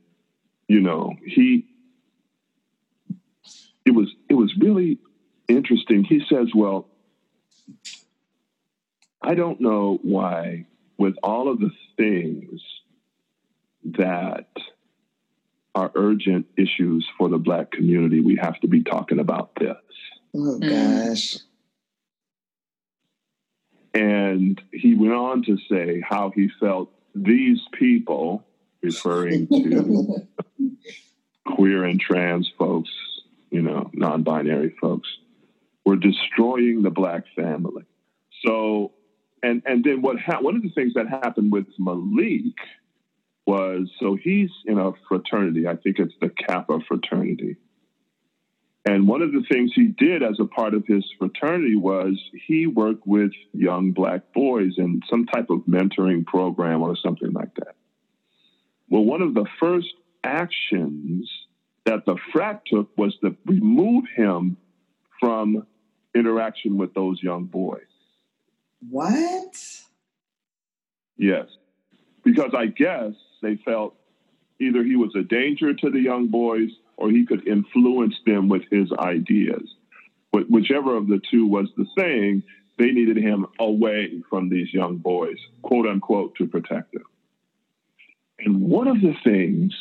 you 0.69 0.79
know, 0.79 1.11
he 1.25 1.67
it 3.85 3.91
was 3.91 4.07
it 4.31 4.35
was 4.35 4.53
really 4.57 4.97
interesting. 5.49 6.05
He 6.05 6.21
says, 6.29 6.47
"Well, 6.55 6.87
I 9.21 9.35
don't 9.35 9.59
know 9.59 9.99
why 10.01 10.67
with 10.97 11.15
all 11.21 11.51
of 11.51 11.59
the 11.59 11.71
things 11.97 12.61
that 13.83 14.47
are 15.75 15.91
urgent 15.95 16.45
issues 16.57 17.05
for 17.17 17.27
the 17.27 17.37
black 17.37 17.71
community, 17.71 18.21
we 18.21 18.37
have 18.41 18.57
to 18.61 18.67
be 18.67 18.83
talking 18.83 19.19
about 19.19 19.53
this. 19.55 19.75
oh 20.33 20.57
Mm. 20.61 20.69
gosh. 21.09 21.37
And 23.93 24.61
he 24.71 24.95
went 24.95 25.13
on 25.13 25.43
to 25.43 25.57
say 25.69 25.99
how 26.07 26.29
he 26.33 26.49
felt 26.61 26.89
these 27.13 27.59
people, 27.73 28.45
referring 28.81 29.47
to 29.47 30.25
queer 31.55 31.83
and 31.83 31.99
trans 31.99 32.49
folks, 32.57 32.89
you 33.51 33.61
know, 33.61 33.89
non 33.93 34.23
binary 34.23 34.75
folks, 34.81 35.09
were 35.85 35.97
destroying 35.97 36.81
the 36.81 36.89
black 36.89 37.23
family. 37.35 37.83
So, 38.45 38.93
and, 39.43 39.61
and 39.65 39.83
then 39.83 40.01
what 40.01 40.19
ha- 40.19 40.41
one 40.41 40.55
of 40.55 40.63
the 40.63 40.69
things 40.69 40.93
that 40.95 41.07
happened 41.07 41.51
with 41.51 41.67
Malik 41.77 42.55
was 43.45 43.89
so 43.99 44.15
he's 44.15 44.49
in 44.65 44.77
a 44.79 44.91
fraternity, 45.07 45.67
I 45.67 45.75
think 45.75 45.99
it's 45.99 46.13
the 46.21 46.29
Kappa 46.29 46.79
fraternity. 46.87 47.57
And 48.85 49.07
one 49.07 49.21
of 49.21 49.31
the 49.31 49.43
things 49.51 49.71
he 49.75 49.87
did 49.87 50.23
as 50.23 50.37
a 50.39 50.45
part 50.45 50.73
of 50.73 50.87
his 50.87 51.05
fraternity 51.19 51.75
was 51.75 52.19
he 52.47 52.65
worked 52.65 53.05
with 53.05 53.31
young 53.53 53.91
black 53.91 54.33
boys 54.33 54.73
in 54.77 55.01
some 55.09 55.25
type 55.27 55.49
of 55.51 55.59
mentoring 55.69 56.25
program 56.25 56.81
or 56.81 56.95
something 56.95 57.31
like 57.31 57.53
that. 57.55 57.75
Well, 58.89 59.03
one 59.03 59.21
of 59.21 59.35
the 59.35 59.45
first 59.59 59.93
actions 60.23 61.29
that 61.85 62.05
the 62.05 62.15
frat 62.31 62.61
took 62.65 62.89
was 62.97 63.15
to 63.23 63.35
remove 63.45 64.05
him 64.15 64.57
from 65.19 65.65
interaction 66.15 66.77
with 66.77 66.93
those 66.93 67.21
young 67.21 67.45
boys. 67.45 67.81
what? 68.89 69.55
Yes. 71.17 71.45
Because 72.23 72.53
I 72.57 72.65
guess 72.67 73.13
they 73.41 73.55
felt 73.57 73.95
either 74.59 74.83
he 74.83 74.95
was 74.95 75.13
a 75.15 75.23
danger 75.23 75.73
to 75.73 75.89
the 75.89 75.99
young 75.99 76.27
boys 76.27 76.69
or 76.97 77.09
he 77.09 77.25
could 77.25 77.47
influence 77.47 78.15
them 78.25 78.49
with 78.49 78.63
his 78.71 78.91
ideas. 78.99 79.75
But 80.31 80.49
whichever 80.49 80.95
of 80.95 81.07
the 81.07 81.21
two 81.31 81.45
was 81.45 81.67
the 81.77 81.85
saying, 81.97 82.43
they 82.77 82.91
needed 82.91 83.17
him 83.17 83.47
away 83.59 84.21
from 84.29 84.49
these 84.49 84.73
young 84.73 84.97
boys, 84.97 85.37
quote 85.61 85.87
unquote, 85.87 86.35
to 86.35 86.47
protect 86.47 86.93
them. 86.93 87.05
And 88.39 88.61
one 88.61 88.87
of 88.87 89.01
the 89.01 89.13
things 89.23 89.73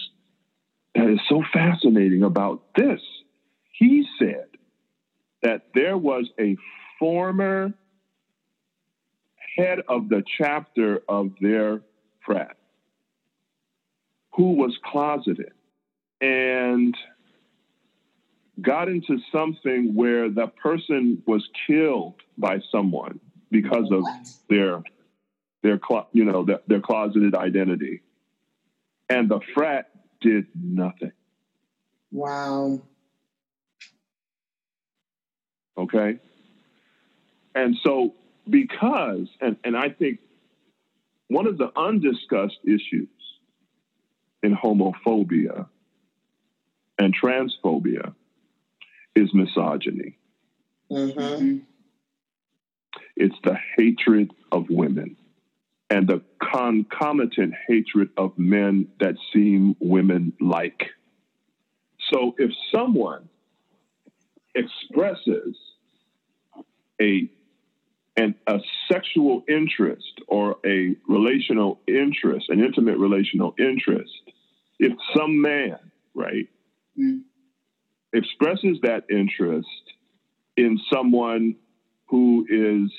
that 0.95 1.09
is 1.09 1.21
so 1.29 1.43
fascinating 1.53 2.23
about 2.23 2.63
this, 2.77 3.01
he 3.73 4.07
said 4.19 4.47
that 5.43 5.67
there 5.75 5.97
was 5.97 6.29
a 6.39 6.57
former 6.99 7.73
head 9.57 9.81
of 9.89 10.09
the 10.09 10.23
chapter 10.39 11.03
of 11.09 11.31
their 11.41 11.81
frat 12.25 12.57
who 14.35 14.53
was 14.53 14.77
closeted 14.85 15.53
and 16.21 16.97
got 18.61 18.89
into 18.89 19.19
something 19.33 19.95
where 19.95 20.29
the 20.29 20.47
person 20.47 21.23
was 21.27 21.49
killed 21.67 22.15
by 22.37 22.59
someone 22.71 23.19
because 23.51 23.91
of 23.91 24.03
what? 24.03 24.29
their 24.49 24.83
their 25.63 25.81
you 26.13 26.25
know 26.25 26.45
their, 26.45 26.61
their 26.67 26.81
closeted 26.81 27.35
identity 27.35 28.03
and 29.09 29.29
the 29.29 29.41
frat 29.55 29.91
did 30.21 30.47
nothing. 30.55 31.13
Wow. 32.13 32.81
Okay? 35.79 36.19
And 37.55 37.77
so 37.83 38.15
because 38.49 39.29
and, 39.41 39.57
and 39.65 39.77
i 39.77 39.89
think 39.89 40.19
one 41.29 41.47
of 41.47 41.59
the 41.59 41.71
undiscussed 41.77 42.59
issues 42.65 43.09
in 44.43 44.57
homophobia 44.57 45.67
and 46.99 47.15
transphobia 47.17 48.15
is 49.15 49.33
misogyny. 49.33 50.19
Mm-hmm. 50.91 51.59
It's 53.17 53.37
the 53.45 53.57
hatred 53.77 54.33
of 54.51 54.69
women 54.69 55.17
and 55.91 56.07
the 56.07 56.23
concomitant 56.41 57.53
hatred 57.67 58.11
of 58.17 58.39
men 58.39 58.87
that 59.01 59.17
seem 59.33 59.75
women 59.81 60.33
like. 60.41 60.85
So 62.11 62.35
if 62.39 62.53
someone 62.73 63.29
expresses 64.55 65.57
a 67.01 67.29
and 68.17 68.35
a 68.47 68.59
sexual 68.91 69.45
interest 69.49 70.21
or 70.27 70.57
a 70.65 70.95
relational 71.09 71.81
interest, 71.87 72.47
an 72.51 72.63
intimate 72.63 72.99
relational 72.99 73.55
interest, 73.59 74.13
if 74.79 74.93
some 75.17 75.41
man, 75.41 75.79
right, 76.15 76.49
mm. 76.99 77.23
expresses 78.13 78.79
that 78.83 79.05
interest 79.11 79.69
in 80.57 80.79
someone 80.93 81.57
who 82.09 82.47
is 82.51 82.91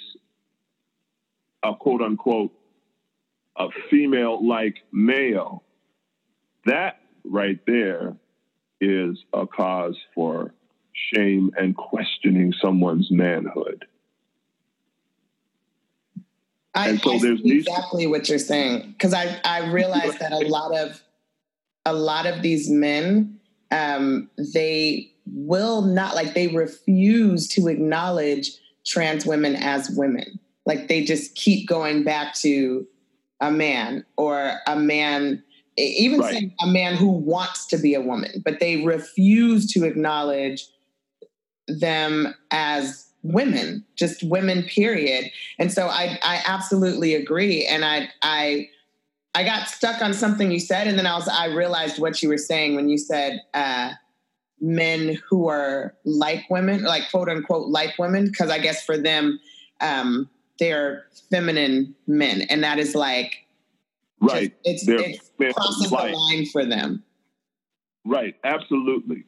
a 1.64 1.76
quote 1.76 2.02
unquote 2.02 2.52
a 3.58 3.68
female 3.90 4.46
like 4.46 4.78
male, 4.92 5.64
that 6.66 7.00
right 7.24 7.60
there 7.68 8.16
is 8.80 9.24
a 9.34 9.46
cause 9.46 9.98
for 10.16 10.54
shame 10.94 11.52
and 11.58 11.76
questioning 11.76 12.54
someone's 12.62 13.10
manhood. 13.12 13.86
I, 16.74 16.90
and 16.90 17.02
so 17.02 17.16
I 17.16 17.20
there's 17.20 17.42
exactly 17.44 18.08
what 18.08 18.30
you're 18.30 18.40
saying 18.40 18.92
because 18.92 19.14
I 19.14 19.40
I 19.44 19.72
realize 19.72 20.18
that 20.20 20.32
a 20.32 20.40
lot 20.48 20.76
of 20.76 21.02
a 21.86 21.94
lot 21.94 22.26
of 22.26 22.42
these 22.42 22.70
men 22.70 23.40
um, 23.72 24.30
they 24.54 25.12
will 25.26 25.82
not 25.82 26.16
like 26.16 26.34
they 26.34 26.48
refuse 26.48 27.48
to 27.50 27.68
acknowledge 27.68 28.52
trans 28.86 29.26
women 29.26 29.56
as 29.56 29.90
women. 29.92 30.40
Like 30.66 30.88
they 30.88 31.04
just 31.04 31.36
keep 31.36 31.68
going 31.68 32.04
back 32.04 32.36
to 32.36 32.86
a 33.42 33.52
man 33.52 34.06
or 34.18 34.54
a 34.68 34.76
man, 34.78 35.44
even 35.78 36.20
right. 36.20 36.34
saying 36.34 36.56
a 36.62 36.68
man 36.68 36.96
who 36.96 37.08
wants 37.08 37.66
to 37.68 37.78
be 37.78 37.96
a 37.96 38.02
woman, 38.02 38.42
but 38.46 38.60
they 38.60 38.84
refuse 38.84 39.72
to 39.74 39.84
acknowledge 39.84 40.68
them 41.68 42.34
as 42.52 43.08
women, 43.24 43.86
just 43.96 44.24
women, 44.24 44.64
period. 44.64 45.32
And 45.60 45.72
so 45.72 45.88
I, 45.88 46.20
I 46.24 46.42
absolutely 46.46 47.16
agree. 47.16 47.66
And 47.66 47.84
I, 47.84 48.10
I, 48.22 48.70
I 49.34 49.44
got 49.44 49.68
stuck 49.68 50.02
on 50.02 50.14
something 50.14 50.52
you 50.52 50.60
said, 50.60 50.88
and 50.88 50.98
then 50.98 51.08
I 51.08 51.16
was, 51.16 51.28
I 51.28 51.48
realized 51.48 52.00
what 52.00 52.22
you 52.22 52.30
were 52.30 52.38
saying 52.38 52.76
when 52.76 52.90
you 52.90 52.98
said 52.98 53.42
uh, 53.54 53.92
men 54.60 55.18
who 55.30 55.48
are 55.48 55.96
like 56.04 56.44
women, 56.50 56.84
like 56.84 57.10
quote 57.10 57.30
unquote 57.30 57.70
like 57.70 57.98
women, 57.98 58.26
because 58.26 58.50
I 58.50 58.60
guess 58.60 58.84
for 58.84 58.98
them, 58.98 59.40
um, 59.80 60.30
they're 60.62 61.08
feminine 61.30 61.94
men, 62.08 62.44
and 62.44 62.64
that 62.64 62.80
is 62.80 62.96
like, 62.96 63.46
right? 64.22 64.54
Just, 64.66 64.88
it's 64.88 65.32
it's 65.40 65.54
crossing 65.54 65.90
the 65.90 66.16
line 66.16 66.46
for 66.46 66.66
them. 66.66 67.04
Right, 68.06 68.36
absolutely. 68.46 69.26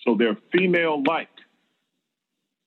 So 0.00 0.14
they're 0.14 0.38
female 0.52 1.02
like 1.02 1.28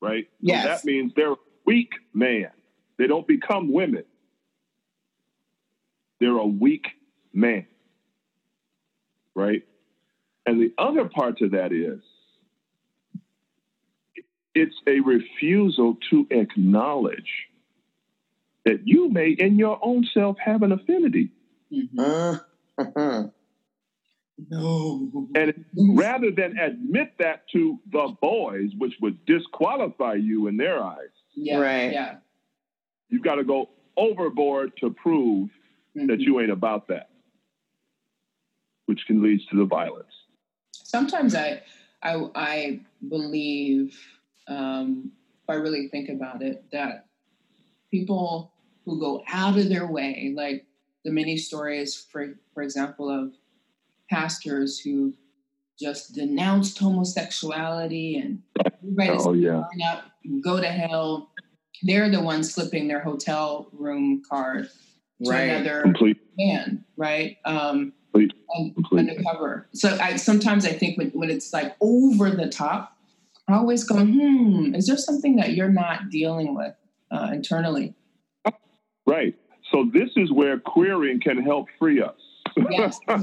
right? 0.01 0.27
Yes. 0.39 0.63
So 0.63 0.69
that 0.69 0.85
means 0.85 1.13
they're 1.15 1.35
weak 1.65 1.91
man. 2.13 2.51
They 2.97 3.07
don't 3.07 3.27
become 3.27 3.71
women. 3.71 4.03
They're 6.19 6.37
a 6.37 6.45
weak 6.45 6.87
man, 7.33 7.65
right? 9.35 9.63
And 10.45 10.61
the 10.61 10.73
other 10.77 11.05
part 11.05 11.37
to 11.39 11.49
that 11.49 11.71
is 11.71 12.01
it's 14.53 14.75
a 14.87 14.99
refusal 14.99 15.97
to 16.09 16.27
acknowledge 16.31 17.47
that 18.69 18.87
you 18.87 19.09
may 19.09 19.31
in 19.31 19.57
your 19.57 19.79
own 19.81 20.07
self 20.13 20.37
have 20.37 20.61
an 20.61 20.71
affinity. 20.71 21.31
Mm-hmm. 21.73 21.99
Uh-huh. 22.77 23.27
No. 24.49 25.27
And 25.35 25.65
rather 25.75 26.31
than 26.31 26.57
admit 26.57 27.11
that 27.19 27.43
to 27.51 27.77
the 27.91 28.15
boys, 28.21 28.69
which 28.77 28.93
would 29.01 29.25
disqualify 29.25 30.13
you 30.13 30.47
in 30.47 30.55
their 30.55 30.81
eyes. 30.81 31.09
Yeah. 31.35 31.57
Right. 31.57 31.91
Yeah. 31.91 32.15
You've 33.09 33.21
got 33.21 33.35
to 33.35 33.43
go 33.43 33.67
overboard 33.97 34.77
to 34.77 34.91
prove 34.91 35.49
mm-hmm. 35.93 36.07
that 36.07 36.21
you 36.21 36.39
ain't 36.39 36.51
about 36.51 36.87
that, 36.87 37.09
which 38.85 39.01
can 39.07 39.21
lead 39.21 39.41
to 39.51 39.57
the 39.57 39.65
violence. 39.65 40.13
Sometimes 40.71 41.35
I, 41.35 41.61
I, 42.01 42.29
I 42.33 42.79
believe, 43.09 43.99
um, 44.47 45.11
if 45.43 45.49
I 45.49 45.55
really 45.55 45.89
think 45.89 46.07
about 46.07 46.41
it, 46.41 46.63
that 46.71 47.07
people 47.91 48.53
who 48.89 48.99
go 48.99 49.23
out 49.27 49.57
of 49.57 49.69
their 49.69 49.87
way, 49.87 50.33
like 50.35 50.65
the 51.05 51.11
many 51.11 51.37
stories, 51.37 51.95
for 52.11 52.35
for 52.53 52.63
example, 52.63 53.09
of 53.09 53.33
pastors 54.09 54.79
who 54.79 55.13
just 55.79 56.13
denounced 56.13 56.77
homosexuality 56.77 58.17
and 58.17 58.41
everybody's 58.65 59.25
oh, 59.25 59.33
yeah. 59.33 59.63
up, 59.91 60.03
go 60.41 60.59
to 60.59 60.67
hell. 60.67 61.31
They're 61.83 62.09
the 62.09 62.21
ones 62.21 62.53
slipping 62.53 62.89
their 62.89 62.99
hotel 62.99 63.69
room 63.71 64.21
card 64.29 64.69
to 65.23 65.31
right. 65.31 65.43
another 65.43 65.81
Complete. 65.83 66.17
man, 66.37 66.83
right? 66.97 67.37
Um, 67.45 67.93
and, 68.13 68.33
undercover. 68.91 69.69
So 69.73 69.97
I 70.01 70.17
sometimes 70.17 70.65
I 70.65 70.73
think 70.73 70.97
when, 70.97 71.09
when 71.11 71.29
it's 71.29 71.53
like 71.53 71.75
over 71.79 72.29
the 72.31 72.49
top, 72.49 72.97
I 73.47 73.53
always 73.53 73.83
go, 73.83 73.95
hmm, 73.97 74.75
is 74.75 74.87
there 74.87 74.97
something 74.97 75.37
that 75.37 75.53
you're 75.53 75.69
not 75.69 76.09
dealing 76.09 76.55
with 76.55 76.75
uh, 77.11 77.29
internally? 77.31 77.95
Right. 79.09 79.35
So 79.71 79.89
this 79.91 80.09
is 80.15 80.31
where 80.31 80.59
queering 80.59 81.19
can 81.19 81.41
help 81.41 81.67
free 81.79 82.01
us. 82.01 82.15
Yes. 82.69 82.99
All 83.07 83.17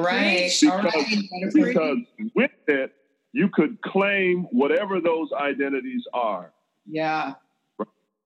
right. 0.00 0.50
Because, 0.60 0.64
All 0.64 0.82
right. 0.82 1.52
because 1.52 1.98
with 2.34 2.50
it, 2.66 2.92
you 3.32 3.48
could 3.52 3.80
claim 3.82 4.46
whatever 4.50 5.00
those 5.00 5.30
identities 5.32 6.02
are. 6.12 6.52
Yeah. 6.86 7.34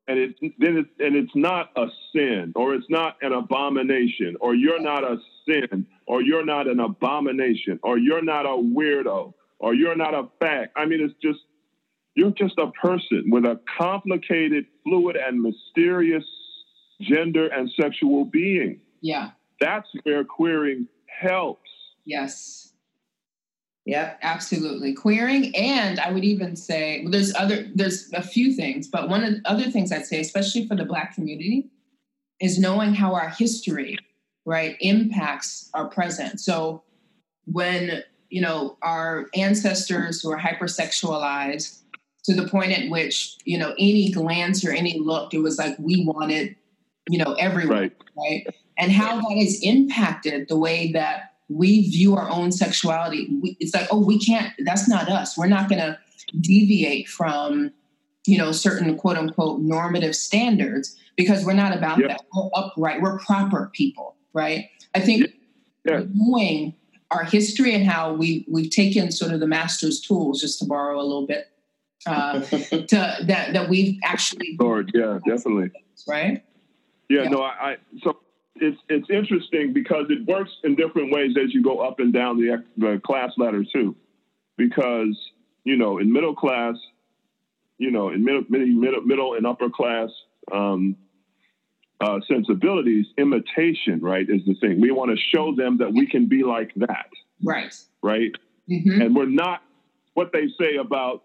And 0.09 0.19
it's 0.19 0.39
then 0.59 0.77
it's 0.77 0.91
and 1.01 1.17
it's 1.17 1.35
not 1.35 1.71
a 1.77 1.87
sin 2.13 2.53
or 2.55 2.75
it's 2.75 2.87
not 2.89 3.17
an 3.23 3.33
abomination 3.33 4.37
or 4.41 4.55
you're 4.55 4.81
not 4.81 5.03
a 5.03 5.17
sin 5.49 5.85
or 6.07 6.23
you're 6.23 6.45
not 6.45 6.69
an 6.69 6.79
abomination 6.79 7.81
or 7.83 7.99
you're 7.99 8.23
not 8.23 8.47
a 8.47 8.51
weirdo 8.51 9.35
or 9.59 9.75
you're 9.75 9.97
not 9.97 10.15
a 10.15 10.29
fact. 10.39 10.75
I 10.77 10.87
mean, 10.87 11.01
it's 11.01 11.15
just 11.21 11.41
you're 12.17 12.31
just 12.31 12.59
a 12.59 12.71
person 12.73 13.25
with 13.29 13.45
a 13.45 13.61
complicated, 13.79 14.65
fluid, 14.83 15.17
and 15.17 15.41
mysterious 15.41 16.25
gender 17.01 17.47
and 17.49 17.71
sexual 17.79 18.25
being. 18.25 18.81
Yeah. 19.03 19.31
That's 19.61 19.89
where 20.03 20.25
queering 20.25 20.89
helps. 21.07 21.69
Yes. 22.07 22.73
Yep, 23.85 24.19
absolutely. 24.23 24.95
Queering, 24.95 25.55
and 25.55 26.01
I 26.01 26.11
would 26.11 26.25
even 26.25 26.57
say 26.57 27.03
well, 27.03 27.13
there's 27.13 27.33
other 27.37 27.69
there's 27.73 28.13
a 28.15 28.23
few 28.23 28.53
things, 28.53 28.89
but 28.89 29.09
one 29.09 29.23
of 29.23 29.35
the 29.35 29.41
other 29.45 29.71
things 29.71 29.93
I'd 29.93 30.07
say, 30.07 30.19
especially 30.19 30.67
for 30.67 30.75
the 30.75 30.85
Black 30.85 31.15
community, 31.15 31.71
is 32.41 32.59
knowing 32.59 32.95
how 32.95 33.15
our 33.15 33.29
history, 33.29 33.97
right, 34.45 34.77
impacts 34.81 35.71
our 35.73 35.89
present. 35.89 36.41
So 36.41 36.83
when 37.45 38.03
you 38.29 38.41
know, 38.41 38.77
our 38.83 39.27
ancestors 39.35 40.21
who 40.21 40.31
are 40.31 40.39
hypersexualized 40.39 41.83
to 42.27 42.35
the 42.35 42.49
point 42.49 42.73
at 42.73 42.91
which, 42.91 43.37
you 43.45 43.57
know, 43.57 43.75
any 43.79 44.11
glance 44.11 44.65
or 44.65 44.73
any 44.73 44.99
look, 44.99 45.33
it 45.33 45.39
was 45.39 45.59
like 45.59 45.77
we 45.79 46.05
wanted, 46.05 46.57
you 47.09 47.19
know, 47.19 47.35
everyone, 47.35 47.79
right? 47.79 47.97
right? 48.17 48.47
And 48.79 48.93
how 48.93 49.17
that 49.17 49.37
has 49.39 49.61
impacted 49.63 50.49
the 50.49 50.57
way 50.57 50.93
that 50.93 51.35
we 51.49 51.89
view 51.89 52.17
our 52.17 52.29
own 52.29 52.51
sexuality. 52.51 53.29
We, 53.41 53.57
it's 53.61 53.75
like, 53.75 53.87
oh, 53.91 54.05
we 54.05 54.19
can't, 54.19 54.53
that's 54.65 54.89
not 54.89 55.09
us. 55.09 55.39
We're 55.39 55.47
not 55.47 55.69
going 55.69 55.81
to 55.81 55.99
deviate 56.41 57.09
from, 57.09 57.71
you 58.27 58.37
know, 58.37 58.51
certain 58.51 58.97
quote 58.97 59.17
unquote 59.17 59.61
normative 59.61 60.17
standards 60.17 60.97
because 61.17 61.45
we're 61.45 61.55
not 61.55 61.77
about 61.77 61.99
yep. 61.99 62.09
that. 62.09 62.21
We're 62.35 62.51
upright. 62.55 63.01
We're 63.01 63.19
proper 63.21 63.71
people, 63.73 64.17
right? 64.33 64.69
I 64.95 65.01
think 65.01 65.33
yeah. 65.85 66.03
knowing 66.13 66.75
our 67.13 67.23
history 67.25 67.73
and 67.75 67.87
how 67.87 68.13
we 68.13 68.45
we've 68.49 68.71
taken 68.71 69.13
sort 69.13 69.33
of 69.33 69.39
the 69.39 69.47
master's 69.47 70.01
tools, 70.01 70.41
just 70.41 70.59
to 70.59 70.65
borrow 70.65 71.01
a 71.01 71.03
little 71.03 71.27
bit, 71.27 71.47
uh, 72.07 72.41
to 72.41 73.17
that 73.27 73.53
that 73.53 73.69
we've 73.69 73.99
actually. 74.05 74.57
Lord, 74.59 74.91
yeah, 74.95 75.19
definitely. 75.27 75.71
Right. 76.09 76.45
Yeah, 77.09 77.23
yeah. 77.23 77.29
no, 77.29 77.43
I, 77.43 77.51
I 77.51 77.77
so 78.03 78.19
it's 78.57 78.79
it's 78.89 79.09
interesting 79.11 79.73
because 79.73 80.07
it 80.11 80.27
works 80.27 80.51
in 80.65 80.77
different 80.77 81.13
ways 81.13 81.37
as 81.43 81.53
you 81.53 81.63
go 81.63 81.81
up 81.81 82.01
and 82.01 82.13
down 82.13 82.39
the 82.39 82.65
the 82.77 83.01
class 83.05 83.33
ladder 83.37 83.65
too, 83.65 83.97
because 84.57 85.17
you 85.65 85.77
know 85.77 85.99
in 85.99 86.13
middle 86.13 86.35
class, 86.35 86.77
you 87.79 87.91
know 87.91 88.11
in 88.11 88.25
middle 88.25 88.45
middle 88.49 89.03
middle 89.03 89.35
and 89.35 89.47
upper 89.47 89.71
class, 89.71 90.11
um, 90.53 90.97
uh, 92.01 92.21
sensibilities, 92.29 93.07
imitation, 93.19 94.01
right, 94.01 94.29
is 94.29 94.43
the 94.47 94.55
thing. 94.55 94.81
We 94.81 94.91
want 94.91 95.11
to 95.11 95.17
show 95.35 95.55
them 95.55 95.79
that 95.79 95.93
we 95.93 96.07
can 96.07 96.27
be 96.27 96.43
like 96.43 96.73
that. 96.77 97.09
Right. 97.43 97.75
Right. 98.03 98.33
Mm-hmm. 98.71 99.01
And 99.01 99.17
we're 99.17 99.27
not 99.29 99.63
what 100.15 100.33
they 100.33 100.49
say 100.59 100.77
about, 100.77 101.25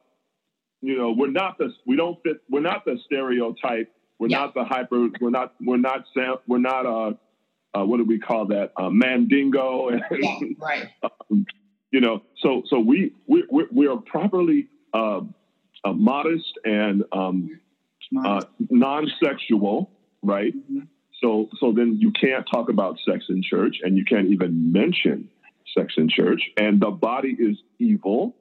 you 0.81 0.97
know, 0.97 1.11
we're 1.11 1.31
not 1.31 1.57
the, 1.57 1.71
we 1.85 1.95
don't 1.95 2.21
fit, 2.23 2.41
we're 2.49 2.61
not 2.61 2.85
the 2.85 2.97
stereotype. 3.05 3.91
We're 4.19 4.27
yeah. 4.27 4.39
not 4.39 4.53
the 4.53 4.63
hyper, 4.63 5.07
we're 5.19 5.29
not, 5.29 5.55
we're 5.59 5.77
not, 5.77 6.05
we're 6.47 6.59
not, 6.59 6.85
uh, 6.85 7.13
uh, 7.73 7.85
what 7.85 7.97
do 7.97 8.03
we 8.03 8.19
call 8.19 8.47
that? 8.47 8.71
Uh, 8.77 8.89
mandingo. 8.89 9.91
yeah, 9.91 10.47
right. 10.59 10.89
Um, 11.31 11.45
you 11.91 11.99
know, 11.99 12.21
so, 12.37 12.63
so 12.69 12.79
we, 12.79 13.13
we, 13.27 13.43
we, 13.51 13.65
we 13.71 13.87
are 13.87 13.97
properly, 13.97 14.67
uh, 14.93 15.21
uh 15.83 15.93
modest 15.93 16.53
and, 16.63 17.03
um, 17.11 17.59
uh, 18.17 18.41
non-sexual, 18.69 19.89
right? 20.21 20.53
Mm-hmm. 20.55 20.81
So 21.21 21.49
so 21.59 21.71
then 21.71 21.97
you 21.99 22.11
can't 22.11 22.45
talk 22.51 22.69
about 22.69 22.97
sex 23.07 23.25
in 23.29 23.43
church, 23.43 23.77
and 23.83 23.97
you 23.97 24.05
can't 24.05 24.29
even 24.29 24.71
mention 24.71 25.29
sex 25.77 25.93
in 25.97 26.09
church. 26.09 26.41
And 26.57 26.81
the 26.81 26.89
body 26.89 27.35
is 27.37 27.57
evil, 27.79 28.35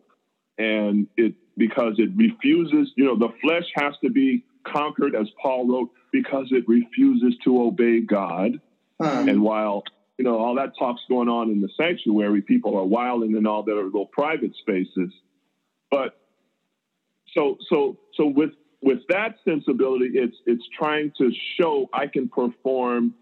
and 0.61 1.07
it 1.17 1.35
because 1.57 1.95
it 1.99 2.11
refuses. 2.15 2.93
You 2.97 3.07
know, 3.07 3.19
the 3.19 3.33
flesh 3.41 3.65
has 3.77 3.95
to 4.05 4.11
be 4.11 4.45
conquered, 4.65 5.15
as 5.15 5.27
Paul 5.41 5.67
wrote, 5.67 5.91
because 6.13 6.49
it 6.51 6.69
refuses 6.69 7.35
to 7.45 7.63
obey 7.63 8.01
God. 8.01 8.61
Um, 9.01 9.29
and 9.29 9.43
while 9.43 9.83
you 10.19 10.25
know 10.25 10.39
all 10.39 10.57
that 10.57 10.73
talk's 10.79 11.01
going 11.09 11.29
on 11.29 11.51
in 11.51 11.63
the 11.63 11.71
sanctuary, 11.77 12.43
people 12.43 12.77
are 12.77 12.85
wilding 12.85 13.37
in 13.37 13.47
all 13.47 13.63
their 13.63 13.83
little 13.83 14.07
private 14.07 14.55
spaces. 14.61 15.11
But 15.91 16.21
so 17.35 17.57
so 17.71 17.99
so 18.15 18.27
with 18.27 18.51
with 18.83 18.99
that 19.09 19.37
sensibility, 19.47 20.11
it's 20.15 20.37
it's 20.45 20.65
trying 20.79 21.13
to 21.19 21.33
show 21.59 21.89
I 21.93 22.07
can 22.07 22.29
perform 22.29 23.15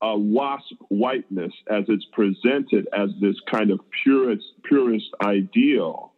a 0.00 0.18
wasp 0.18 0.74
whiteness 0.88 1.52
as 1.70 1.84
it's 1.88 2.04
presented 2.12 2.88
as 2.92 3.10
this 3.20 3.36
kind 3.50 3.70
of 3.70 3.80
purest 4.02 4.44
purest 4.64 5.10
ideal, 5.24 6.11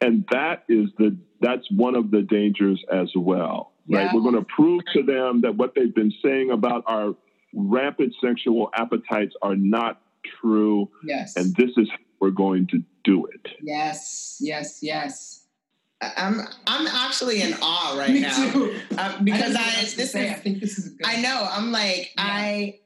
and 0.00 0.24
that 0.30 0.64
is 0.68 0.88
the 0.98 1.16
that's 1.40 1.70
one 1.70 1.94
of 1.94 2.10
the 2.10 2.22
dangers 2.22 2.82
as 2.92 3.10
well. 3.16 3.72
Yeah. 3.86 4.04
Right, 4.06 4.14
we're 4.14 4.20
going 4.20 4.34
to 4.34 4.44
prove 4.44 4.82
to 4.92 5.02
them 5.02 5.40
that 5.42 5.56
what 5.56 5.74
they've 5.74 5.94
been 5.94 6.12
saying 6.22 6.50
about 6.50 6.84
our 6.86 7.14
rampant 7.54 8.14
sexual 8.22 8.70
appetites 8.74 9.34
are 9.40 9.56
not 9.56 10.02
true. 10.40 10.90
Yes, 11.02 11.36
and 11.36 11.54
this 11.56 11.70
is 11.76 11.88
we're 12.20 12.30
going 12.30 12.66
to 12.68 12.82
do 13.04 13.26
it. 13.26 13.46
Yes, 13.62 14.38
yes, 14.40 14.80
yes. 14.82 15.44
I'm 16.00 16.40
I'm 16.66 16.86
actually 16.86 17.42
in 17.42 17.54
awe 17.60 17.96
right 17.98 18.10
Me 18.10 18.20
now 18.20 18.70
uh, 18.98 19.20
because 19.22 19.56
I, 19.56 19.60
I 19.60 19.80
this 19.96 20.12
say. 20.12 20.26
is 20.26 20.32
I 20.32 20.34
think 20.34 20.60
this 20.60 20.78
is 20.78 20.94
I 21.04 21.20
know 21.20 21.48
I'm 21.50 21.72
like 21.72 22.12
yeah. 22.16 22.24
I 22.24 22.80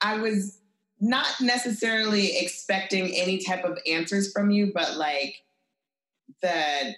I 0.00 0.18
was 0.18 0.58
not 1.00 1.26
necessarily 1.40 2.38
expecting 2.38 3.12
any 3.14 3.38
type 3.38 3.64
of 3.64 3.78
answers 3.90 4.32
from 4.32 4.52
you, 4.52 4.70
but 4.72 4.96
like 4.96 5.34
the 6.40 6.94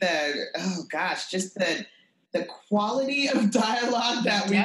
the 0.00 0.44
oh 0.58 0.82
gosh, 0.90 1.30
just 1.30 1.54
the 1.54 1.86
the 2.32 2.44
quality 2.68 3.28
of 3.28 3.50
dialogue 3.50 4.24
that 4.24 4.48
we 4.48 4.62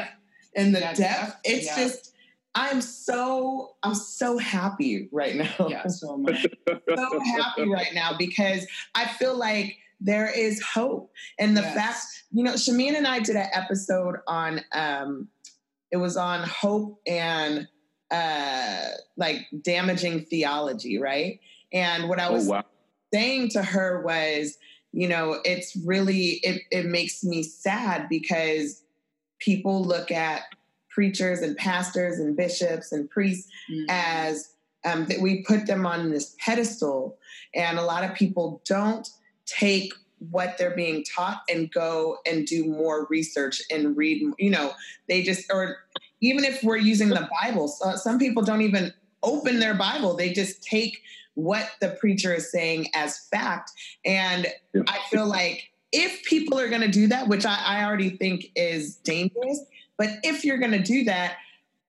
and 0.55 0.75
the 0.75 0.79
yeah, 0.79 0.93
depth. 0.93 1.37
It's 1.43 1.65
yeah. 1.65 1.75
just 1.75 2.13
I'm 2.55 2.81
so 2.81 3.75
I'm 3.83 3.95
so 3.95 4.37
happy 4.37 5.09
right 5.11 5.35
now. 5.35 5.67
Yeah, 5.67 5.87
so 5.87 6.17
much. 6.17 6.45
so 6.67 7.19
happy 7.19 7.67
right 7.69 7.93
now 7.93 8.17
because 8.17 8.65
I 8.95 9.07
feel 9.07 9.37
like 9.37 9.77
there 9.99 10.29
is 10.29 10.61
hope. 10.61 11.11
And 11.39 11.55
the 11.55 11.61
yes. 11.61 11.75
fact, 11.75 12.23
you 12.31 12.43
know, 12.43 12.53
Shamian 12.53 12.95
and 12.95 13.07
I 13.07 13.19
did 13.19 13.35
an 13.35 13.47
episode 13.53 14.15
on 14.27 14.61
um 14.73 15.27
it 15.91 15.97
was 15.97 16.17
on 16.17 16.47
hope 16.47 17.01
and 17.05 17.67
uh 18.09 18.87
like 19.17 19.47
damaging 19.61 20.21
theology, 20.21 20.97
right? 20.97 21.39
And 21.73 22.07
what 22.07 22.19
I 22.19 22.27
oh, 22.27 22.33
was 22.33 22.47
oh, 22.47 22.51
wow. 22.53 22.65
Saying 23.15 23.49
to 23.49 23.63
her 23.63 24.01
was, 24.01 24.57
you 24.91 25.07
know, 25.07 25.39
it's 25.45 25.75
really 25.85 26.39
it 26.43 26.61
it 26.69 26.85
makes 26.85 27.23
me 27.23 27.43
sad 27.43 28.09
because 28.09 28.83
people 29.39 29.83
look 29.83 30.11
at 30.11 30.43
preachers 30.89 31.41
and 31.41 31.55
pastors 31.57 32.19
and 32.19 32.35
bishops 32.35 32.91
and 32.91 33.09
priests 33.09 33.49
mm-hmm. 33.71 33.85
as 33.89 34.49
um, 34.85 35.05
that 35.05 35.19
we 35.19 35.43
put 35.43 35.65
them 35.65 35.85
on 35.85 36.11
this 36.11 36.35
pedestal 36.39 37.17
and 37.53 37.77
a 37.77 37.81
lot 37.83 38.03
of 38.03 38.13
people 38.15 38.61
don't 38.65 39.09
take 39.45 39.93
what 40.19 40.57
they're 40.57 40.75
being 40.75 41.03
taught 41.03 41.41
and 41.49 41.71
go 41.71 42.17
and 42.25 42.47
do 42.47 42.65
more 42.65 43.07
research 43.09 43.61
and 43.69 43.97
read 43.97 44.23
you 44.39 44.49
know 44.49 44.71
they 45.09 45.21
just 45.21 45.51
or 45.51 45.77
even 46.21 46.45
if 46.45 46.63
we're 46.63 46.77
using 46.77 47.09
the 47.09 47.27
bible 47.41 47.67
so 47.67 47.95
some 47.97 48.17
people 48.17 48.41
don't 48.41 48.61
even 48.61 48.93
open 49.21 49.59
their 49.59 49.73
bible 49.73 50.15
they 50.15 50.31
just 50.31 50.63
take 50.63 51.01
what 51.35 51.69
the 51.79 51.89
preacher 51.99 52.33
is 52.33 52.51
saying 52.51 52.87
as 52.93 53.27
fact 53.27 53.71
and 54.03 54.47
yeah. 54.73 54.81
i 54.87 54.99
feel 55.09 55.25
like 55.25 55.69
if 55.91 56.23
people 56.23 56.59
are 56.59 56.67
going 56.67 56.81
to 56.81 56.91
do 56.91 57.07
that 57.07 57.27
which 57.27 57.45
I, 57.45 57.57
I 57.65 57.83
already 57.85 58.09
think 58.09 58.51
is 58.55 58.95
dangerous 58.97 59.61
but 59.97 60.09
if 60.23 60.43
you're 60.43 60.57
going 60.57 60.71
to 60.71 60.81
do 60.81 61.03
that, 61.05 61.37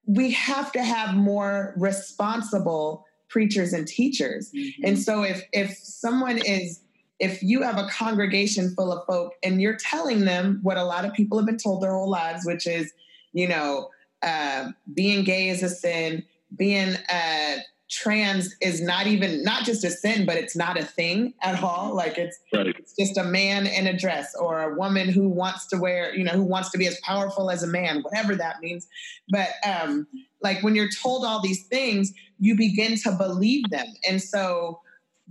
we 0.07 0.31
have 0.33 0.73
to 0.73 0.83
have 0.83 1.15
more 1.15 1.75
responsible 1.77 3.05
preachers 3.29 3.73
and 3.73 3.87
teachers. 3.87 4.53
Mm-hmm. 4.53 4.85
And 4.85 4.99
so 4.99 5.23
if 5.23 5.43
if 5.53 5.77
someone 5.77 6.39
is 6.39 6.81
if 7.19 7.43
you 7.43 7.63
have 7.63 7.79
a 7.79 7.89
congregation 7.89 8.75
full 8.75 8.93
of 8.93 9.07
folk 9.07 9.33
and 9.43 9.61
you're 9.61 9.77
telling 9.77 10.27
them 10.27 10.61
what 10.63 10.77
a 10.77 10.85
lot 10.85 11.05
of 11.05 11.15
people 11.15 11.39
have 11.39 11.47
been 11.47 11.57
told 11.57 11.83
their 11.83 11.93
whole 11.93 12.11
lives, 12.11 12.45
which 12.45 12.67
is, 12.67 12.93
you 13.33 13.49
know, 13.49 13.89
uh, 14.23 14.69
being 14.93 15.25
gay 15.25 15.49
is 15.49 15.63
a 15.63 15.69
sin, 15.69 16.23
being 16.55 16.95
uh, 17.11 17.57
trans 17.89 18.55
is 18.61 18.82
not 18.82 19.07
even 19.07 19.45
not 19.45 19.64
just 19.64 19.84
a 19.84 19.91
sin 19.91 20.26
but 20.26 20.37
it's 20.37 20.57
not 20.57 20.78
a 20.78 20.84
thing 20.84 21.34
at 21.43 21.62
all. 21.62 21.95
Like 21.95 22.18
it's, 22.18 22.39
right. 22.53 22.66
it's 22.66 22.95
just 22.99 23.16
a 23.16 23.24
man 23.24 23.66
in 23.66 23.87
a 23.87 23.97
dress 23.97 24.34
or 24.34 24.62
a 24.62 24.76
woman 24.76 25.09
who 25.09 25.28
wants 25.28 25.66
to 25.68 25.78
wear 25.78 26.14
you 26.14 26.24
know 26.24 26.32
who 26.32 26.43
wants 26.43 26.70
to 26.70 26.78
be 26.78 26.87
as 26.87 26.99
powerful 27.01 27.51
as 27.51 27.62
a 27.62 27.66
man 27.66 28.03
whatever 28.03 28.34
that 28.34 28.61
means. 28.61 28.89
But 29.28 29.51
um 29.64 30.07
like 30.43 30.62
when 30.62 30.74
you're 30.74 30.91
told 31.03 31.24
all 31.24 31.41
these 31.41 31.66
things 31.68 32.12
you 32.39 32.57
begin 32.57 32.97
to 32.99 33.12
believe 33.12 33.70
them. 33.70 33.87
And 34.09 34.20
so 34.20 34.80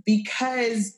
because 0.04 0.96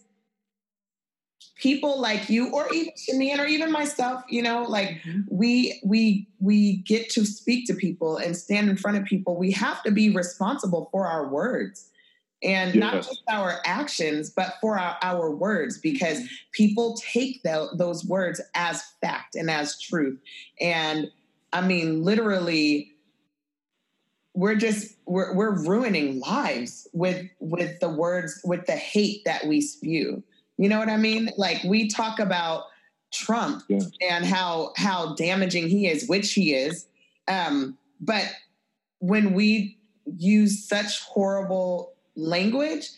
people 1.59 2.01
like 2.01 2.31
you 2.31 2.51
or 2.53 2.73
even 2.73 2.93
Shamian 2.95 3.39
or 3.39 3.47
even 3.47 3.71
myself, 3.71 4.23
you 4.29 4.43
know, 4.43 4.63
like 4.63 4.91
mm-hmm. 5.05 5.21
we 5.29 5.81
we 5.85 6.27
we 6.41 6.79
get 6.79 7.11
to 7.11 7.27
speak 7.27 7.67
to 7.67 7.75
people 7.75 8.17
and 8.17 8.37
stand 8.37 8.71
in 8.71 8.77
front 8.77 8.97
of 8.97 9.05
people. 9.05 9.37
We 9.37 9.51
have 9.53 9.83
to 9.83 9.91
be 9.91 10.11
responsible 10.11 10.89
for 10.91 11.07
our 11.07 11.29
words. 11.29 11.91
And 12.41 12.73
yes. 12.73 12.81
not 12.81 12.95
just 12.95 13.23
our 13.29 13.57
actions, 13.67 14.31
but 14.31 14.55
for 14.61 14.79
our, 14.79 14.97
our 15.03 15.29
words, 15.29 15.77
because 15.79 16.19
mm-hmm. 16.19 16.35
people 16.53 16.97
take 17.13 17.43
the, 17.43 17.69
those 17.75 18.05
words 18.05 18.41
as 18.55 18.81
fact 19.01 19.35
and 19.35 19.51
as 19.51 19.81
truth. 19.81 20.21
And 20.61 21.11
I 21.53 21.63
mean, 21.63 22.05
literally, 22.05 22.93
we're 24.35 24.55
just 24.55 24.95
we're, 25.05 25.35
we're 25.35 25.65
ruining 25.65 26.21
lives 26.21 26.87
with 26.93 27.27
with 27.41 27.81
the 27.81 27.89
words 27.89 28.41
with 28.45 28.67
the 28.67 28.77
hate 28.77 29.25
that 29.25 29.45
we 29.49 29.61
spew 29.61 30.23
you 30.59 30.69
know 30.69 30.79
what 30.79 30.89
I 30.89 30.97
mean? 30.97 31.31
Like 31.37 31.63
we 31.65 31.89
talk 31.89 32.19
about 32.19 32.65
Trump 33.13 33.63
yeah. 33.69 33.79
and 34.11 34.27
how 34.27 34.73
how 34.77 35.15
damaging 35.15 35.69
he 35.69 35.89
is, 35.89 36.09
which 36.09 36.35
he 36.35 36.53
is. 36.53 36.87
Um, 37.27 37.79
but 38.01 38.31
when 38.99 39.33
we 39.33 39.79
use 40.05 40.67
such 40.69 41.01
horrible 41.03 41.95
language, 42.17 42.89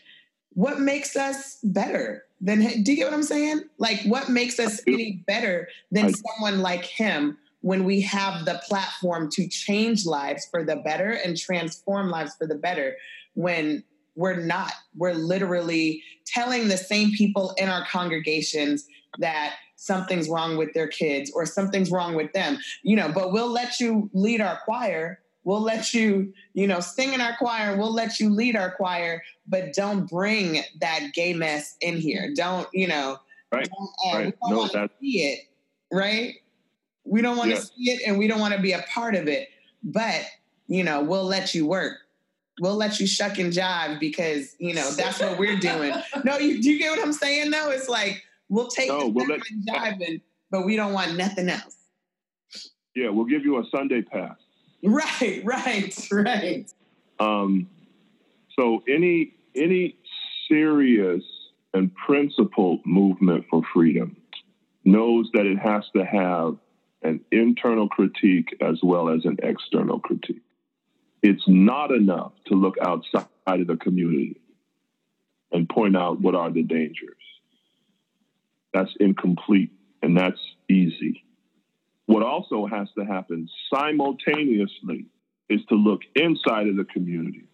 what 0.54 0.80
makes 0.80 1.16
us 1.16 1.58
better 1.62 2.24
than 2.40 2.82
do 2.82 2.92
you 2.92 2.96
get 2.96 3.04
what 3.04 3.14
I'm 3.14 3.22
saying? 3.22 3.62
Like 3.78 4.00
what 4.04 4.30
makes 4.30 4.58
us 4.58 4.80
any 4.86 5.22
better 5.26 5.68
than 5.92 6.06
I, 6.06 6.12
someone 6.12 6.61
like 6.61 6.84
him 6.84 7.38
when 7.61 7.84
we 7.84 8.00
have 8.00 8.46
the 8.46 8.61
platform 8.66 9.30
to 9.32 9.46
change 9.46 10.06
lives 10.06 10.46
for 10.50 10.64
the 10.64 10.76
better 10.76 11.11
and 11.11 11.36
transform 11.36 12.08
lives 12.08 12.34
for 12.36 12.46
the 12.46 12.54
better 12.54 12.96
when 13.34 13.84
we're 14.21 14.37
not. 14.37 14.73
We're 14.95 15.14
literally 15.14 16.03
telling 16.27 16.68
the 16.68 16.77
same 16.77 17.11
people 17.12 17.55
in 17.57 17.71
our 17.71 17.87
congregations 17.87 18.87
that 19.18 19.55
something's 19.77 20.29
wrong 20.29 20.59
with 20.59 20.75
their 20.75 20.89
kids 20.89 21.33
or 21.35 21.47
something's 21.47 21.91
wrong 21.91 22.14
with 22.14 22.31
them, 22.35 22.59
you 22.83 22.95
know, 22.97 23.11
but 23.11 23.33
we'll 23.33 23.51
let 23.51 23.81
you 23.81 24.11
lead 24.12 24.43
our 24.43 24.59
choir. 24.66 25.21
We'll 25.45 25.62
let 25.62 25.95
you, 25.95 26.35
you 26.53 26.66
know, 26.66 26.81
sing 26.81 27.14
in 27.14 27.23
our 27.23 27.35
choir. 27.39 27.79
We'll 27.79 27.95
let 27.95 28.21
you 28.21 28.29
lead 28.29 28.57
our 28.57 28.73
choir, 28.73 29.23
but 29.49 29.73
don't 29.73 30.07
bring 30.07 30.62
that 30.83 31.01
gay 31.14 31.33
mess 31.33 31.77
in 31.81 31.97
here. 31.97 32.31
Don't, 32.37 32.68
you 32.75 32.89
know, 32.89 33.16
right. 33.51 33.66
Don't, 33.71 33.91
uh, 34.05 34.18
right. 34.18 34.27
We 34.27 34.33
don't 34.33 34.51
no, 34.51 34.59
want 34.59 34.73
to 34.73 34.91
see 35.01 35.23
it, 35.23 35.41
right? 35.91 36.35
We 37.05 37.23
don't 37.23 37.39
want 37.39 37.53
to 37.53 37.62
see 37.62 37.91
it 37.91 38.03
and 38.07 38.18
we 38.18 38.29
don't 38.29 38.39
want 38.39 38.53
to 38.53 38.61
be 38.61 38.73
a 38.73 38.85
part 38.93 39.14
of 39.14 39.29
it. 39.29 39.49
But, 39.83 40.27
you 40.68 40.85
know, 40.85 41.03
we'll 41.03 41.25
let 41.25 41.55
you 41.55 41.66
work 41.66 42.01
we'll 42.61 42.76
let 42.76 43.00
you 43.00 43.06
shuck 43.06 43.38
and 43.38 43.52
jive 43.52 43.98
because 43.98 44.54
you 44.58 44.74
know 44.74 44.90
that's 44.92 45.20
what 45.20 45.38
we're 45.38 45.58
doing. 45.58 45.92
no, 46.24 46.38
you 46.38 46.62
do 46.62 46.70
you 46.70 46.78
get 46.78 46.90
what 46.90 47.04
I'm 47.04 47.12
saying? 47.12 47.50
No, 47.50 47.70
it's 47.70 47.88
like 47.88 48.22
we'll 48.48 48.68
take 48.68 48.88
no, 48.88 49.00
the 49.00 49.08
we'll 49.08 49.26
let, 49.26 49.40
and 49.50 49.66
jiving, 49.66 50.20
but 50.50 50.64
we 50.64 50.76
don't 50.76 50.92
want 50.92 51.16
nothing 51.16 51.48
else. 51.48 51.76
Yeah, 52.94 53.08
we'll 53.11 53.26
give 53.26 53.44
you 53.44 53.58
a 53.58 53.64
Sunday 53.74 54.02
pass. 54.02 54.36
Right, 54.82 55.42
right, 55.44 56.08
right. 56.11 56.72
Um, 57.18 57.68
so 58.58 58.82
any 58.88 59.34
any 59.54 59.96
serious 60.48 61.22
and 61.74 61.94
principled 61.94 62.84
movement 62.84 63.46
for 63.50 63.62
freedom 63.72 64.16
knows 64.84 65.30
that 65.34 65.46
it 65.46 65.58
has 65.58 65.84
to 65.94 66.04
have 66.04 66.56
an 67.02 67.20
internal 67.30 67.88
critique 67.88 68.56
as 68.61 68.78
well 68.82 69.08
as 69.08 69.24
an 69.24 69.36
external 69.42 70.00
critique. 70.00 70.42
It's 71.23 71.45
not 71.47 71.91
enough 71.91 72.33
to 72.47 72.55
look 72.55 72.77
outside 72.81 73.27
of 73.47 73.66
the 73.66 73.77
community 73.77 74.41
and 75.53 75.68
point 75.68 75.97
out 75.97 76.21
what 76.21 76.35
are 76.35 76.51
the 76.51 76.62
dangers. 76.62 77.16
That's 78.73 78.95
incomplete 79.01 79.71
and 80.03 80.16
that's 80.16 80.41
easy. 80.68 81.25
What 82.07 82.23
also 82.23 82.66
has 82.66 82.89
to 82.99 83.05
happen 83.05 83.49
simultaneously 83.73 85.07
is 85.49 85.61
to 85.68 85.75
look 85.75 86.01
inside 86.14 86.68
of 86.68 86.77
the 86.77 86.85
community 86.85 87.45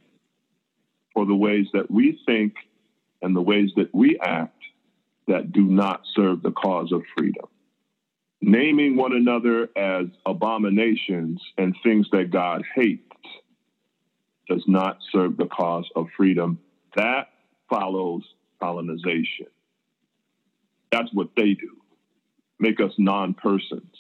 for 1.13 1.27
the 1.27 1.35
ways 1.35 1.67
that 1.73 1.91
we 1.91 2.21
think 2.27 2.55
and 3.23 3.35
the 3.35 3.43
ways 3.43 3.71
that 3.77 3.95
we 3.95 4.19
act 4.21 4.63
that 5.27 5.53
do 5.53 5.63
not 5.63 6.03
serve 6.15 6.43
the 6.43 6.53
cause 6.53 6.93
of 6.93 7.03
freedom. 7.17 7.47
Naming 8.41 8.97
one 8.97 9.15
another 9.15 9.69
as 9.77 10.07
abominations 10.25 11.43
and 11.59 11.75
things 11.83 12.07
that 12.13 12.31
God 12.31 12.63
hates 12.75 13.03
does 14.49 14.65
not 14.67 14.99
serve 15.13 15.37
the 15.37 15.47
cause 15.47 15.89
of 15.97 16.07
freedom. 16.17 16.59
That 16.97 17.29
follows 17.69 18.23
colonization. 18.61 19.47
That's 20.93 21.13
what 21.13 21.29
they 21.37 21.55
do, 21.55 21.77
make 22.59 22.81
us 22.81 22.93
non 22.99 23.35
persons. 23.35 23.95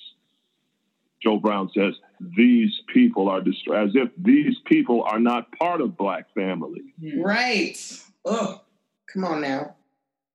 Joe 1.22 1.38
Brown 1.38 1.70
says, 1.74 1.94
these 2.36 2.70
people 2.92 3.28
are 3.28 3.40
destroyed, 3.40 3.88
as 3.88 3.94
if 3.94 4.10
these 4.16 4.54
people 4.66 5.02
are 5.02 5.18
not 5.18 5.50
part 5.52 5.80
of 5.80 5.96
Black 5.96 6.32
family. 6.34 6.94
Right. 7.18 7.76
Oh, 8.24 8.60
come 9.12 9.24
on 9.24 9.40
now. 9.40 9.74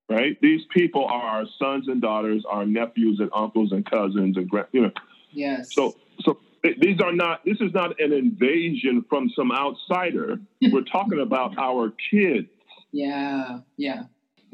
Right? 0.08 0.38
These 0.42 0.62
people 0.74 1.06
are 1.06 1.22
our 1.22 1.44
sons 1.58 1.88
and 1.88 2.02
daughters, 2.02 2.44
our 2.48 2.66
nephews 2.66 3.18
and 3.20 3.30
uncles 3.34 3.72
and 3.72 3.88
cousins 3.88 4.36
and 4.36 4.48
grand, 4.48 4.68
you 4.72 4.82
know. 4.82 4.92
Yes. 5.30 5.74
So, 5.74 5.96
so 6.20 6.38
these 6.62 7.00
are 7.00 7.12
not 7.12 7.44
this 7.44 7.58
is 7.60 7.72
not 7.72 8.00
an 8.00 8.12
invasion 8.12 9.04
from 9.08 9.30
some 9.36 9.52
outsider. 9.52 10.38
We're 10.62 10.82
talking 10.82 11.20
about 11.20 11.58
our 11.58 11.92
kids. 12.10 12.48
Yeah 12.92 13.60
yeah. 13.76 14.04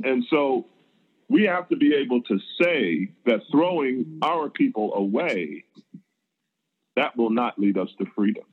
And 0.04 0.24
so 0.30 0.66
we 1.28 1.42
have 1.44 1.68
to 1.68 1.76
be 1.76 1.94
able 1.94 2.22
to 2.22 2.38
say 2.60 3.12
that 3.26 3.40
throwing 3.50 4.18
our 4.22 4.48
people 4.48 4.94
away 4.94 5.64
that 6.96 7.16
will 7.16 7.30
not 7.30 7.58
lead 7.58 7.78
us 7.78 7.88
to 7.98 8.06
freedom. 8.16 8.44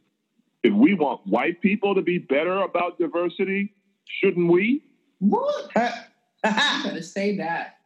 If 0.63 0.73
we 0.73 0.93
want 0.93 1.21
white 1.25 1.61
people 1.61 1.95
to 1.95 2.01
be 2.01 2.17
better 2.17 2.61
about 2.61 2.99
diversity 2.99 3.75
shouldn't 4.07 4.51
we? 4.51 4.83
What? 5.19 5.71
I'm 6.43 6.83
going 6.83 6.95
to 6.95 7.03
say 7.03 7.37
that. 7.37 7.77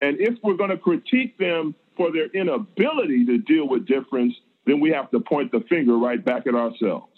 And 0.00 0.20
if 0.20 0.38
we're 0.42 0.56
going 0.56 0.70
to 0.70 0.78
critique 0.78 1.38
them 1.38 1.74
for 1.98 2.10
their 2.12 2.28
inability 2.28 3.26
to 3.26 3.36
deal 3.38 3.68
with 3.68 3.86
difference, 3.86 4.32
then 4.64 4.80
we 4.80 4.90
have 4.90 5.10
to 5.10 5.20
point 5.20 5.52
the 5.52 5.60
finger 5.68 5.98
right 5.98 6.24
back 6.24 6.46
at 6.46 6.54
ourselves. 6.54 7.12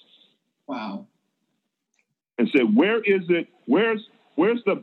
Wow. 0.66 1.06
And 2.38 2.48
say, 2.52 2.62
where 2.62 2.98
is 2.98 3.22
it? 3.28 3.48
Where's 3.66 4.00
where's 4.34 4.60
the 4.64 4.82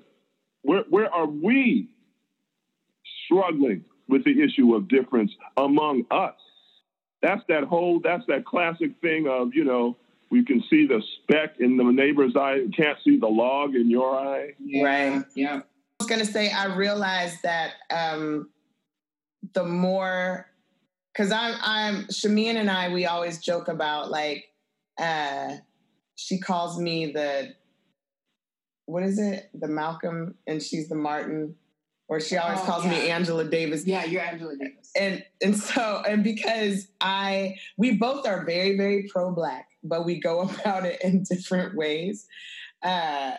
where 0.62 0.84
where 0.90 1.12
are 1.12 1.26
we 1.26 1.90
struggling 3.26 3.84
with 4.08 4.24
the 4.24 4.42
issue 4.42 4.76
of 4.76 4.88
difference 4.88 5.32
among 5.58 6.06
us? 6.12 6.36
That's 7.22 7.42
that 7.50 7.64
whole 7.64 8.00
that's 8.00 8.26
that 8.28 8.46
classic 8.46 8.92
thing 9.02 9.28
of, 9.28 9.56
you 9.56 9.64
know, 9.64 9.98
we 10.30 10.46
can 10.46 10.64
see 10.70 10.86
the 10.86 11.02
speck 11.24 11.56
in 11.60 11.78
the 11.78 11.86
neighbor's 11.86 12.36
eye, 12.36 12.66
can't 12.76 12.98
see 13.04 13.18
the 13.18 13.28
log 13.28 13.76
in 13.76 13.90
your 13.90 14.16
eye. 14.16 14.54
Right. 14.84 15.24
Yeah. 15.36 15.56
I 15.56 16.04
was 16.04 16.08
gonna 16.08 16.26
say 16.26 16.52
I 16.52 16.66
realized 16.76 17.42
that 17.42 17.74
um 17.90 18.50
the 19.58 19.64
more 19.64 20.46
because 21.12 21.32
I'm 21.32 21.56
I'm 21.64 22.04
Shamian 22.06 22.58
and 22.58 22.70
I 22.70 22.94
we 22.94 23.08
always 23.08 23.40
joke 23.40 23.70
about 23.70 24.12
like 24.12 24.46
uh 25.00 25.56
she 26.16 26.40
calls 26.40 26.80
me 26.80 27.12
the 27.12 27.56
what 28.86 29.02
is 29.02 29.18
it 29.18 29.50
the 29.56 29.68
Malcolm 29.68 30.36
and 30.46 30.62
she's 30.62 30.90
the 30.90 30.96
Martin 30.96 31.56
or 32.08 32.20
she 32.20 32.38
always 32.38 32.60
oh, 32.62 32.66
calls 32.66 32.86
yeah. 32.86 32.92
me 32.92 33.10
Angela 33.10 33.46
Davis. 33.46 33.88
Yeah, 33.88 34.06
you're 34.06 34.22
Angela 34.22 34.56
Davis. 34.56 34.92
And 34.96 35.26
and 35.42 35.58
so 35.58 36.04
and 36.08 36.24
because 36.24 36.88
I 37.02 37.56
we 37.78 37.98
both 37.98 38.28
are 38.28 38.46
very 38.46 38.78
very 38.78 39.10
pro 39.12 39.32
black, 39.32 39.70
but 39.84 40.06
we 40.06 40.20
go 40.20 40.42
about 40.62 40.86
it 40.86 41.02
in 41.04 41.24
different 41.24 41.76
ways. 41.76 42.28
Uh 42.84 43.32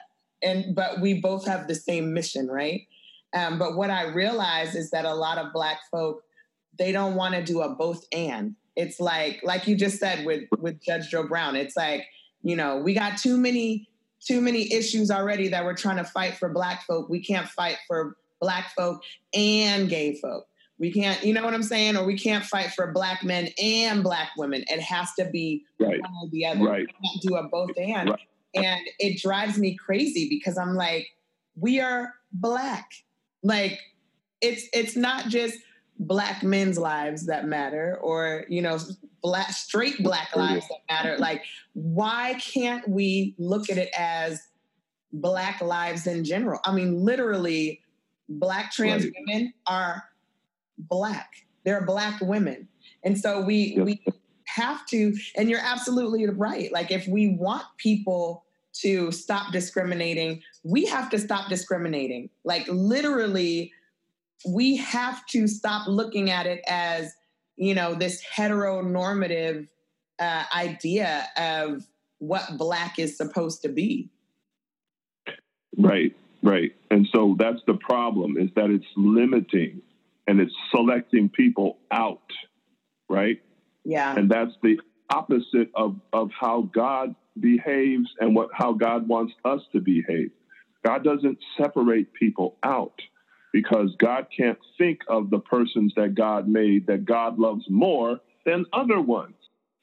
and 0.42 0.74
but 0.74 1.00
we 1.00 1.20
both 1.20 1.46
have 1.46 1.68
the 1.68 1.76
same 1.76 2.12
mission, 2.12 2.48
right? 2.48 2.88
Um, 3.34 3.58
but 3.58 3.76
what 3.76 3.90
I 3.90 4.04
realize 4.06 4.74
is 4.74 4.90
that 4.90 5.04
a 5.04 5.14
lot 5.14 5.38
of 5.38 5.52
Black 5.52 5.80
folk 5.90 6.22
they 6.78 6.92
don't 6.92 7.16
want 7.16 7.34
to 7.34 7.42
do 7.42 7.62
a 7.62 7.74
both 7.74 8.04
and. 8.12 8.54
It's 8.76 9.00
like 9.00 9.40
like 9.42 9.66
you 9.66 9.76
just 9.76 9.98
said 9.98 10.24
with 10.24 10.44
with 10.58 10.80
Judge 10.82 11.10
Joe 11.10 11.26
Brown. 11.26 11.56
It's 11.56 11.76
like 11.76 12.06
you 12.42 12.56
know 12.56 12.76
we 12.76 12.94
got 12.94 13.18
too 13.18 13.36
many 13.36 13.88
too 14.24 14.40
many 14.40 14.72
issues 14.72 15.10
already 15.10 15.48
that 15.48 15.64
we're 15.64 15.76
trying 15.76 15.96
to 15.96 16.04
fight 16.04 16.34
for 16.34 16.48
Black 16.48 16.84
folk. 16.86 17.08
We 17.08 17.20
can't 17.20 17.48
fight 17.48 17.76
for 17.86 18.16
Black 18.40 18.72
folk 18.74 19.02
and 19.34 19.88
gay 19.88 20.14
folk. 20.20 20.46
We 20.78 20.92
can't, 20.92 21.22
you 21.24 21.34
know 21.34 21.44
what 21.44 21.54
I'm 21.54 21.62
saying? 21.62 21.96
Or 21.96 22.04
we 22.04 22.16
can't 22.16 22.44
fight 22.44 22.70
for 22.70 22.92
black 22.92 23.24
men 23.24 23.48
and 23.60 24.02
black 24.02 24.30
women. 24.36 24.64
It 24.68 24.80
has 24.80 25.12
to 25.18 25.24
be 25.24 25.64
right. 25.80 26.00
one 26.00 26.12
or 26.22 26.28
the 26.30 26.46
other. 26.46 26.64
Right. 26.64 26.86
We 26.86 27.08
can't 27.08 27.22
do 27.22 27.36
a 27.36 27.48
both 27.48 27.76
and. 27.76 28.10
Right. 28.10 28.20
And 28.54 28.80
it 28.98 29.20
drives 29.20 29.58
me 29.58 29.76
crazy 29.76 30.28
because 30.28 30.56
I'm 30.56 30.74
like, 30.74 31.08
we 31.56 31.80
are 31.80 32.14
black. 32.32 32.92
Like 33.42 33.78
it's 34.40 34.68
it's 34.72 34.96
not 34.96 35.28
just 35.28 35.58
black 36.00 36.42
men's 36.42 36.78
lives 36.78 37.26
that 37.26 37.44
matter 37.44 37.98
or 38.00 38.44
you 38.48 38.62
know 38.62 38.78
black 39.20 39.50
straight 39.50 40.00
black 40.02 40.28
oh, 40.34 40.40
lives 40.40 40.66
that 40.68 40.80
matter. 40.94 41.18
Like 41.18 41.42
why 41.74 42.34
can't 42.34 42.88
we 42.88 43.34
look 43.38 43.70
at 43.70 43.78
it 43.78 43.90
as 43.98 44.48
black 45.12 45.60
lives 45.60 46.06
in 46.06 46.24
general? 46.24 46.60
I 46.64 46.72
mean 46.72 47.04
literally 47.04 47.80
black 48.28 48.72
trans 48.72 49.04
right. 49.04 49.12
women 49.26 49.52
are 49.66 50.04
black. 50.78 51.30
They're 51.64 51.84
black 51.84 52.20
women. 52.20 52.68
And 53.04 53.18
so 53.18 53.40
we 53.40 53.74
yep. 53.76 53.84
we 53.84 54.02
have 54.46 54.86
to 54.86 55.16
and 55.36 55.50
you're 55.50 55.60
absolutely 55.60 56.26
right. 56.26 56.72
Like 56.72 56.90
if 56.90 57.06
we 57.08 57.28
want 57.28 57.64
people 57.76 58.44
to 58.82 59.10
stop 59.12 59.52
discriminating, 59.52 60.42
we 60.64 60.86
have 60.86 61.10
to 61.10 61.18
stop 61.18 61.48
discriminating. 61.48 62.30
Like 62.44 62.66
literally, 62.68 63.72
we 64.46 64.76
have 64.76 65.26
to 65.26 65.46
stop 65.48 65.88
looking 65.88 66.30
at 66.30 66.46
it 66.46 66.62
as, 66.68 67.12
you 67.56 67.74
know, 67.74 67.94
this 67.94 68.22
heteronormative 68.36 69.68
uh, 70.18 70.44
idea 70.54 71.28
of 71.36 71.84
what 72.18 72.56
black 72.56 72.98
is 72.98 73.16
supposed 73.16 73.62
to 73.62 73.68
be. 73.68 74.10
Right, 75.76 76.14
right. 76.42 76.72
And 76.90 77.06
so 77.12 77.36
that's 77.38 77.60
the 77.66 77.74
problem 77.74 78.36
is 78.36 78.50
that 78.56 78.70
it's 78.70 78.86
limiting 78.96 79.82
and 80.26 80.40
it's 80.40 80.54
selecting 80.70 81.28
people 81.28 81.78
out, 81.90 82.30
right? 83.08 83.40
Yeah. 83.84 84.16
And 84.16 84.30
that's 84.30 84.52
the 84.62 84.78
opposite 85.10 85.70
of, 85.74 85.96
of 86.12 86.30
how 86.38 86.68
God 86.74 87.14
behaves 87.40 88.08
and 88.20 88.34
what 88.34 88.50
how 88.52 88.72
God 88.72 89.08
wants 89.08 89.32
us 89.44 89.60
to 89.72 89.80
behave. 89.80 90.30
God 90.84 91.04
doesn't 91.04 91.38
separate 91.56 92.12
people 92.12 92.56
out 92.62 93.00
because 93.52 93.94
God 93.98 94.26
can't 94.36 94.58
think 94.76 95.00
of 95.08 95.30
the 95.30 95.38
persons 95.38 95.92
that 95.96 96.14
God 96.14 96.48
made 96.48 96.86
that 96.86 97.04
God 97.04 97.38
loves 97.38 97.64
more 97.68 98.20
than 98.44 98.66
other 98.72 99.00
ones. 99.00 99.34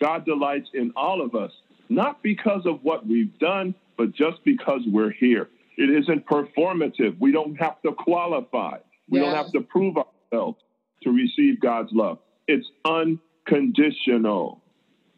God 0.01 0.25
delights 0.25 0.69
in 0.73 0.91
all 0.95 1.21
of 1.21 1.35
us, 1.35 1.51
not 1.89 2.21
because 2.21 2.65
of 2.65 2.83
what 2.83 3.07
we've 3.07 3.37
done, 3.39 3.73
but 3.97 4.13
just 4.13 4.43
because 4.43 4.81
we're 4.87 5.11
here. 5.11 5.49
It 5.77 5.89
isn't 5.89 6.25
performative. 6.25 7.17
We 7.19 7.31
don't 7.31 7.55
have 7.55 7.81
to 7.81 7.91
qualify. 7.93 8.77
We 9.09 9.19
yeah. 9.19 9.25
don't 9.25 9.35
have 9.35 9.51
to 9.53 9.61
prove 9.61 9.95
ourselves 9.97 10.57
to 11.03 11.11
receive 11.11 11.59
God's 11.59 11.89
love. 11.91 12.19
It's 12.47 12.67
unconditional. 12.85 14.61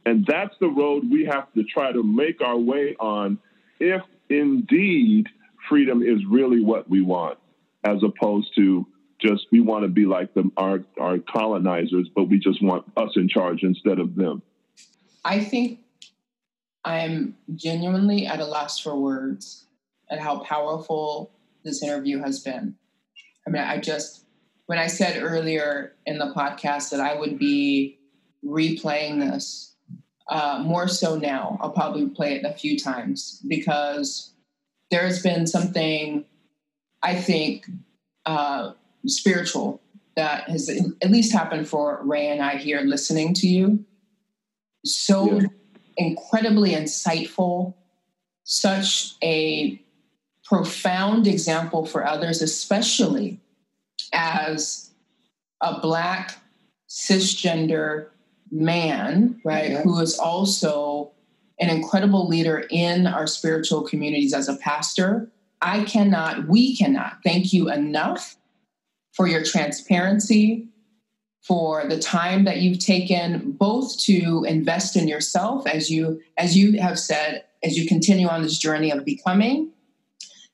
And 0.07 0.25
that's 0.25 0.55
the 0.61 0.69
road 0.69 1.11
we 1.11 1.25
have 1.25 1.51
to 1.55 1.65
try 1.65 1.91
to 1.91 2.01
make 2.01 2.39
our 2.39 2.57
way 2.57 2.95
on 2.97 3.39
if 3.81 4.01
indeed 4.29 5.27
freedom 5.67 6.01
is 6.01 6.25
really 6.29 6.61
what 6.61 6.89
we 6.89 7.01
want, 7.01 7.37
as 7.83 7.97
opposed 8.03 8.55
to 8.55 8.87
just 9.19 9.47
we 9.51 9.59
want 9.59 9.83
to 9.83 9.89
be 9.89 10.05
like 10.05 10.33
them, 10.33 10.53
our, 10.55 10.81
our 10.97 11.17
colonizers, 11.17 12.09
but 12.15 12.29
we 12.29 12.39
just 12.39 12.63
want 12.63 12.89
us 12.95 13.09
in 13.17 13.27
charge 13.27 13.63
instead 13.63 13.99
of 13.99 14.15
them. 14.15 14.41
I 15.25 15.43
think 15.43 15.79
I'm 16.85 17.35
genuinely 17.55 18.27
at 18.27 18.39
a 18.39 18.45
loss 18.45 18.79
for 18.79 18.95
words 18.95 19.65
at 20.09 20.19
how 20.19 20.39
powerful 20.39 21.31
this 21.65 21.83
interview 21.83 22.19
has 22.21 22.39
been. 22.39 22.75
I 23.45 23.49
mean, 23.49 23.61
I 23.61 23.77
just, 23.79 24.23
when 24.67 24.79
I 24.79 24.87
said 24.87 25.21
earlier 25.21 25.95
in 26.05 26.17
the 26.17 26.31
podcast 26.33 26.91
that 26.91 27.01
I 27.01 27.13
would 27.13 27.37
be 27.37 27.99
replaying 28.45 29.19
this, 29.19 29.73
uh, 30.29 30.61
more 30.63 30.87
so 30.87 31.15
now, 31.15 31.57
I'll 31.61 31.71
probably 31.71 32.07
play 32.09 32.35
it 32.35 32.43
a 32.43 32.53
few 32.53 32.77
times 32.77 33.41
because 33.47 34.33
there's 34.91 35.21
been 35.21 35.47
something, 35.47 36.25
I 37.01 37.15
think, 37.15 37.65
uh, 38.25 38.73
spiritual 39.05 39.81
that 40.15 40.49
has 40.49 40.69
at 41.01 41.11
least 41.11 41.31
happened 41.31 41.67
for 41.67 42.01
Ray 42.03 42.27
and 42.27 42.41
I 42.41 42.57
here 42.57 42.81
listening 42.81 43.33
to 43.35 43.47
you. 43.47 43.85
So 44.83 45.31
yeah. 45.31 45.47
incredibly 45.95 46.71
insightful, 46.71 47.75
such 48.43 49.13
a 49.23 49.81
profound 50.43 51.27
example 51.27 51.85
for 51.85 52.05
others, 52.05 52.41
especially 52.41 53.39
as 54.13 54.91
a 55.61 55.79
Black 55.81 56.35
cisgender 56.89 58.07
man, 58.51 59.39
right, 59.43 59.71
yeah. 59.71 59.81
who 59.81 59.99
is 59.99 60.17
also 60.17 61.11
an 61.59 61.69
incredible 61.69 62.27
leader 62.27 62.67
in 62.69 63.07
our 63.07 63.27
spiritual 63.27 63.81
communities 63.81 64.33
as 64.33 64.47
a 64.47 64.55
pastor. 64.57 65.31
I 65.61 65.83
cannot, 65.85 66.47
we 66.47 66.75
cannot 66.77 67.17
thank 67.23 67.51
you 67.51 67.69
enough 67.71 68.37
for 69.13 69.27
your 69.27 69.43
transparency, 69.43 70.67
for 71.47 71.87
the 71.87 71.97
time 71.97 72.43
that 72.43 72.57
you've 72.57 72.79
taken 72.79 73.53
both 73.53 73.97
to 73.99 74.43
invest 74.47 74.97
in 74.97 75.07
yourself 75.07 75.65
as 75.65 75.89
you 75.89 76.19
as 76.37 76.57
you 76.57 76.79
have 76.79 76.99
said 76.99 77.45
as 77.63 77.77
you 77.77 77.87
continue 77.87 78.27
on 78.27 78.41
this 78.41 78.57
journey 78.57 78.91
of 78.91 79.05
becoming 79.05 79.71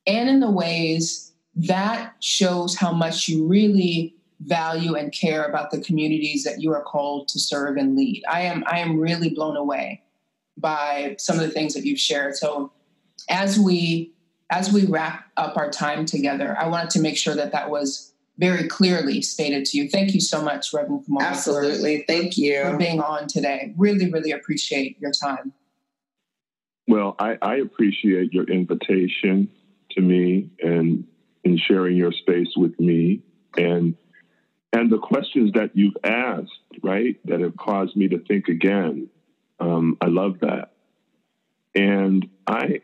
and 0.06 0.30
in 0.30 0.40
the 0.40 0.52
ways 0.52 1.34
that 1.56 2.14
shows 2.20 2.76
how 2.76 2.94
much 2.94 3.28
you 3.28 3.46
really 3.46 4.16
value 4.46 4.96
and 4.96 5.12
care 5.12 5.44
about 5.46 5.72
the 5.72 5.82
communities 5.82 6.44
that 6.44 6.62
you 6.62 6.74
are 6.74 6.84
called 6.84 7.28
to 7.30 7.40
serve 7.40 7.78
and 7.78 7.96
lead. 7.96 8.24
I 8.30 8.42
am 8.42 8.64
I 8.68 8.80
am 8.80 9.00
really 9.00 9.30
blown 9.30 9.56
away 9.56 10.04
by 10.58 11.16
some 11.20 11.38
of 11.40 11.42
the 11.42 11.50
things 11.50 11.74
that 11.74 11.86
you've 11.86 12.00
shared. 12.00 12.36
So 12.36 12.72
as 13.30 13.60
we 13.60 14.14
as 14.52 14.72
we 14.72 14.86
wrap 14.86 15.26
up 15.38 15.58
our 15.58 15.70
time 15.70 16.06
together, 16.06 16.56
I 16.60 16.68
wanted 16.68 16.92
to 16.92 17.02
make 17.02 17.18
sure 17.18 17.36
that 17.36 17.52
that 17.54 17.70
was 17.70 18.14
very 18.38 18.68
clearly 18.68 19.22
stated 19.22 19.66
to 19.66 19.78
you. 19.78 19.90
Thank 19.90 20.14
you 20.14 20.20
so 20.20 20.42
much, 20.42 20.74
Reverend 20.74 21.06
Kamal. 21.06 21.22
Absolutely. 21.22 22.00
For, 22.00 22.06
Thank 22.08 22.38
you 22.38 22.64
for 22.64 22.78
being 22.78 23.00
on 23.00 23.28
today. 23.28 23.74
Really, 23.78 24.12
really 24.12 24.32
appreciate 24.32 25.00
your 25.00 25.12
time. 25.12 25.54
Well, 26.88 27.16
I, 27.20 27.38
I 27.42 27.56
appreciate 27.58 28.34
your 28.34 28.46
invitation 28.46 29.50
to 29.92 30.02
me 30.02 30.50
and 30.62 31.06
in 31.44 31.58
sharing 31.58 31.96
your 31.96 32.12
space 32.12 32.50
with 32.56 32.78
me 32.80 33.22
and 33.56 33.96
and 34.74 34.92
the 34.92 34.98
questions 34.98 35.52
that 35.54 35.72
you've 35.76 35.98
asked, 36.04 36.52
right, 36.82 37.16
that 37.26 37.40
have 37.40 37.56
caused 37.56 37.96
me 37.96 38.10
to 38.10 38.20
think 38.20 38.48
again. 38.48 39.10
Um, 39.60 39.98
I 40.02 40.08
love 40.08 40.40
that, 40.42 40.74
and 41.76 42.28
I 42.46 42.82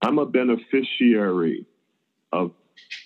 I'm 0.00 0.18
a 0.18 0.26
beneficiary 0.26 1.66
of 2.32 2.52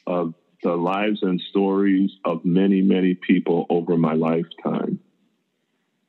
of 0.06 0.34
the 0.62 0.74
lives 0.74 1.20
and 1.22 1.40
stories 1.50 2.10
of 2.24 2.44
many 2.44 2.82
many 2.82 3.14
people 3.14 3.66
over 3.70 3.96
my 3.96 4.14
lifetime, 4.14 5.00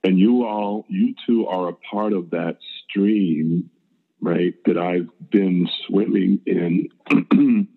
and 0.04 0.20
you 0.20 0.46
all 0.46 0.86
you 0.90 1.16
two 1.26 1.48
are 1.48 1.70
a 1.70 1.74
part 1.74 2.14
of 2.14 2.32
that 2.32 2.58
stream 2.88 3.72
right, 4.22 4.54
that 4.66 4.78
I've 4.78 5.10
been 5.30 5.70
swimming 5.88 6.42
in 6.46 6.90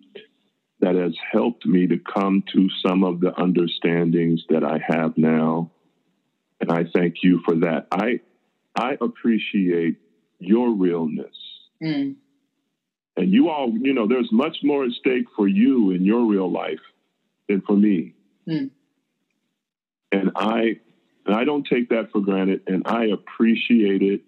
that 0.83 0.95
has 0.95 1.15
helped 1.31 1.65
me 1.65 1.87
to 1.87 1.97
come 1.97 2.43
to 2.51 2.67
some 2.85 3.05
of 3.05 3.21
the 3.21 3.31
understandings 3.39 4.43
that 4.49 4.65
I 4.65 4.81
have 4.85 5.17
now. 5.17 5.71
And 6.59 6.69
I 6.69 6.83
thank 6.93 7.23
you 7.23 7.41
for 7.45 7.55
that. 7.55 7.87
I 7.89 8.19
I 8.75 8.97
appreciate 8.99 9.97
your 10.39 10.71
realness. 10.75 11.35
Mm. 11.81 12.15
And 13.15 13.31
you 13.31 13.49
all, 13.49 13.71
you 13.71 13.93
know, 13.93 14.07
there's 14.09 14.29
much 14.31 14.57
more 14.61 14.83
at 14.83 14.91
stake 14.91 15.27
for 15.37 15.47
you 15.47 15.91
in 15.91 16.03
your 16.03 16.25
real 16.25 16.51
life 16.51 16.81
than 17.47 17.61
for 17.61 17.77
me. 17.77 18.13
Mm. 18.47 18.71
And 20.11 20.31
I 20.35 20.79
and 21.25 21.33
I 21.33 21.45
don't 21.45 21.65
take 21.65 21.89
that 21.89 22.11
for 22.11 22.19
granted 22.19 22.63
and 22.67 22.83
I 22.85 23.05
appreciate 23.05 24.01
it 24.01 24.21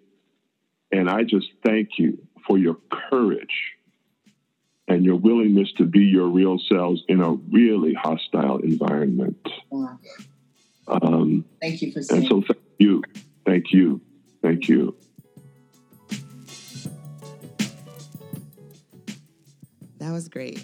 and 0.90 1.10
I 1.10 1.24
just 1.24 1.48
thank 1.66 1.90
you 1.98 2.26
for 2.48 2.58
your 2.58 2.78
courage 3.10 3.75
and 4.88 5.04
your 5.04 5.16
willingness 5.16 5.72
to 5.74 5.86
be 5.86 6.02
your 6.02 6.28
real 6.28 6.60
selves 6.60 7.04
in 7.08 7.22
a 7.22 7.32
really 7.32 7.94
hostile 7.94 8.58
environment. 8.60 9.48
Wow. 9.70 10.00
Um, 10.88 11.46
thank 11.62 11.82
you 11.82 11.92
for 11.92 12.04
saying. 12.04 12.22
And 12.22 12.30
so, 12.30 12.42
thank 12.42 12.60
you, 12.78 13.04
thank 13.46 13.72
you, 13.72 14.02
thank 14.42 14.70
you. 14.70 14.96
That 19.98 20.12
was 20.12 20.28
great. 20.28 20.64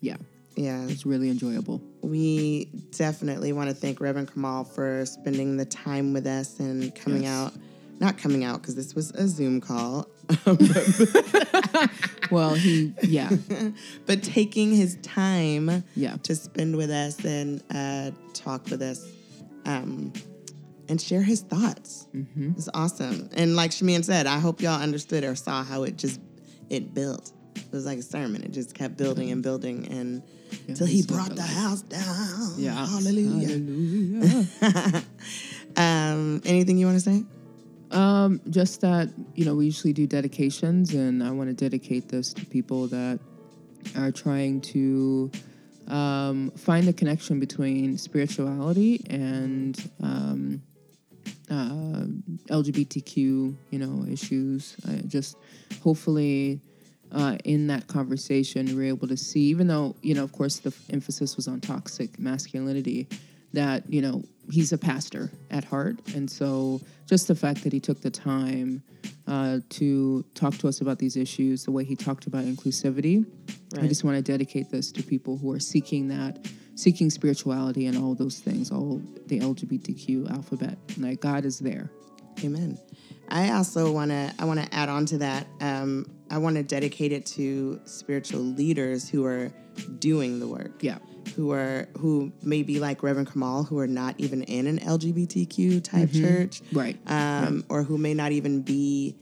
Yeah. 0.00 0.16
Yeah. 0.56 0.84
It's 0.88 1.06
really 1.06 1.30
enjoyable. 1.30 1.80
We 2.02 2.64
definitely 2.90 3.52
want 3.52 3.70
to 3.70 3.76
thank 3.76 4.00
Reverend 4.00 4.32
Kamal 4.32 4.64
for 4.64 5.06
spending 5.06 5.56
the 5.56 5.64
time 5.64 6.12
with 6.12 6.26
us 6.26 6.58
and 6.58 6.92
coming 6.96 7.22
yes. 7.22 7.30
out 7.30 7.52
not 8.00 8.16
coming 8.16 8.44
out 8.44 8.62
because 8.62 8.74
this 8.74 8.94
was 8.94 9.10
a 9.12 9.28
Zoom 9.28 9.60
call. 9.60 10.08
well, 12.30 12.54
he, 12.54 12.92
yeah. 13.02 13.30
but 14.06 14.22
taking 14.22 14.74
his 14.74 14.96
time 15.02 15.84
yeah. 15.94 16.16
to 16.22 16.34
spend 16.34 16.76
with 16.76 16.90
us 16.90 17.24
and 17.24 17.62
uh, 17.74 18.10
talk 18.32 18.68
with 18.70 18.82
us 18.82 19.06
um, 19.66 20.12
and 20.88 21.00
share 21.00 21.22
his 21.22 21.40
thoughts. 21.42 22.06
Mm-hmm. 22.14 22.52
It's 22.56 22.68
awesome. 22.74 23.28
And 23.34 23.56
like 23.56 23.70
Shamian 23.70 24.04
said, 24.04 24.26
I 24.26 24.38
hope 24.38 24.60
y'all 24.60 24.80
understood 24.80 25.24
or 25.24 25.34
saw 25.34 25.64
how 25.64 25.82
it 25.84 25.96
just, 25.96 26.20
it 26.68 26.94
built. 26.94 27.32
It 27.56 27.72
was 27.72 27.86
like 27.86 27.98
a 27.98 28.02
sermon. 28.02 28.42
It 28.42 28.52
just 28.52 28.74
kept 28.74 28.96
building 28.96 29.30
and 29.30 29.42
building 29.42 29.86
and 29.88 30.22
until 30.66 30.86
he 30.86 31.02
brought 31.02 31.34
the 31.34 31.42
house 31.42 31.82
down. 31.82 32.54
Yeah. 32.56 32.86
Hallelujah. 32.86 33.48
Hallelujah. 33.48 35.02
um, 35.76 36.42
anything 36.44 36.78
you 36.78 36.86
want 36.86 36.98
to 36.98 37.04
say? 37.04 37.24
Um, 37.90 38.40
just 38.50 38.80
that 38.82 39.08
you 39.34 39.44
know 39.44 39.54
we 39.56 39.64
usually 39.64 39.92
do 39.92 40.06
dedications, 40.06 40.94
and 40.94 41.22
I 41.22 41.30
want 41.30 41.48
to 41.50 41.54
dedicate 41.54 42.08
this 42.08 42.32
to 42.34 42.46
people 42.46 42.86
that 42.88 43.18
are 43.96 44.12
trying 44.12 44.60
to 44.60 45.30
um, 45.88 46.50
find 46.52 46.86
the 46.86 46.92
connection 46.92 47.40
between 47.40 47.98
spirituality 47.98 49.04
and 49.10 49.90
um, 50.02 50.62
uh, 51.50 52.04
LGBTQ, 52.48 53.16
you 53.70 53.78
know, 53.78 54.06
issues. 54.10 54.76
I 54.88 55.02
just 55.06 55.36
hopefully. 55.82 56.60
Uh, 57.12 57.36
in 57.44 57.66
that 57.66 57.88
conversation, 57.88 58.76
we're 58.76 58.84
able 58.84 59.08
to 59.08 59.16
see, 59.16 59.40
even 59.40 59.66
though, 59.66 59.96
you 60.00 60.14
know, 60.14 60.22
of 60.22 60.30
course, 60.30 60.60
the 60.60 60.72
emphasis 60.90 61.34
was 61.34 61.48
on 61.48 61.60
toxic 61.60 62.16
masculinity, 62.20 63.08
that, 63.52 63.82
you 63.92 64.00
know, 64.00 64.22
he's 64.50 64.72
a 64.72 64.78
pastor 64.78 65.30
at 65.50 65.64
heart. 65.64 66.00
And 66.14 66.30
so 66.30 66.80
just 67.06 67.28
the 67.28 67.34
fact 67.34 67.62
that 67.64 67.72
he 67.72 67.80
took 67.80 68.00
the 68.00 68.10
time 68.10 68.82
uh, 69.26 69.60
to 69.70 70.24
talk 70.34 70.56
to 70.58 70.68
us 70.68 70.80
about 70.80 70.98
these 70.98 71.16
issues, 71.16 71.64
the 71.64 71.70
way 71.70 71.84
he 71.84 71.96
talked 71.96 72.26
about 72.26 72.44
inclusivity, 72.44 73.24
right. 73.74 73.84
I 73.84 73.88
just 73.88 74.04
want 74.04 74.16
to 74.16 74.22
dedicate 74.22 74.70
this 74.70 74.90
to 74.92 75.02
people 75.02 75.38
who 75.38 75.52
are 75.52 75.60
seeking 75.60 76.08
that, 76.08 76.46
seeking 76.74 77.10
spirituality 77.10 77.86
and 77.86 77.96
all 77.96 78.14
those 78.14 78.40
things, 78.40 78.70
all 78.70 79.00
the 79.26 79.40
LGBTQ 79.40 80.30
alphabet. 80.32 80.78
Like 80.98 81.20
God 81.20 81.44
is 81.44 81.58
there. 81.58 81.90
Amen. 82.44 82.78
I 83.28 83.52
also 83.52 83.92
want 83.92 84.10
to 84.10 84.32
I 84.38 84.44
want 84.44 84.60
to 84.60 84.74
add 84.74 84.88
on 84.88 85.06
to 85.06 85.18
that. 85.18 85.46
Um, 85.60 86.06
I 86.30 86.38
want 86.38 86.56
to 86.56 86.62
dedicate 86.62 87.12
it 87.12 87.26
to 87.26 87.80
spiritual 87.84 88.40
leaders 88.40 89.08
who 89.08 89.24
are 89.24 89.52
doing 89.98 90.40
the 90.40 90.48
work. 90.48 90.82
Yeah. 90.82 90.98
Who 91.36 91.52
are 91.52 91.88
who 91.98 92.32
may 92.42 92.62
be 92.62 92.80
like 92.80 93.02
Reverend 93.02 93.30
Kamal, 93.30 93.64
who 93.64 93.78
are 93.78 93.86
not 93.86 94.14
even 94.18 94.42
in 94.42 94.66
an 94.66 94.78
LGBTQ 94.78 95.82
type 95.82 96.12
church, 96.12 96.62
Right. 96.72 96.98
Um, 97.06 97.64
or 97.68 97.82
who 97.82 97.98
may 97.98 98.14
not 98.14 98.32
even 98.32 98.62
be 98.62 99.16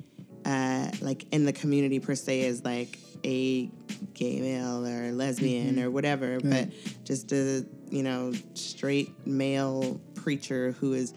uh, 0.44 0.90
like 1.00 1.26
in 1.32 1.44
the 1.44 1.52
community 1.52 2.00
per 2.00 2.14
se 2.14 2.46
as 2.46 2.64
like 2.64 2.98
a 3.24 3.70
gay 4.14 4.40
male 4.40 4.86
or 4.86 5.12
lesbian 5.12 5.80
or 5.80 5.90
whatever, 5.90 6.38
but 6.40 6.68
just 7.04 7.32
a 7.32 7.66
you 7.90 8.02
know 8.02 8.32
straight 8.54 9.26
male 9.26 10.00
preacher 10.14 10.72
who 10.72 10.92
is 10.94 11.14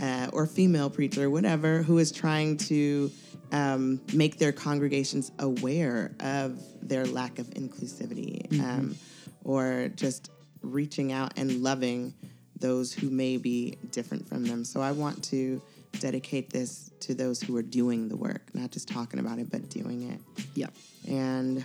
uh, 0.00 0.28
or 0.32 0.46
female 0.46 0.90
preacher, 0.90 1.30
whatever, 1.30 1.82
who 1.82 1.98
is 1.98 2.10
trying 2.10 2.56
to 2.56 3.10
um, 3.52 4.00
make 4.14 4.38
their 4.38 4.52
congregations 4.52 5.30
aware 5.38 6.12
of 6.20 6.58
their 6.80 7.04
lack 7.06 7.38
of 7.38 7.46
inclusivity, 7.50 8.50
um, 8.60 8.96
or 9.44 9.88
just 9.94 10.30
reaching 10.62 11.12
out 11.12 11.32
and 11.36 11.62
loving 11.62 12.14
those 12.58 12.92
who 12.92 13.10
may 13.10 13.36
be 13.36 13.76
different 13.90 14.28
from 14.28 14.44
them. 14.44 14.64
So 14.64 14.80
I 14.80 14.92
want 14.92 15.22
to 15.24 15.60
dedicate 15.98 16.50
this 16.50 16.90
to 17.00 17.14
those 17.14 17.42
who 17.42 17.56
are 17.56 17.62
doing 17.62 18.08
the 18.08 18.16
work, 18.16 18.54
not 18.54 18.70
just 18.70 18.88
talking 18.88 19.18
about 19.18 19.38
it, 19.38 19.50
but 19.50 19.68
doing 19.68 20.10
it. 20.10 20.20
Yeah. 20.54 20.68
And 21.08 21.64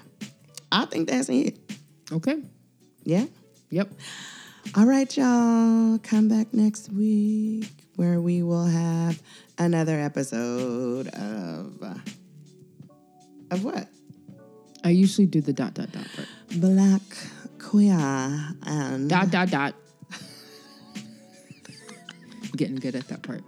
I 0.71 0.85
think 0.85 1.09
that's 1.09 1.29
it. 1.29 1.57
Okay. 2.11 2.41
Yeah. 3.03 3.25
Yep. 3.69 3.91
All 4.75 4.85
right, 4.85 5.15
y'all. 5.15 5.97
Come 5.99 6.27
back 6.27 6.53
next 6.53 6.91
week 6.91 7.71
where 7.95 8.19
we 8.19 8.43
will 8.43 8.65
have 8.65 9.21
another 9.57 9.99
episode 9.99 11.07
of 11.09 11.83
of 13.49 13.63
what? 13.63 13.87
I 14.83 14.89
usually 14.89 15.27
do 15.27 15.41
the 15.41 15.53
dot 15.53 15.73
dot 15.73 15.91
dot 15.91 16.05
part. 16.15 16.27
Black 16.57 17.01
queer 17.59 17.93
um, 17.93 18.57
and 18.65 19.09
Dot 19.09 19.31
dot 19.31 19.49
dot. 19.49 19.73
Getting 22.55 22.77
good 22.77 22.95
at 22.95 23.07
that 23.09 23.21
part. 23.21 23.43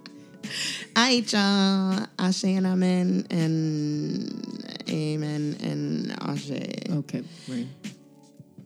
Aight, 0.95 1.31
y'all. 1.31 2.05
Ashe 2.17 2.43
and 2.45 2.65
amen 2.65 3.25
and 3.29 4.83
amen 4.89 5.57
and 5.63 6.11
ashe. 6.21 6.51
Okay. 6.51 7.23
Right. 7.47 7.67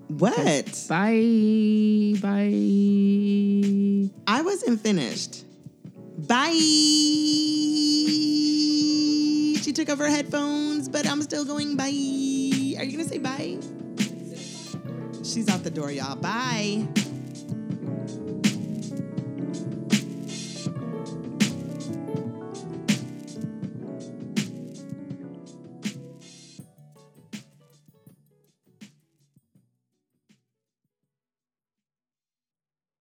What? 0.07 0.85
Bye. 0.89 2.15
Bye. 2.21 4.09
I 4.27 4.41
wasn't 4.41 4.81
finished. 4.81 5.45
Bye. 6.17 6.51
She 9.61 9.71
took 9.73 9.89
off 9.89 9.99
her 9.99 10.09
headphones, 10.09 10.89
but 10.89 11.07
I'm 11.07 11.21
still 11.21 11.45
going 11.45 11.77
bye. 11.77 11.85
Are 11.85 12.83
you 12.83 12.97
gonna 12.97 13.05
say 13.07 13.19
bye? 13.19 13.57
She's 15.23 15.47
out 15.49 15.63
the 15.63 15.71
door, 15.71 15.89
y'all. 15.89 16.15
Bye. 16.17 16.85